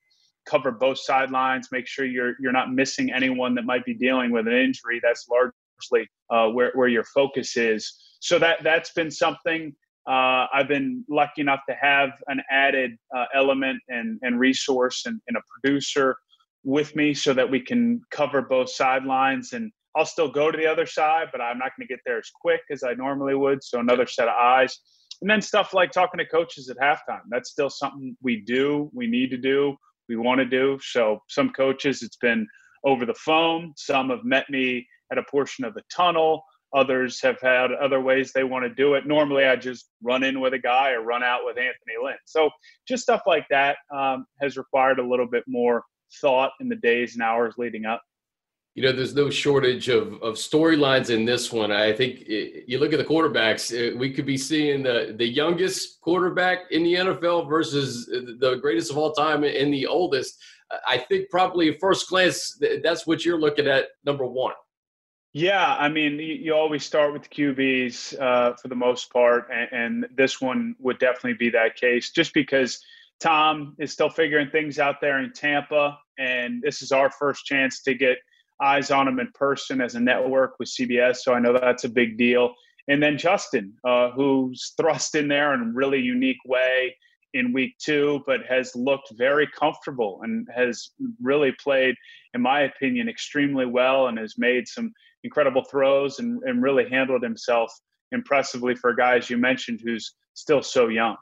cover 0.45 0.71
both 0.71 0.99
sidelines 0.99 1.69
make 1.71 1.88
sure 1.88 2.05
you're 2.05 2.36
you're 2.39 2.51
not 2.51 2.71
missing 2.71 3.12
anyone 3.12 3.55
that 3.55 3.65
might 3.65 3.86
be 3.86 3.93
dealing 3.93 4.31
with 4.31 4.47
an 4.47 4.53
injury 4.53 4.99
that's 5.01 5.27
largely 5.29 6.08
uh, 6.29 6.47
where, 6.49 6.71
where 6.73 6.88
your 6.88 7.03
focus 7.03 7.58
is. 7.58 7.93
So 8.19 8.39
that 8.39 8.63
that's 8.63 8.91
been 8.93 9.12
something 9.12 9.75
uh, 10.08 10.45
I've 10.53 10.67
been 10.67 11.03
lucky 11.10 11.41
enough 11.41 11.62
to 11.67 11.75
have 11.75 12.12
an 12.27 12.39
added 12.51 12.91
uh, 13.15 13.25
element 13.34 13.81
and, 13.89 14.19
and 14.21 14.39
resource 14.39 15.03
and, 15.08 15.19
and, 15.27 15.36
a 15.36 15.41
producer 15.49 16.15
with 16.63 16.95
me 16.95 17.15
so 17.15 17.34
that 17.34 17.49
we 17.49 17.60
can 17.60 18.01
cover 18.12 18.43
both 18.43 18.69
sidelines. 18.69 19.53
And 19.53 19.71
I'll 19.95 20.05
still 20.05 20.29
go 20.29 20.51
to 20.51 20.58
the 20.58 20.67
other 20.67 20.86
side, 20.86 21.27
but 21.31 21.41
I'm 21.41 21.58
not 21.58 21.71
going 21.77 21.88
to 21.88 21.93
get 21.93 22.01
there 22.05 22.17
as 22.17 22.29
quick 22.41 22.62
as 22.69 22.84
I 22.84 22.93
normally 22.93 23.36
would. 23.36 23.63
So 23.63 23.79
another 23.79 24.05
set 24.05 24.27
of 24.27 24.36
eyes. 24.36 24.77
And 25.21 25.29
then 25.29 25.41
stuff 25.41 25.73
like 25.73 25.91
talking 25.91 26.17
to 26.17 26.25
coaches 26.25 26.69
at 26.69 26.77
halftime. 26.77 27.21
That's 27.29 27.51
still 27.51 27.69
something 27.69 28.17
we 28.21 28.41
do, 28.41 28.89
we 28.93 29.08
need 29.08 29.29
to 29.31 29.38
do, 29.38 29.75
we 30.10 30.17
want 30.17 30.39
to 30.39 30.45
do. 30.45 30.77
So 30.81 31.19
some 31.29 31.51
coaches, 31.51 32.01
it's 32.03 32.17
been 32.17 32.45
over 32.84 33.05
the 33.05 33.15
phone. 33.15 33.73
Some 33.77 34.10
have 34.10 34.23
met 34.23 34.49
me 34.49 34.86
at 35.12 35.17
a 35.17 35.23
portion 35.23 35.65
of 35.65 35.73
the 35.73 35.84
tunnel. 35.93 36.43
Others 36.75 37.21
have 37.21 37.39
had 37.41 37.71
other 37.71 38.01
ways 38.01 38.31
they 38.34 38.43
want 38.43 38.65
to 38.65 38.73
do 38.73 38.95
it. 38.95 39.08
Normally, 39.08 39.45
I 39.45 39.55
just 39.55 39.89
run 40.03 40.23
in 40.23 40.41
with 40.41 40.53
a 40.53 40.60
guy 40.60 40.91
or 40.91 41.01
run 41.01 41.23
out 41.23 41.41
with 41.45 41.58
Anthony 41.58 41.95
Lynn. 42.03 42.15
So, 42.25 42.49
just 42.88 43.03
stuff 43.03 43.21
like 43.25 43.45
that 43.49 43.77
um, 43.95 44.25
has 44.41 44.58
required 44.58 44.99
a 44.99 45.08
little 45.08 45.27
bit 45.27 45.43
more 45.47 45.84
thought 46.19 46.51
in 46.60 46.67
the 46.67 46.75
days 46.75 47.13
and 47.13 47.23
hours 47.23 47.55
leading 47.58 47.86
up. 47.86 48.01
You 48.75 48.83
know, 48.83 48.91
there's 48.91 49.15
no 49.15 49.29
shortage 49.29 49.88
of, 49.88 50.21
of 50.21 50.35
storylines 50.35 51.09
in 51.09 51.23
this 51.23 51.51
one. 51.51 51.71
I 51.71 51.93
think 51.93 52.21
it, 52.27 52.65
you 52.67 52.77
look 52.77 52.91
at 52.91 52.99
the 52.99 53.05
quarterbacks, 53.05 53.71
it, 53.71 53.97
we 53.97 54.11
could 54.11 54.25
be 54.25 54.38
seeing 54.38 54.83
the, 54.83 55.15
the 55.17 55.25
youngest 55.25 56.01
quarterback 56.01 56.59
in 56.71 56.83
the 56.83 56.95
NFL 56.95 57.49
versus 57.49 58.05
the 58.05 58.59
greatest 58.61 58.91
of 58.91 58.97
all 58.97 59.13
time 59.13 59.45
and 59.45 59.73
the 59.73 59.88
oldest. 59.88 60.38
I 60.88 60.97
think 60.97 61.29
probably 61.29 61.77
first 61.79 62.09
glance, 62.09 62.59
that's 62.83 63.07
what 63.07 63.23
you're 63.23 63.39
looking 63.39 63.67
at, 63.67 63.85
number 64.03 64.25
one. 64.25 64.53
Yeah, 65.31 65.75
I 65.75 65.89
mean, 65.89 66.13
you, 66.13 66.33
you 66.33 66.53
always 66.53 66.85
start 66.85 67.11
with 67.11 67.23
the 67.23 67.29
QBs 67.29 68.19
uh, 68.21 68.53
for 68.61 68.69
the 68.69 68.75
most 68.75 69.11
part, 69.11 69.49
and, 69.53 69.67
and, 69.73 70.07
this 70.15 70.39
one 70.39 70.75
would 70.79 70.97
definitely 70.97 71.33
be 71.33 71.49
that 71.49 71.75
case, 71.75 72.11
just 72.11 72.33
because 72.33 72.79
Tom 73.19 73.75
is 73.77 73.91
still 73.91 74.09
figuring 74.09 74.49
things 74.49 74.79
out 74.79 75.01
there 75.01 75.19
in 75.19 75.33
Tampa, 75.33 75.97
and 76.17 76.61
this 76.61 76.81
is 76.81 76.93
our 76.93 77.09
first 77.09 77.43
chance 77.43 77.81
to 77.81 77.93
get 77.93 78.17
eyes 78.62 78.91
on 78.91 79.08
him 79.08 79.20
in 79.20 79.30
person 79.34 79.82
as 79.82 79.96
a 79.96 80.00
network 80.00 80.56
with 80.60 80.70
CBS. 80.70 81.18
So 81.18 81.34
I 81.34 81.39
know 81.39 81.54
that's 81.54 81.84
a 81.84 81.89
big 81.89 82.18
deal. 82.18 82.54
And 82.88 83.02
then 83.02 83.18
Justin, 83.18 83.74
uh, 83.84 84.12
who's 84.12 84.74
thrust 84.80 85.15
in 85.15 85.28
there 85.28 85.54
in 85.54 85.62
a 85.62 85.74
really 85.74 86.00
unique 86.00 86.44
way 86.46 86.96
in 87.34 87.52
week 87.52 87.76
two, 87.80 88.24
but 88.26 88.46
has 88.48 88.76
looked 88.76 89.12
very 89.18 89.48
comfortable 89.48 90.22
and 90.24 90.48
has 90.56 90.91
really 91.22 91.54
played, 91.62 91.96
in 92.34 92.41
my 92.41 92.62
opinion, 92.62 93.10
extremely 93.10 93.65
well 93.65 94.08
and 94.08 94.18
has 94.18 94.36
made 94.38 94.68
some 94.68 94.94
incredible 95.24 95.63
throws 95.63 96.20
and, 96.20 96.41
and 96.44 96.62
really 96.62 96.88
handled 96.88 97.24
himself 97.24 97.74
impressively 98.13 98.76
for 98.76 98.91
a 98.91 98.96
guy, 98.96 99.18
as 99.18 99.30
you 99.30 99.38
mentioned, 99.38 99.82
who's 99.84 100.13
still 100.34 100.62
so 100.62 100.88
young 100.88 101.18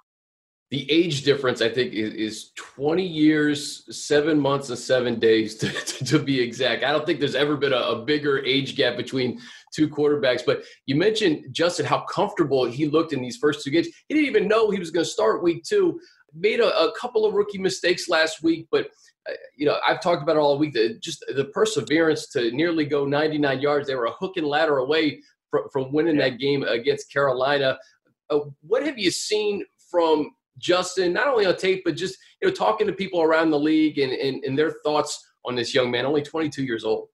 the 0.74 0.90
age 0.92 1.22
difference 1.22 1.62
i 1.62 1.70
think 1.70 1.94
is, 1.94 2.14
is 2.16 2.52
20 2.56 3.06
years 3.06 3.86
seven 3.96 4.40
months 4.40 4.70
and 4.70 4.80
seven 4.80 5.20
days 5.20 5.56
to, 5.58 5.70
to, 5.72 6.04
to 6.04 6.18
be 6.20 6.42
exact. 6.42 6.84
I 6.84 6.92
don't 6.92 7.06
think 7.06 7.20
there's 7.20 7.36
ever 7.36 7.56
been 7.56 7.74
a, 7.74 7.78
a, 7.78 8.04
bigger 8.04 8.40
age 8.44 8.76
gap 8.76 8.98
between 8.98 9.40
two 9.72 9.88
quarterbacks 9.88 10.42
but 10.44 10.64
you 10.88 10.96
mentioned 10.96 11.46
justin 11.52 11.86
how 11.86 12.00
comfortable 12.06 12.66
he 12.66 12.88
looked 12.88 13.14
in 13.14 13.22
these 13.22 13.38
first 13.38 13.64
two 13.64 13.70
games. 13.70 13.88
He 14.08 14.16
didn't 14.16 14.30
even 14.30 14.48
know 14.48 14.72
he 14.72 14.80
was 14.80 14.90
going 14.90 15.06
to 15.06 15.10
start 15.10 15.44
week 15.44 15.64
two. 15.64 16.00
Made 16.34 16.60
a, 16.60 16.76
a, 16.76 16.92
couple 17.00 17.24
of 17.28 17.36
rookie 17.36 17.60
mistakes 17.60 18.10
last 18.10 18.42
week 18.42 18.66
but 18.72 18.88
uh, 19.30 19.34
you 19.56 19.68
know 19.68 19.78
i've 19.88 20.02
talked 20.02 20.24
about 20.24 20.38
it 20.38 20.40
all 20.40 20.58
week 20.58 20.74
the, 20.74 20.98
just 21.04 21.24
the 21.36 21.46
perseverance 21.46 22.30
to 22.30 22.52
nearly 22.52 22.86
go 22.86 23.06
99 23.06 23.62
yards. 23.62 23.88
They 23.88 23.96
were 23.96 24.06
a 24.06 24.20
hook 24.20 24.38
and 24.38 24.48
ladder 24.48 24.80
away 24.80 25.22
from, 25.52 25.70
from 25.72 25.94
winning 25.94 26.16
yeah. 26.16 26.30
that 26.30 26.40
game 26.40 26.64
against 26.64 27.14
carolina. 27.14 27.78
Uh, 28.32 28.40
what 28.62 28.82
have 28.84 28.98
you 28.98 29.12
seen 29.12 29.64
from 29.92 30.32
Justin, 30.58 31.14
not 31.14 31.28
only 31.28 31.46
on 31.46 31.56
tape, 31.56 31.84
but 31.86 31.96
just 31.96 32.18
you 32.42 32.48
know 32.48 32.54
talking 32.54 32.88
to 32.88 32.94
people 32.94 33.22
around 33.22 33.52
the 33.52 33.60
league 33.60 33.98
and, 33.98 34.12
and, 34.14 34.44
and 34.44 34.58
their 34.58 34.76
thoughts 34.84 35.26
on 35.46 35.56
this 35.56 35.74
young 35.74 35.92
man, 35.92 36.06
only 36.06 36.22
22 36.22 36.64
years 36.64 36.84
old. 36.84 37.10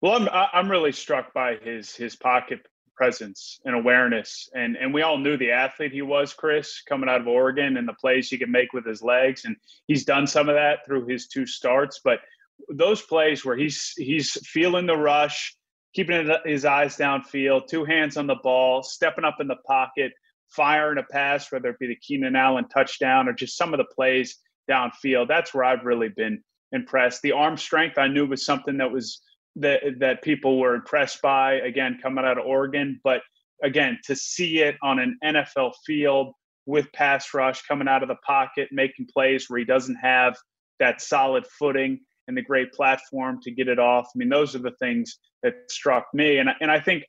Well, 0.00 0.12
I'm 0.12 0.28
I'm 0.52 0.70
really 0.70 0.92
struck 0.92 1.34
by 1.34 1.56
his 1.56 1.94
his 1.94 2.14
pocket 2.14 2.60
presence 2.94 3.60
and 3.64 3.74
awareness, 3.74 4.48
and 4.54 4.76
and 4.76 4.94
we 4.94 5.02
all 5.02 5.18
knew 5.18 5.36
the 5.36 5.50
athlete 5.50 5.92
he 5.92 6.02
was, 6.02 6.32
Chris, 6.32 6.82
coming 6.88 7.08
out 7.08 7.20
of 7.20 7.28
Oregon, 7.28 7.76
and 7.76 7.88
the 7.88 7.94
plays 7.94 8.28
he 8.28 8.38
could 8.38 8.48
make 8.48 8.72
with 8.72 8.86
his 8.86 9.02
legs, 9.02 9.44
and 9.44 9.56
he's 9.86 10.04
done 10.04 10.26
some 10.26 10.48
of 10.48 10.54
that 10.54 10.86
through 10.86 11.06
his 11.06 11.26
two 11.26 11.46
starts. 11.46 12.00
But 12.02 12.20
those 12.68 13.02
plays 13.02 13.44
where 13.44 13.56
he's 13.56 13.92
he's 13.96 14.32
feeling 14.46 14.86
the 14.86 14.96
rush, 14.96 15.56
keeping 15.94 16.30
his 16.44 16.64
eyes 16.64 16.96
downfield, 16.96 17.66
two 17.66 17.84
hands 17.84 18.16
on 18.16 18.28
the 18.28 18.36
ball, 18.36 18.84
stepping 18.84 19.24
up 19.24 19.38
in 19.40 19.48
the 19.48 19.56
pocket 19.66 20.12
firing 20.48 20.98
a 20.98 21.02
pass, 21.02 21.50
whether 21.50 21.70
it 21.70 21.78
be 21.78 21.86
the 21.86 21.96
Keenan 21.96 22.36
Allen 22.36 22.68
touchdown 22.68 23.28
or 23.28 23.32
just 23.32 23.56
some 23.56 23.74
of 23.74 23.78
the 23.78 23.94
plays 23.94 24.38
downfield. 24.70 25.28
That's 25.28 25.54
where 25.54 25.64
I've 25.64 25.84
really 25.84 26.08
been 26.08 26.42
impressed. 26.72 27.22
The 27.22 27.32
arm 27.32 27.56
strength 27.56 27.98
I 27.98 28.08
knew 28.08 28.26
was 28.26 28.44
something 28.44 28.78
that 28.78 28.90
was 28.90 29.20
that 29.56 29.82
that 30.00 30.22
people 30.22 30.58
were 30.58 30.74
impressed 30.74 31.22
by. 31.22 31.54
Again, 31.54 31.98
coming 32.02 32.24
out 32.24 32.38
of 32.38 32.46
Oregon, 32.46 33.00
but 33.02 33.22
again 33.62 33.98
to 34.04 34.14
see 34.14 34.60
it 34.60 34.76
on 34.82 34.98
an 34.98 35.18
NFL 35.24 35.72
field 35.84 36.32
with 36.66 36.92
pass 36.92 37.32
rush 37.34 37.62
coming 37.62 37.88
out 37.88 38.02
of 38.02 38.08
the 38.08 38.16
pocket, 38.26 38.68
making 38.70 39.08
plays 39.12 39.48
where 39.48 39.58
he 39.58 39.64
doesn't 39.64 39.96
have 39.96 40.36
that 40.78 41.00
solid 41.00 41.46
footing 41.58 41.98
and 42.28 42.36
the 42.36 42.42
great 42.42 42.72
platform 42.72 43.40
to 43.42 43.50
get 43.50 43.68
it 43.68 43.78
off. 43.78 44.06
I 44.14 44.18
mean, 44.18 44.28
those 44.28 44.54
are 44.54 44.60
the 44.60 44.76
things 44.78 45.18
that 45.42 45.54
struck 45.70 46.06
me, 46.12 46.38
and 46.38 46.50
and 46.60 46.70
I 46.70 46.80
think 46.80 47.04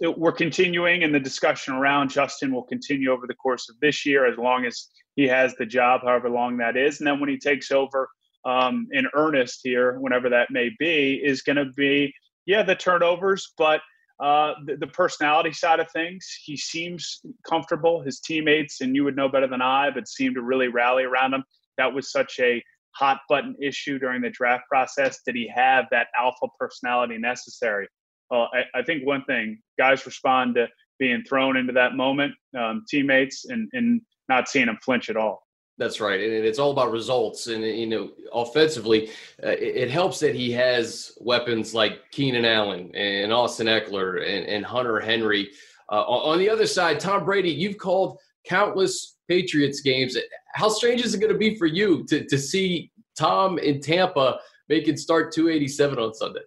we're 0.00 0.32
continuing, 0.32 1.04
and 1.04 1.14
the 1.14 1.20
discussion 1.20 1.74
around 1.74 2.10
Justin 2.10 2.52
will 2.52 2.64
continue 2.64 3.10
over 3.10 3.26
the 3.26 3.34
course 3.34 3.68
of 3.68 3.76
this 3.80 4.04
year 4.04 4.26
as 4.26 4.38
long 4.38 4.66
as 4.66 4.88
he 5.14 5.26
has 5.26 5.54
the 5.54 5.66
job, 5.66 6.02
however 6.02 6.28
long 6.28 6.56
that 6.58 6.76
is. 6.76 7.00
And 7.00 7.06
then 7.06 7.20
when 7.20 7.28
he 7.28 7.38
takes 7.38 7.70
over 7.70 8.08
um, 8.44 8.86
in 8.92 9.06
earnest 9.14 9.60
here, 9.62 9.98
whenever 9.98 10.28
that 10.28 10.50
may 10.50 10.70
be, 10.78 11.20
is 11.24 11.42
going 11.42 11.56
to 11.56 11.72
be, 11.76 12.12
yeah, 12.44 12.62
the 12.62 12.76
turnovers, 12.76 13.52
but 13.56 13.80
uh, 14.22 14.54
the, 14.64 14.76
the, 14.76 14.86
personality 14.86 15.52
side 15.52 15.78
of 15.78 15.90
things. 15.92 16.26
He 16.42 16.56
seems 16.56 17.20
comfortable. 17.46 18.00
His 18.00 18.20
teammates, 18.20 18.80
and 18.80 18.96
you 18.96 19.04
would 19.04 19.16
know 19.16 19.28
better 19.28 19.46
than 19.46 19.60
I, 19.60 19.90
but 19.90 20.08
seem 20.08 20.32
to 20.34 20.42
really 20.42 20.68
rally 20.68 21.04
around 21.04 21.34
him. 21.34 21.44
That 21.76 21.92
was 21.92 22.10
such 22.10 22.38
a 22.40 22.62
hot 22.92 23.20
button 23.28 23.54
issue 23.60 23.98
during 23.98 24.22
the 24.22 24.30
draft 24.30 24.64
process. 24.70 25.20
Did 25.26 25.34
he 25.34 25.50
have 25.54 25.84
that 25.90 26.06
alpha 26.18 26.46
personality 26.58 27.18
necessary? 27.18 27.88
I, 28.30 28.64
I, 28.74 28.82
think 28.82 29.06
one 29.06 29.24
thing 29.24 29.60
guys 29.78 30.04
respond 30.04 30.56
to 30.56 30.66
being 30.98 31.22
thrown 31.28 31.56
into 31.56 31.72
that 31.74 31.94
moment, 31.94 32.34
um, 32.58 32.84
teammates, 32.88 33.44
and, 33.46 33.68
and 33.72 34.00
not 34.28 34.48
seeing 34.48 34.66
them 34.66 34.78
flinch 34.82 35.08
at 35.08 35.16
all. 35.16 35.46
That's 35.78 36.00
right, 36.00 36.18
and 36.18 36.32
it's 36.32 36.58
all 36.58 36.70
about 36.70 36.90
results. 36.90 37.48
And 37.48 37.62
you 37.62 37.86
know, 37.86 38.10
offensively, 38.32 39.10
uh, 39.44 39.50
it, 39.50 39.90
helps 39.90 40.18
that 40.20 40.34
he 40.34 40.50
has 40.52 41.12
weapons 41.20 41.74
like 41.74 42.10
Keenan 42.10 42.46
Allen 42.46 42.94
and 42.94 43.30
Austin 43.30 43.66
Ekeler 43.66 44.22
and, 44.26 44.46
and 44.46 44.64
Hunter 44.64 44.98
Henry. 45.00 45.50
Uh, 45.92 46.02
on 46.02 46.38
the 46.38 46.48
other 46.48 46.66
side, 46.66 46.98
Tom 46.98 47.26
Brady, 47.26 47.50
you've 47.50 47.76
called 47.76 48.18
countless 48.48 49.18
Patriots 49.28 49.82
games. 49.82 50.16
How 50.54 50.70
strange 50.70 51.04
is 51.04 51.14
it 51.14 51.20
going 51.20 51.32
to 51.32 51.38
be 51.38 51.56
for 51.56 51.66
you 51.66 52.04
to 52.06 52.24
to 52.24 52.38
see 52.38 52.90
Tom 53.18 53.58
in 53.58 53.80
Tampa 53.80 54.38
making 54.70 54.96
start 54.96 55.30
287 55.30 55.98
on 55.98 56.14
Sunday? 56.14 56.40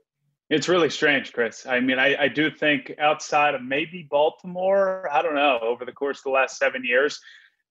It's 0.49 0.67
really 0.67 0.89
strange, 0.89 1.31
Chris. 1.31 1.67
I 1.67 1.79
mean, 1.79 1.99
I, 1.99 2.23
I, 2.23 2.27
do 2.27 2.49
think 2.49 2.95
outside 2.97 3.53
of 3.53 3.61
maybe 3.61 4.07
Baltimore, 4.09 5.07
I 5.11 5.21
don't 5.21 5.35
know, 5.35 5.59
over 5.61 5.85
the 5.85 5.91
course 5.91 6.19
of 6.19 6.23
the 6.23 6.31
last 6.31 6.57
seven 6.57 6.83
years, 6.83 7.19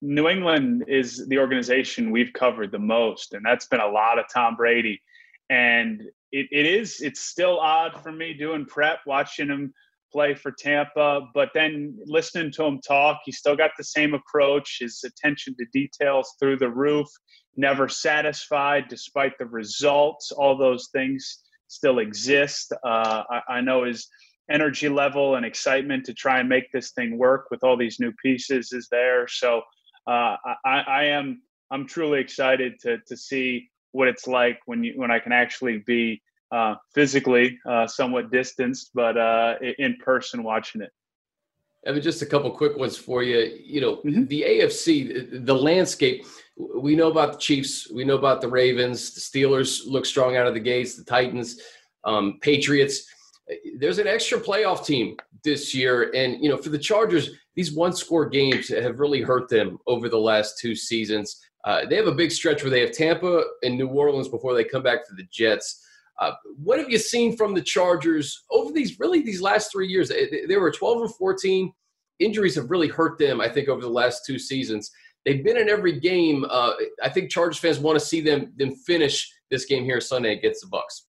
New 0.00 0.28
England 0.28 0.84
is 0.86 1.26
the 1.26 1.38
organization 1.38 2.12
we've 2.12 2.32
covered 2.32 2.70
the 2.70 2.78
most. 2.78 3.34
And 3.34 3.44
that's 3.44 3.66
been 3.66 3.80
a 3.80 3.88
lot 3.88 4.20
of 4.20 4.26
Tom 4.32 4.54
Brady. 4.54 5.02
And 5.50 6.02
it, 6.30 6.46
it 6.52 6.66
is, 6.66 7.00
it's 7.00 7.20
still 7.20 7.58
odd 7.58 8.00
for 8.00 8.12
me 8.12 8.32
doing 8.32 8.64
prep, 8.64 9.00
watching 9.06 9.48
him 9.48 9.74
play 10.12 10.34
for 10.34 10.52
Tampa, 10.52 11.22
but 11.34 11.50
then 11.54 11.98
listening 12.06 12.52
to 12.52 12.64
him 12.64 12.80
talk, 12.80 13.22
he 13.24 13.32
still 13.32 13.56
got 13.56 13.72
the 13.76 13.84
same 13.84 14.14
approach, 14.14 14.78
his 14.80 15.02
attention 15.04 15.56
to 15.58 15.66
details 15.72 16.34
through 16.38 16.58
the 16.58 16.70
roof, 16.70 17.08
never 17.56 17.88
satisfied 17.88 18.84
despite 18.88 19.36
the 19.36 19.46
results, 19.46 20.30
all 20.30 20.56
those 20.56 20.88
things 20.92 21.40
still 21.68 22.00
exist. 22.00 22.72
Uh, 22.84 23.22
I, 23.30 23.42
I, 23.48 23.60
know 23.60 23.84
his 23.84 24.08
energy 24.50 24.88
level 24.88 25.36
and 25.36 25.46
excitement 25.46 26.04
to 26.06 26.14
try 26.14 26.40
and 26.40 26.48
make 26.48 26.72
this 26.72 26.92
thing 26.92 27.18
work 27.18 27.46
with 27.50 27.62
all 27.62 27.76
these 27.76 28.00
new 28.00 28.12
pieces 28.22 28.72
is 28.72 28.88
there. 28.90 29.28
So 29.28 29.62
uh, 30.06 30.36
I, 30.64 30.80
I, 30.86 31.04
am 31.04 31.42
I'm 31.70 31.86
truly 31.86 32.20
excited 32.20 32.80
to 32.80 32.98
to 33.06 33.16
see 33.16 33.68
what 33.92 34.08
it's 34.08 34.26
like 34.26 34.58
when 34.66 34.82
you 34.82 34.94
when 34.96 35.10
I 35.10 35.18
can 35.18 35.32
actually 35.32 35.78
be 35.86 36.22
uh, 36.50 36.76
physically 36.94 37.58
uh, 37.68 37.86
somewhat 37.86 38.30
distanced, 38.30 38.90
but 38.94 39.16
uh, 39.16 39.56
in 39.78 39.96
person 39.96 40.42
watching 40.42 40.80
it. 40.80 40.90
Evan, 41.86 42.02
just 42.02 42.22
a 42.22 42.26
couple 42.26 42.50
quick 42.50 42.76
ones 42.76 42.96
for 42.96 43.22
you. 43.22 43.58
You 43.62 43.80
know, 43.80 43.96
mm-hmm. 43.96 44.24
the 44.26 44.42
AFC, 44.42 45.44
the 45.46 45.54
landscape 45.54 46.24
we 46.58 46.96
know 46.96 47.10
about 47.10 47.32
the 47.32 47.38
Chiefs, 47.38 47.90
we 47.92 48.04
know 48.04 48.16
about 48.16 48.40
the 48.40 48.48
Ravens, 48.48 49.14
the 49.14 49.20
Steelers 49.20 49.82
look 49.86 50.04
strong 50.04 50.36
out 50.36 50.46
of 50.46 50.54
the 50.54 50.60
gates, 50.60 50.96
the 50.96 51.04
Titans, 51.04 51.60
um, 52.04 52.38
Patriots. 52.42 53.06
There's 53.78 53.98
an 53.98 54.06
extra 54.06 54.40
playoff 54.40 54.84
team 54.84 55.16
this 55.44 55.74
year, 55.74 56.10
and 56.14 56.42
you 56.42 56.48
know 56.48 56.56
for 56.56 56.70
the 56.70 56.78
Chargers, 56.78 57.30
these 57.54 57.72
one-score 57.72 58.28
games 58.28 58.68
have 58.68 58.98
really 58.98 59.20
hurt 59.20 59.48
them 59.48 59.78
over 59.86 60.08
the 60.08 60.18
last 60.18 60.58
two 60.58 60.74
seasons. 60.74 61.40
Uh, 61.64 61.86
they 61.88 61.96
have 61.96 62.06
a 62.06 62.14
big 62.14 62.30
stretch 62.30 62.62
where 62.62 62.70
they 62.70 62.80
have 62.80 62.92
Tampa 62.92 63.42
and 63.62 63.76
New 63.76 63.88
Orleans 63.88 64.28
before 64.28 64.54
they 64.54 64.64
come 64.64 64.82
back 64.82 65.06
to 65.06 65.14
the 65.14 65.26
Jets. 65.30 65.84
Uh, 66.20 66.32
what 66.62 66.78
have 66.78 66.90
you 66.90 66.98
seen 66.98 67.36
from 67.36 67.54
the 67.54 67.62
Chargers 67.62 68.44
over 68.50 68.72
these 68.72 68.98
really 68.98 69.22
these 69.22 69.40
last 69.40 69.70
three 69.70 69.86
years? 69.86 70.08
They, 70.08 70.44
they 70.48 70.56
were 70.56 70.72
12 70.72 71.02
and 71.02 71.14
14. 71.14 71.72
Injuries 72.18 72.56
have 72.56 72.70
really 72.70 72.88
hurt 72.88 73.16
them, 73.18 73.40
I 73.40 73.48
think, 73.48 73.68
over 73.68 73.80
the 73.80 73.88
last 73.88 74.26
two 74.26 74.40
seasons 74.40 74.90
they've 75.28 75.44
been 75.44 75.58
in 75.58 75.68
every 75.68 76.00
game. 76.00 76.46
Uh, 76.48 76.72
I 77.02 77.10
think 77.10 77.30
Chargers 77.30 77.58
fans 77.58 77.78
want 77.78 77.98
to 77.98 78.04
see 78.04 78.20
them 78.20 78.52
them 78.56 78.74
finish 78.74 79.30
this 79.50 79.66
game 79.66 79.84
here 79.84 80.00
Sunday 80.00 80.32
against 80.32 80.62
the 80.62 80.68
Bucs. 80.68 81.02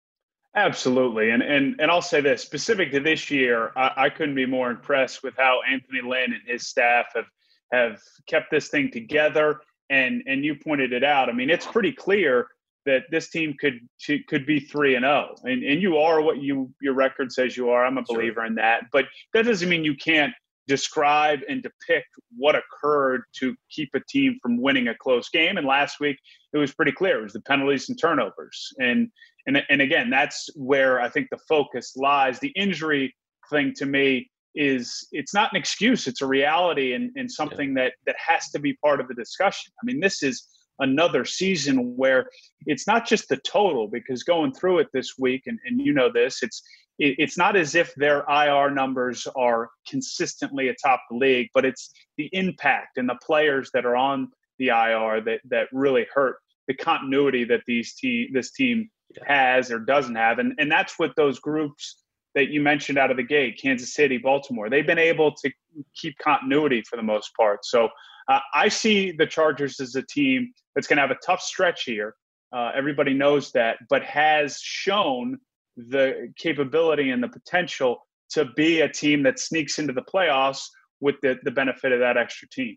Absolutely, 0.55 1.29
and 1.29 1.41
and 1.41 1.79
and 1.79 1.89
I'll 1.89 2.01
say 2.01 2.21
this 2.21 2.41
specific 2.41 2.91
to 2.91 2.99
this 2.99 3.31
year, 3.31 3.71
I, 3.77 3.91
I 3.95 4.09
couldn't 4.09 4.35
be 4.35 4.45
more 4.45 4.69
impressed 4.71 5.23
with 5.23 5.35
how 5.37 5.61
Anthony 5.71 6.01
Lynn 6.01 6.33
and 6.33 6.41
his 6.45 6.67
staff 6.67 7.05
have 7.15 7.25
have 7.71 8.01
kept 8.27 8.51
this 8.51 8.67
thing 8.67 8.91
together. 8.91 9.61
And 9.91 10.21
and 10.27 10.45
you 10.45 10.55
pointed 10.55 10.93
it 10.93 11.03
out. 11.03 11.29
I 11.29 11.31
mean, 11.31 11.49
it's 11.49 11.65
pretty 11.65 11.91
clear 11.91 12.47
that 12.85 13.03
this 13.09 13.29
team 13.29 13.55
could 13.59 13.79
could 14.27 14.45
be 14.45 14.59
three 14.59 14.95
and 14.95 15.03
zero, 15.03 15.35
oh. 15.35 15.47
and 15.47 15.63
and 15.63 15.81
you 15.81 15.97
are 15.97 16.21
what 16.21 16.37
you 16.37 16.71
your 16.81 16.93
record 16.93 17.31
says 17.31 17.57
you 17.57 17.69
are. 17.69 17.85
I'm 17.85 17.97
a 17.97 18.03
believer 18.03 18.41
sure. 18.41 18.45
in 18.45 18.55
that, 18.55 18.83
but 18.91 19.05
that 19.33 19.43
doesn't 19.45 19.69
mean 19.69 19.83
you 19.83 19.95
can't 19.95 20.33
describe 20.69 21.39
and 21.49 21.63
depict 21.63 22.07
what 22.37 22.55
occurred 22.55 23.23
to 23.33 23.55
keep 23.69 23.89
a 23.95 23.99
team 24.07 24.37
from 24.41 24.61
winning 24.61 24.87
a 24.87 24.95
close 24.95 25.27
game. 25.27 25.57
And 25.57 25.67
last 25.67 25.99
week, 25.99 26.17
it 26.53 26.57
was 26.57 26.73
pretty 26.73 26.93
clear. 26.93 27.19
It 27.19 27.23
was 27.23 27.33
the 27.33 27.41
penalties 27.41 27.89
and 27.89 27.99
turnovers. 27.99 28.71
And 28.77 29.09
and 29.47 29.61
and 29.69 29.81
again, 29.81 30.09
that's 30.09 30.49
where 30.55 31.01
I 31.01 31.09
think 31.09 31.27
the 31.31 31.39
focus 31.49 31.93
lies. 31.97 32.39
The 32.39 32.53
injury 32.55 33.15
thing 33.49 33.73
to 33.77 33.85
me 33.85 34.29
is 34.55 35.07
it's 35.11 35.33
not 35.33 35.51
an 35.51 35.59
excuse; 35.59 36.07
it's 36.07 36.21
a 36.21 36.27
reality 36.27 36.93
and, 36.93 37.11
and 37.15 37.29
something 37.29 37.73
that 37.73 37.93
that 38.05 38.15
has 38.25 38.49
to 38.51 38.59
be 38.59 38.73
part 38.75 39.01
of 39.01 39.07
the 39.07 39.15
discussion. 39.15 39.73
I 39.81 39.85
mean, 39.85 39.99
this 39.99 40.21
is 40.23 40.47
another 40.79 41.25
season 41.25 41.97
where 41.97 42.29
it's 42.65 42.87
not 42.87 43.05
just 43.05 43.27
the 43.27 43.37
total 43.37 43.87
because 43.87 44.23
going 44.23 44.53
through 44.53 44.79
it 44.79 44.87
this 44.93 45.15
week 45.19 45.43
and, 45.45 45.59
and 45.65 45.81
you 45.81 45.93
know 45.93 46.09
this 46.09 46.41
it's 46.41 46.63
it, 46.99 47.15
it's 47.17 47.37
not 47.37 47.55
as 47.55 47.75
if 47.75 47.93
their 47.95 48.23
ir 48.29 48.69
numbers 48.69 49.27
are 49.35 49.69
consistently 49.87 50.67
atop 50.67 51.01
the 51.09 51.17
league 51.17 51.49
but 51.53 51.65
it's 51.65 51.91
the 52.17 52.29
impact 52.33 52.97
and 52.97 53.09
the 53.09 53.17
players 53.25 53.71
that 53.73 53.85
are 53.85 53.95
on 53.95 54.29
the 54.59 54.67
ir 54.69 55.21
that 55.21 55.39
that 55.45 55.67
really 55.71 56.05
hurt 56.13 56.37
the 56.69 56.73
continuity 56.75 57.43
that 57.43 57.63
these 57.65 57.95
team 57.95 58.29
this 58.31 58.51
team 58.51 58.89
has 59.25 59.71
or 59.71 59.79
doesn't 59.79 60.15
have. 60.15 60.39
And 60.39 60.53
and 60.59 60.71
that's 60.71 60.99
what 60.99 61.15
those 61.17 61.39
groups 61.39 62.03
that 62.35 62.49
you 62.49 62.61
mentioned 62.61 62.99
out 62.99 63.09
of 63.09 63.17
the 63.17 63.23
gate 63.23 63.59
kansas 63.59 63.95
city 63.95 64.19
baltimore 64.19 64.69
they've 64.69 64.85
been 64.85 64.99
able 64.99 65.33
to 65.33 65.51
keep 65.95 66.15
continuity 66.19 66.83
for 66.87 66.95
the 66.95 67.03
most 67.03 67.31
part. 67.35 67.65
So 67.65 67.89
uh, 68.27 68.39
I 68.53 68.67
see 68.69 69.11
the 69.11 69.25
Chargers 69.25 69.79
as 69.79 69.95
a 69.95 70.03
team 70.03 70.53
that's 70.75 70.85
going 70.87 70.97
to 70.97 71.01
have 71.01 71.11
a 71.11 71.17
tough 71.25 71.41
stretch 71.41 71.85
here. 71.85 72.13
Uh, 72.53 72.71
everybody 72.75 73.13
knows 73.13 73.51
that, 73.53 73.77
but 73.89 74.03
has 74.03 74.59
shown 74.59 75.39
the 75.87 76.33
capability 76.37 77.11
and 77.11 77.23
the 77.23 77.29
potential 77.29 78.05
to 78.31 78.45
be 78.55 78.81
a 78.81 78.89
team 78.89 79.23
that 79.23 79.39
sneaks 79.39 79.79
into 79.79 79.93
the 79.93 80.01
playoffs 80.01 80.61
with 80.99 81.15
the, 81.21 81.37
the 81.43 81.51
benefit 81.51 81.91
of 81.91 81.99
that 81.99 82.17
extra 82.17 82.47
team. 82.49 82.75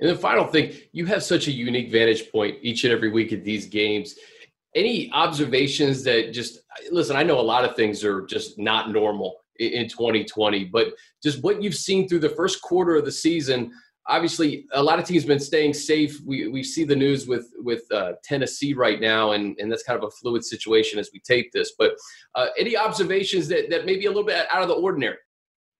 And 0.00 0.10
the 0.10 0.16
final 0.16 0.46
thing, 0.46 0.72
you 0.92 1.06
have 1.06 1.22
such 1.22 1.46
a 1.46 1.52
unique 1.52 1.90
vantage 1.90 2.30
point 2.30 2.56
each 2.62 2.84
and 2.84 2.92
every 2.92 3.10
week 3.10 3.32
at 3.32 3.44
these 3.44 3.66
games. 3.66 4.16
Any 4.74 5.10
observations 5.12 6.02
that 6.04 6.32
just 6.32 6.60
listen? 6.90 7.14
I 7.14 7.22
know 7.22 7.38
a 7.38 7.42
lot 7.42 7.64
of 7.64 7.76
things 7.76 8.04
are 8.04 8.26
just 8.26 8.58
not 8.58 8.90
normal 8.90 9.36
in 9.58 9.88
2020, 9.88 10.64
but 10.64 10.88
just 11.22 11.42
what 11.42 11.62
you've 11.62 11.74
seen 11.74 12.08
through 12.08 12.20
the 12.20 12.28
first 12.30 12.62
quarter 12.62 12.96
of 12.96 13.04
the 13.04 13.12
season 13.12 13.70
obviously 14.08 14.66
a 14.72 14.82
lot 14.82 14.98
of 14.98 15.04
teams 15.04 15.22
have 15.22 15.28
been 15.28 15.40
staying 15.40 15.74
safe. 15.74 16.20
We 16.24 16.48
we 16.48 16.62
see 16.62 16.84
the 16.84 16.96
news 16.96 17.26
with 17.26 17.52
with 17.58 17.82
uh, 17.92 18.12
Tennessee 18.24 18.74
right 18.74 19.00
now, 19.00 19.32
and 19.32 19.56
and 19.58 19.70
that's 19.70 19.82
kind 19.82 19.98
of 19.98 20.04
a 20.04 20.10
fluid 20.10 20.44
situation 20.44 20.98
as 20.98 21.10
we 21.12 21.20
tape 21.20 21.52
this. 21.52 21.72
But 21.78 21.92
uh, 22.34 22.48
any 22.58 22.76
observations 22.76 23.48
that 23.48 23.70
that 23.70 23.86
may 23.86 23.96
be 23.96 24.06
a 24.06 24.10
little 24.10 24.24
bit 24.24 24.46
out 24.52 24.62
of 24.62 24.68
the 24.68 24.74
ordinary? 24.74 25.16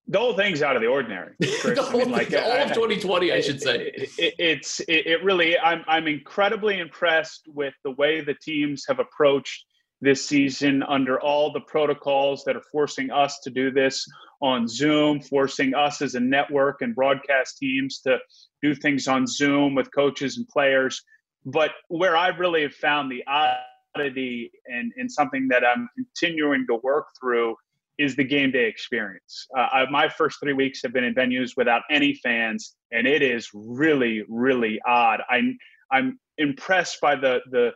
The 0.08 0.18
whole 0.18 0.34
thing's 0.34 0.62
out 0.62 0.74
of 0.74 0.82
the 0.82 0.88
ordinary. 0.88 1.34
the 1.38 1.88
whole, 1.90 2.00
I 2.00 2.04
mean, 2.04 2.12
like, 2.12 2.34
all 2.34 2.60
of 2.60 2.72
2020, 2.72 3.30
I, 3.30 3.36
I 3.36 3.40
should 3.40 3.62
say. 3.62 3.92
It, 3.94 4.10
it, 4.18 4.34
it's 4.38 4.80
it, 4.80 5.06
it 5.06 5.24
really. 5.24 5.58
I'm 5.58 5.84
I'm 5.86 6.08
incredibly 6.08 6.80
impressed 6.80 7.48
with 7.48 7.74
the 7.84 7.92
way 7.92 8.20
the 8.20 8.34
teams 8.34 8.84
have 8.88 8.98
approached 8.98 9.64
this 10.02 10.28
season 10.28 10.82
under 10.82 11.18
all 11.20 11.52
the 11.52 11.60
protocols 11.60 12.42
that 12.44 12.56
are 12.56 12.64
forcing 12.72 13.10
us 13.10 13.38
to 13.38 13.50
do 13.50 13.70
this 13.70 14.04
on 14.42 14.66
Zoom, 14.66 15.20
forcing 15.20 15.74
us 15.74 16.02
as 16.02 16.16
a 16.16 16.20
network 16.20 16.82
and 16.82 16.94
broadcast 16.94 17.56
teams 17.58 18.00
to 18.00 18.18
do 18.60 18.74
things 18.74 19.06
on 19.06 19.26
Zoom 19.26 19.76
with 19.76 19.94
coaches 19.94 20.36
and 20.36 20.48
players. 20.48 21.00
But 21.46 21.70
where 21.88 22.16
I 22.16 22.28
really 22.28 22.62
have 22.62 22.74
found 22.74 23.10
the 23.10 23.22
oddity 23.28 24.50
and, 24.66 24.92
and 24.96 25.10
something 25.10 25.46
that 25.48 25.62
I'm 25.64 25.88
continuing 25.96 26.66
to 26.66 26.80
work 26.82 27.06
through 27.20 27.54
is 27.98 28.16
the 28.16 28.24
game 28.24 28.50
day 28.50 28.66
experience. 28.66 29.46
Uh, 29.56 29.68
I, 29.72 29.90
my 29.90 30.08
first 30.08 30.38
three 30.42 30.54
weeks 30.54 30.80
have 30.82 30.92
been 30.92 31.04
in 31.04 31.14
venues 31.14 31.50
without 31.56 31.82
any 31.90 32.14
fans, 32.14 32.74
and 32.90 33.06
it 33.06 33.22
is 33.22 33.48
really, 33.54 34.24
really 34.28 34.80
odd. 34.84 35.20
I'm 35.30 35.56
I'm 35.92 36.18
impressed 36.38 37.00
by 37.00 37.14
the 37.14 37.40
the 37.50 37.72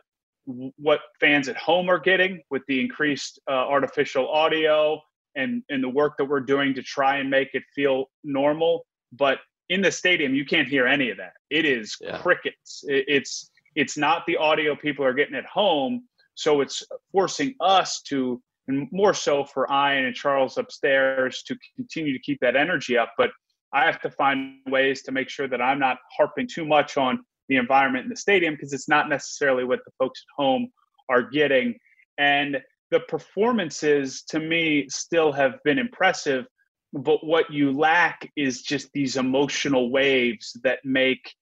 what 0.47 1.01
fans 1.19 1.49
at 1.49 1.57
home 1.57 1.89
are 1.89 1.99
getting 1.99 2.41
with 2.49 2.63
the 2.67 2.79
increased 2.79 3.39
uh, 3.49 3.53
artificial 3.53 4.29
audio 4.29 4.99
and 5.35 5.61
and 5.69 5.83
the 5.83 5.89
work 5.89 6.13
that 6.17 6.25
we're 6.25 6.39
doing 6.39 6.73
to 6.73 6.81
try 6.81 7.17
and 7.17 7.29
make 7.29 7.49
it 7.53 7.63
feel 7.75 8.05
normal. 8.23 8.85
But 9.11 9.39
in 9.69 9.81
the 9.81 9.91
stadium 9.91 10.33
you 10.33 10.45
can't 10.45 10.67
hear 10.67 10.87
any 10.87 11.09
of 11.09 11.17
that. 11.17 11.33
It 11.49 11.65
is 11.65 11.95
yeah. 11.99 12.17
crickets. 12.19 12.83
It, 12.87 13.05
it's 13.07 13.51
it's 13.75 13.97
not 13.97 14.25
the 14.25 14.37
audio 14.37 14.75
people 14.75 15.05
are 15.05 15.13
getting 15.13 15.35
at 15.35 15.45
home. 15.45 16.07
So 16.35 16.61
it's 16.61 16.83
forcing 17.11 17.55
us 17.59 18.01
to 18.03 18.41
and 18.69 18.87
more 18.91 19.13
so 19.13 19.45
for 19.45 19.67
Ian 19.69 20.05
and 20.05 20.15
Charles 20.15 20.57
upstairs 20.57 21.43
to 21.47 21.57
continue 21.75 22.13
to 22.13 22.19
keep 22.19 22.39
that 22.41 22.55
energy 22.55 22.97
up. 22.97 23.13
But 23.17 23.31
I 23.73 23.85
have 23.85 24.01
to 24.01 24.09
find 24.09 24.59
ways 24.67 25.03
to 25.03 25.11
make 25.11 25.29
sure 25.29 25.47
that 25.47 25.61
I'm 25.61 25.79
not 25.79 25.97
harping 26.15 26.47
too 26.47 26.65
much 26.65 26.97
on 26.97 27.23
the 27.49 27.57
environment 27.57 28.03
in 28.03 28.09
the 28.09 28.15
stadium 28.15 28.53
because 28.53 28.73
it's 28.73 28.89
not 28.89 29.09
necessarily 29.09 29.63
what 29.63 29.79
the 29.85 29.91
folks 29.99 30.21
at 30.21 30.41
home 30.41 30.69
are 31.09 31.21
getting. 31.21 31.77
And 32.17 32.57
the 32.91 32.99
performances 33.01 34.23
to 34.29 34.39
me 34.39 34.87
still 34.89 35.31
have 35.31 35.55
been 35.63 35.77
impressive, 35.77 36.45
but 36.93 37.25
what 37.25 37.51
you 37.51 37.71
lack 37.71 38.29
is 38.35 38.61
just 38.61 38.91
these 38.93 39.17
emotional 39.17 39.91
waves 39.91 40.57
that 40.63 40.79
make 40.83 41.33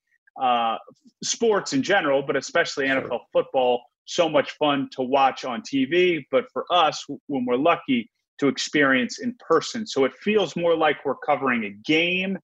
uh, 0.41 0.77
sports 1.23 1.73
in 1.73 1.81
general, 1.83 2.21
but 2.21 2.35
especially 2.35 2.87
NFL 2.87 3.07
sure. 3.07 3.19
football, 3.31 3.81
so 4.05 4.27
much 4.27 4.51
fun 4.51 4.89
to 4.91 5.01
watch 5.01 5.45
on 5.45 5.61
TV. 5.61 6.25
But 6.31 6.45
for 6.51 6.65
us, 6.71 7.05
when 7.27 7.45
we're 7.45 7.55
lucky, 7.55 8.09
to 8.39 8.47
experience 8.47 9.19
in 9.19 9.35
person. 9.39 9.87
So 9.87 10.05
it 10.05 10.13
feels 10.13 10.55
more 10.55 10.75
like 10.75 11.05
we're 11.05 11.15
covering 11.15 11.65
a 11.65 11.69
game 11.69 12.37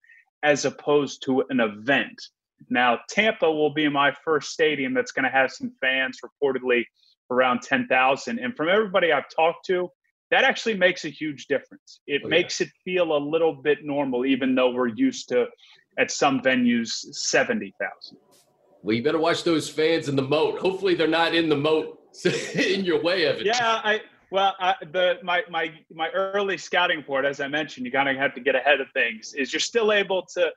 as 0.43 0.65
opposed 0.65 1.23
to 1.25 1.43
an 1.49 1.59
event. 1.59 2.21
Now, 2.69 2.99
Tampa 3.09 3.51
will 3.51 3.73
be 3.73 3.89
my 3.89 4.13
first 4.23 4.51
stadium 4.51 4.93
that's 4.93 5.11
going 5.11 5.25
to 5.25 5.31
have 5.31 5.51
some 5.51 5.71
fans, 5.81 6.19
reportedly 6.23 6.85
around 7.29 7.61
10,000. 7.61 8.39
And 8.39 8.55
from 8.55 8.69
everybody 8.69 9.11
I've 9.11 9.29
talked 9.35 9.65
to, 9.67 9.89
that 10.31 10.43
actually 10.43 10.75
makes 10.75 11.05
a 11.05 11.09
huge 11.09 11.47
difference. 11.47 11.99
It 12.07 12.21
oh, 12.25 12.27
makes 12.27 12.59
yeah. 12.59 12.67
it 12.67 12.73
feel 12.85 13.15
a 13.15 13.19
little 13.19 13.53
bit 13.53 13.79
normal, 13.83 14.25
even 14.25 14.55
though 14.55 14.71
we're 14.71 14.87
used 14.87 15.29
to, 15.29 15.47
at 15.97 16.11
some 16.11 16.41
venues, 16.41 16.89
70,000. 16.89 18.17
Well, 18.83 18.95
you 18.95 19.03
better 19.03 19.19
watch 19.19 19.43
those 19.43 19.69
fans 19.69 20.09
in 20.09 20.15
the 20.15 20.21
moat. 20.21 20.59
Hopefully, 20.59 20.95
they're 20.95 21.07
not 21.07 21.35
in 21.35 21.49
the 21.49 21.55
moat 21.55 21.99
in 22.55 22.83
your 22.83 23.01
way 23.01 23.25
of 23.25 23.37
it. 23.37 23.45
Yeah, 23.45 23.81
I 23.83 24.01
well, 24.31 24.55
I, 24.59 24.75
the 24.91 25.19
my 25.21 25.43
my 25.49 25.71
my 25.93 26.09
early 26.09 26.57
scouting 26.57 26.97
report, 26.97 27.25
as 27.25 27.41
I 27.41 27.47
mentioned, 27.47 27.85
you 27.85 27.91
kind 27.91 28.09
of 28.09 28.15
have 28.15 28.33
to 28.35 28.41
get 28.41 28.55
ahead 28.55 28.81
of 28.81 28.87
things. 28.93 29.33
Is 29.33 29.53
you're 29.53 29.59
still 29.59 29.91
able 29.91 30.25
to 30.33 30.49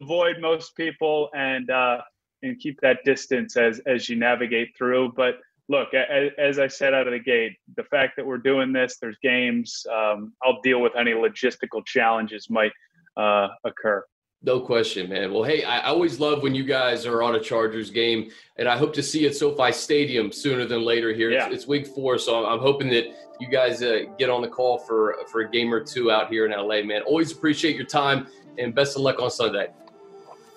avoid 0.00 0.40
most 0.40 0.76
people 0.76 1.30
and 1.34 1.70
uh, 1.70 1.98
and 2.42 2.58
keep 2.58 2.80
that 2.80 2.98
distance 3.04 3.56
as 3.56 3.80
as 3.86 4.08
you 4.08 4.16
navigate 4.16 4.76
through. 4.76 5.12
But 5.16 5.38
look, 5.68 5.94
as, 5.94 6.30
as 6.38 6.58
I 6.58 6.66
said 6.66 6.94
out 6.94 7.06
of 7.06 7.12
the 7.12 7.20
gate, 7.20 7.56
the 7.76 7.84
fact 7.84 8.14
that 8.16 8.26
we're 8.26 8.38
doing 8.38 8.72
this, 8.72 8.98
there's 9.00 9.16
games. 9.22 9.86
Um, 9.92 10.32
I'll 10.42 10.60
deal 10.62 10.80
with 10.80 10.96
any 10.96 11.12
logistical 11.12 11.84
challenges 11.86 12.48
might 12.50 12.72
uh, 13.16 13.48
occur. 13.64 14.04
No 14.42 14.58
question, 14.58 15.10
man. 15.10 15.34
Well, 15.34 15.42
hey, 15.42 15.64
I 15.64 15.88
always 15.88 16.18
love 16.18 16.42
when 16.42 16.54
you 16.54 16.64
guys 16.64 17.04
are 17.04 17.22
on 17.22 17.34
a 17.34 17.40
Chargers 17.40 17.90
game, 17.90 18.30
and 18.56 18.66
I 18.66 18.76
hope 18.78 18.94
to 18.94 19.02
see 19.02 19.20
you 19.20 19.28
at 19.28 19.36
SoFi 19.36 19.70
Stadium 19.70 20.32
sooner 20.32 20.64
than 20.64 20.82
later. 20.82 21.12
Here, 21.12 21.30
yeah. 21.30 21.46
it's, 21.46 21.56
it's 21.56 21.66
week 21.66 21.86
four, 21.86 22.16
so 22.16 22.46
I'm 22.46 22.58
hoping 22.58 22.88
that 22.88 23.04
you 23.38 23.48
guys 23.48 23.82
uh, 23.82 24.04
get 24.18 24.30
on 24.30 24.40
the 24.40 24.48
call 24.48 24.78
for 24.78 25.16
for 25.30 25.42
a 25.42 25.50
game 25.50 25.72
or 25.72 25.84
two 25.84 26.10
out 26.10 26.30
here 26.30 26.46
in 26.46 26.52
LA, 26.52 26.82
man. 26.82 27.02
Always 27.02 27.32
appreciate 27.32 27.76
your 27.76 27.86
time 27.86 28.28
and 28.58 28.74
best 28.74 28.96
of 28.96 29.02
luck 29.02 29.20
on 29.20 29.30
Sunday. 29.30 29.68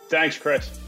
Thanks, 0.10 0.38
Chris. 0.38 0.80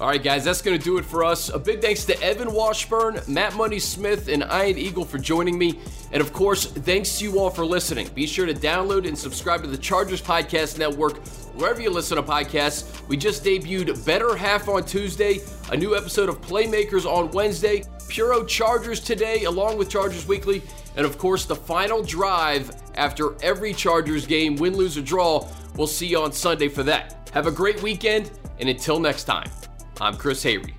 All 0.00 0.08
right, 0.08 0.22
guys, 0.22 0.44
that's 0.44 0.60
going 0.60 0.76
to 0.76 0.82
do 0.82 0.98
it 0.98 1.04
for 1.04 1.22
us. 1.22 1.50
A 1.50 1.58
big 1.58 1.80
thanks 1.80 2.04
to 2.06 2.20
Evan 2.20 2.52
Washburn, 2.52 3.20
Matt 3.28 3.54
Money 3.54 3.78
Smith, 3.78 4.26
and 4.26 4.42
Ian 4.42 4.76
Eagle 4.76 5.04
for 5.04 5.18
joining 5.18 5.56
me. 5.56 5.78
And 6.10 6.20
of 6.20 6.32
course, 6.32 6.66
thanks 6.66 7.18
to 7.18 7.24
you 7.24 7.38
all 7.38 7.48
for 7.48 7.64
listening. 7.64 8.08
Be 8.08 8.26
sure 8.26 8.44
to 8.44 8.54
download 8.54 9.06
and 9.06 9.16
subscribe 9.16 9.62
to 9.62 9.68
the 9.68 9.78
Chargers 9.78 10.20
Podcast 10.20 10.78
Network 10.78 11.18
wherever 11.54 11.80
you 11.80 11.90
listen 11.90 12.16
to 12.16 12.24
podcasts. 12.24 13.06
We 13.06 13.16
just 13.16 13.44
debuted 13.44 14.04
Better 14.04 14.34
Half 14.36 14.68
on 14.68 14.84
Tuesday, 14.84 15.38
a 15.70 15.76
new 15.76 15.96
episode 15.96 16.28
of 16.28 16.40
Playmakers 16.40 17.06
on 17.06 17.30
Wednesday, 17.30 17.84
Puro 18.08 18.44
Chargers 18.44 18.98
today, 18.98 19.44
along 19.44 19.78
with 19.78 19.88
Chargers 19.88 20.26
Weekly, 20.26 20.60
and 20.96 21.06
of 21.06 21.18
course, 21.18 21.44
the 21.44 21.56
final 21.56 22.02
drive 22.02 22.70
after 22.96 23.40
every 23.42 23.72
Chargers 23.72 24.26
game, 24.26 24.56
win, 24.56 24.76
lose, 24.76 24.98
or 24.98 25.02
draw. 25.02 25.48
We'll 25.76 25.86
see 25.86 26.08
you 26.08 26.20
on 26.20 26.32
Sunday 26.32 26.68
for 26.68 26.82
that. 26.82 27.30
Have 27.32 27.46
a 27.46 27.52
great 27.52 27.80
weekend, 27.80 28.32
and 28.58 28.68
until 28.68 28.98
next 28.98 29.24
time, 29.24 29.48
I'm 30.00 30.16
Chris 30.16 30.42
Hayre. 30.44 30.72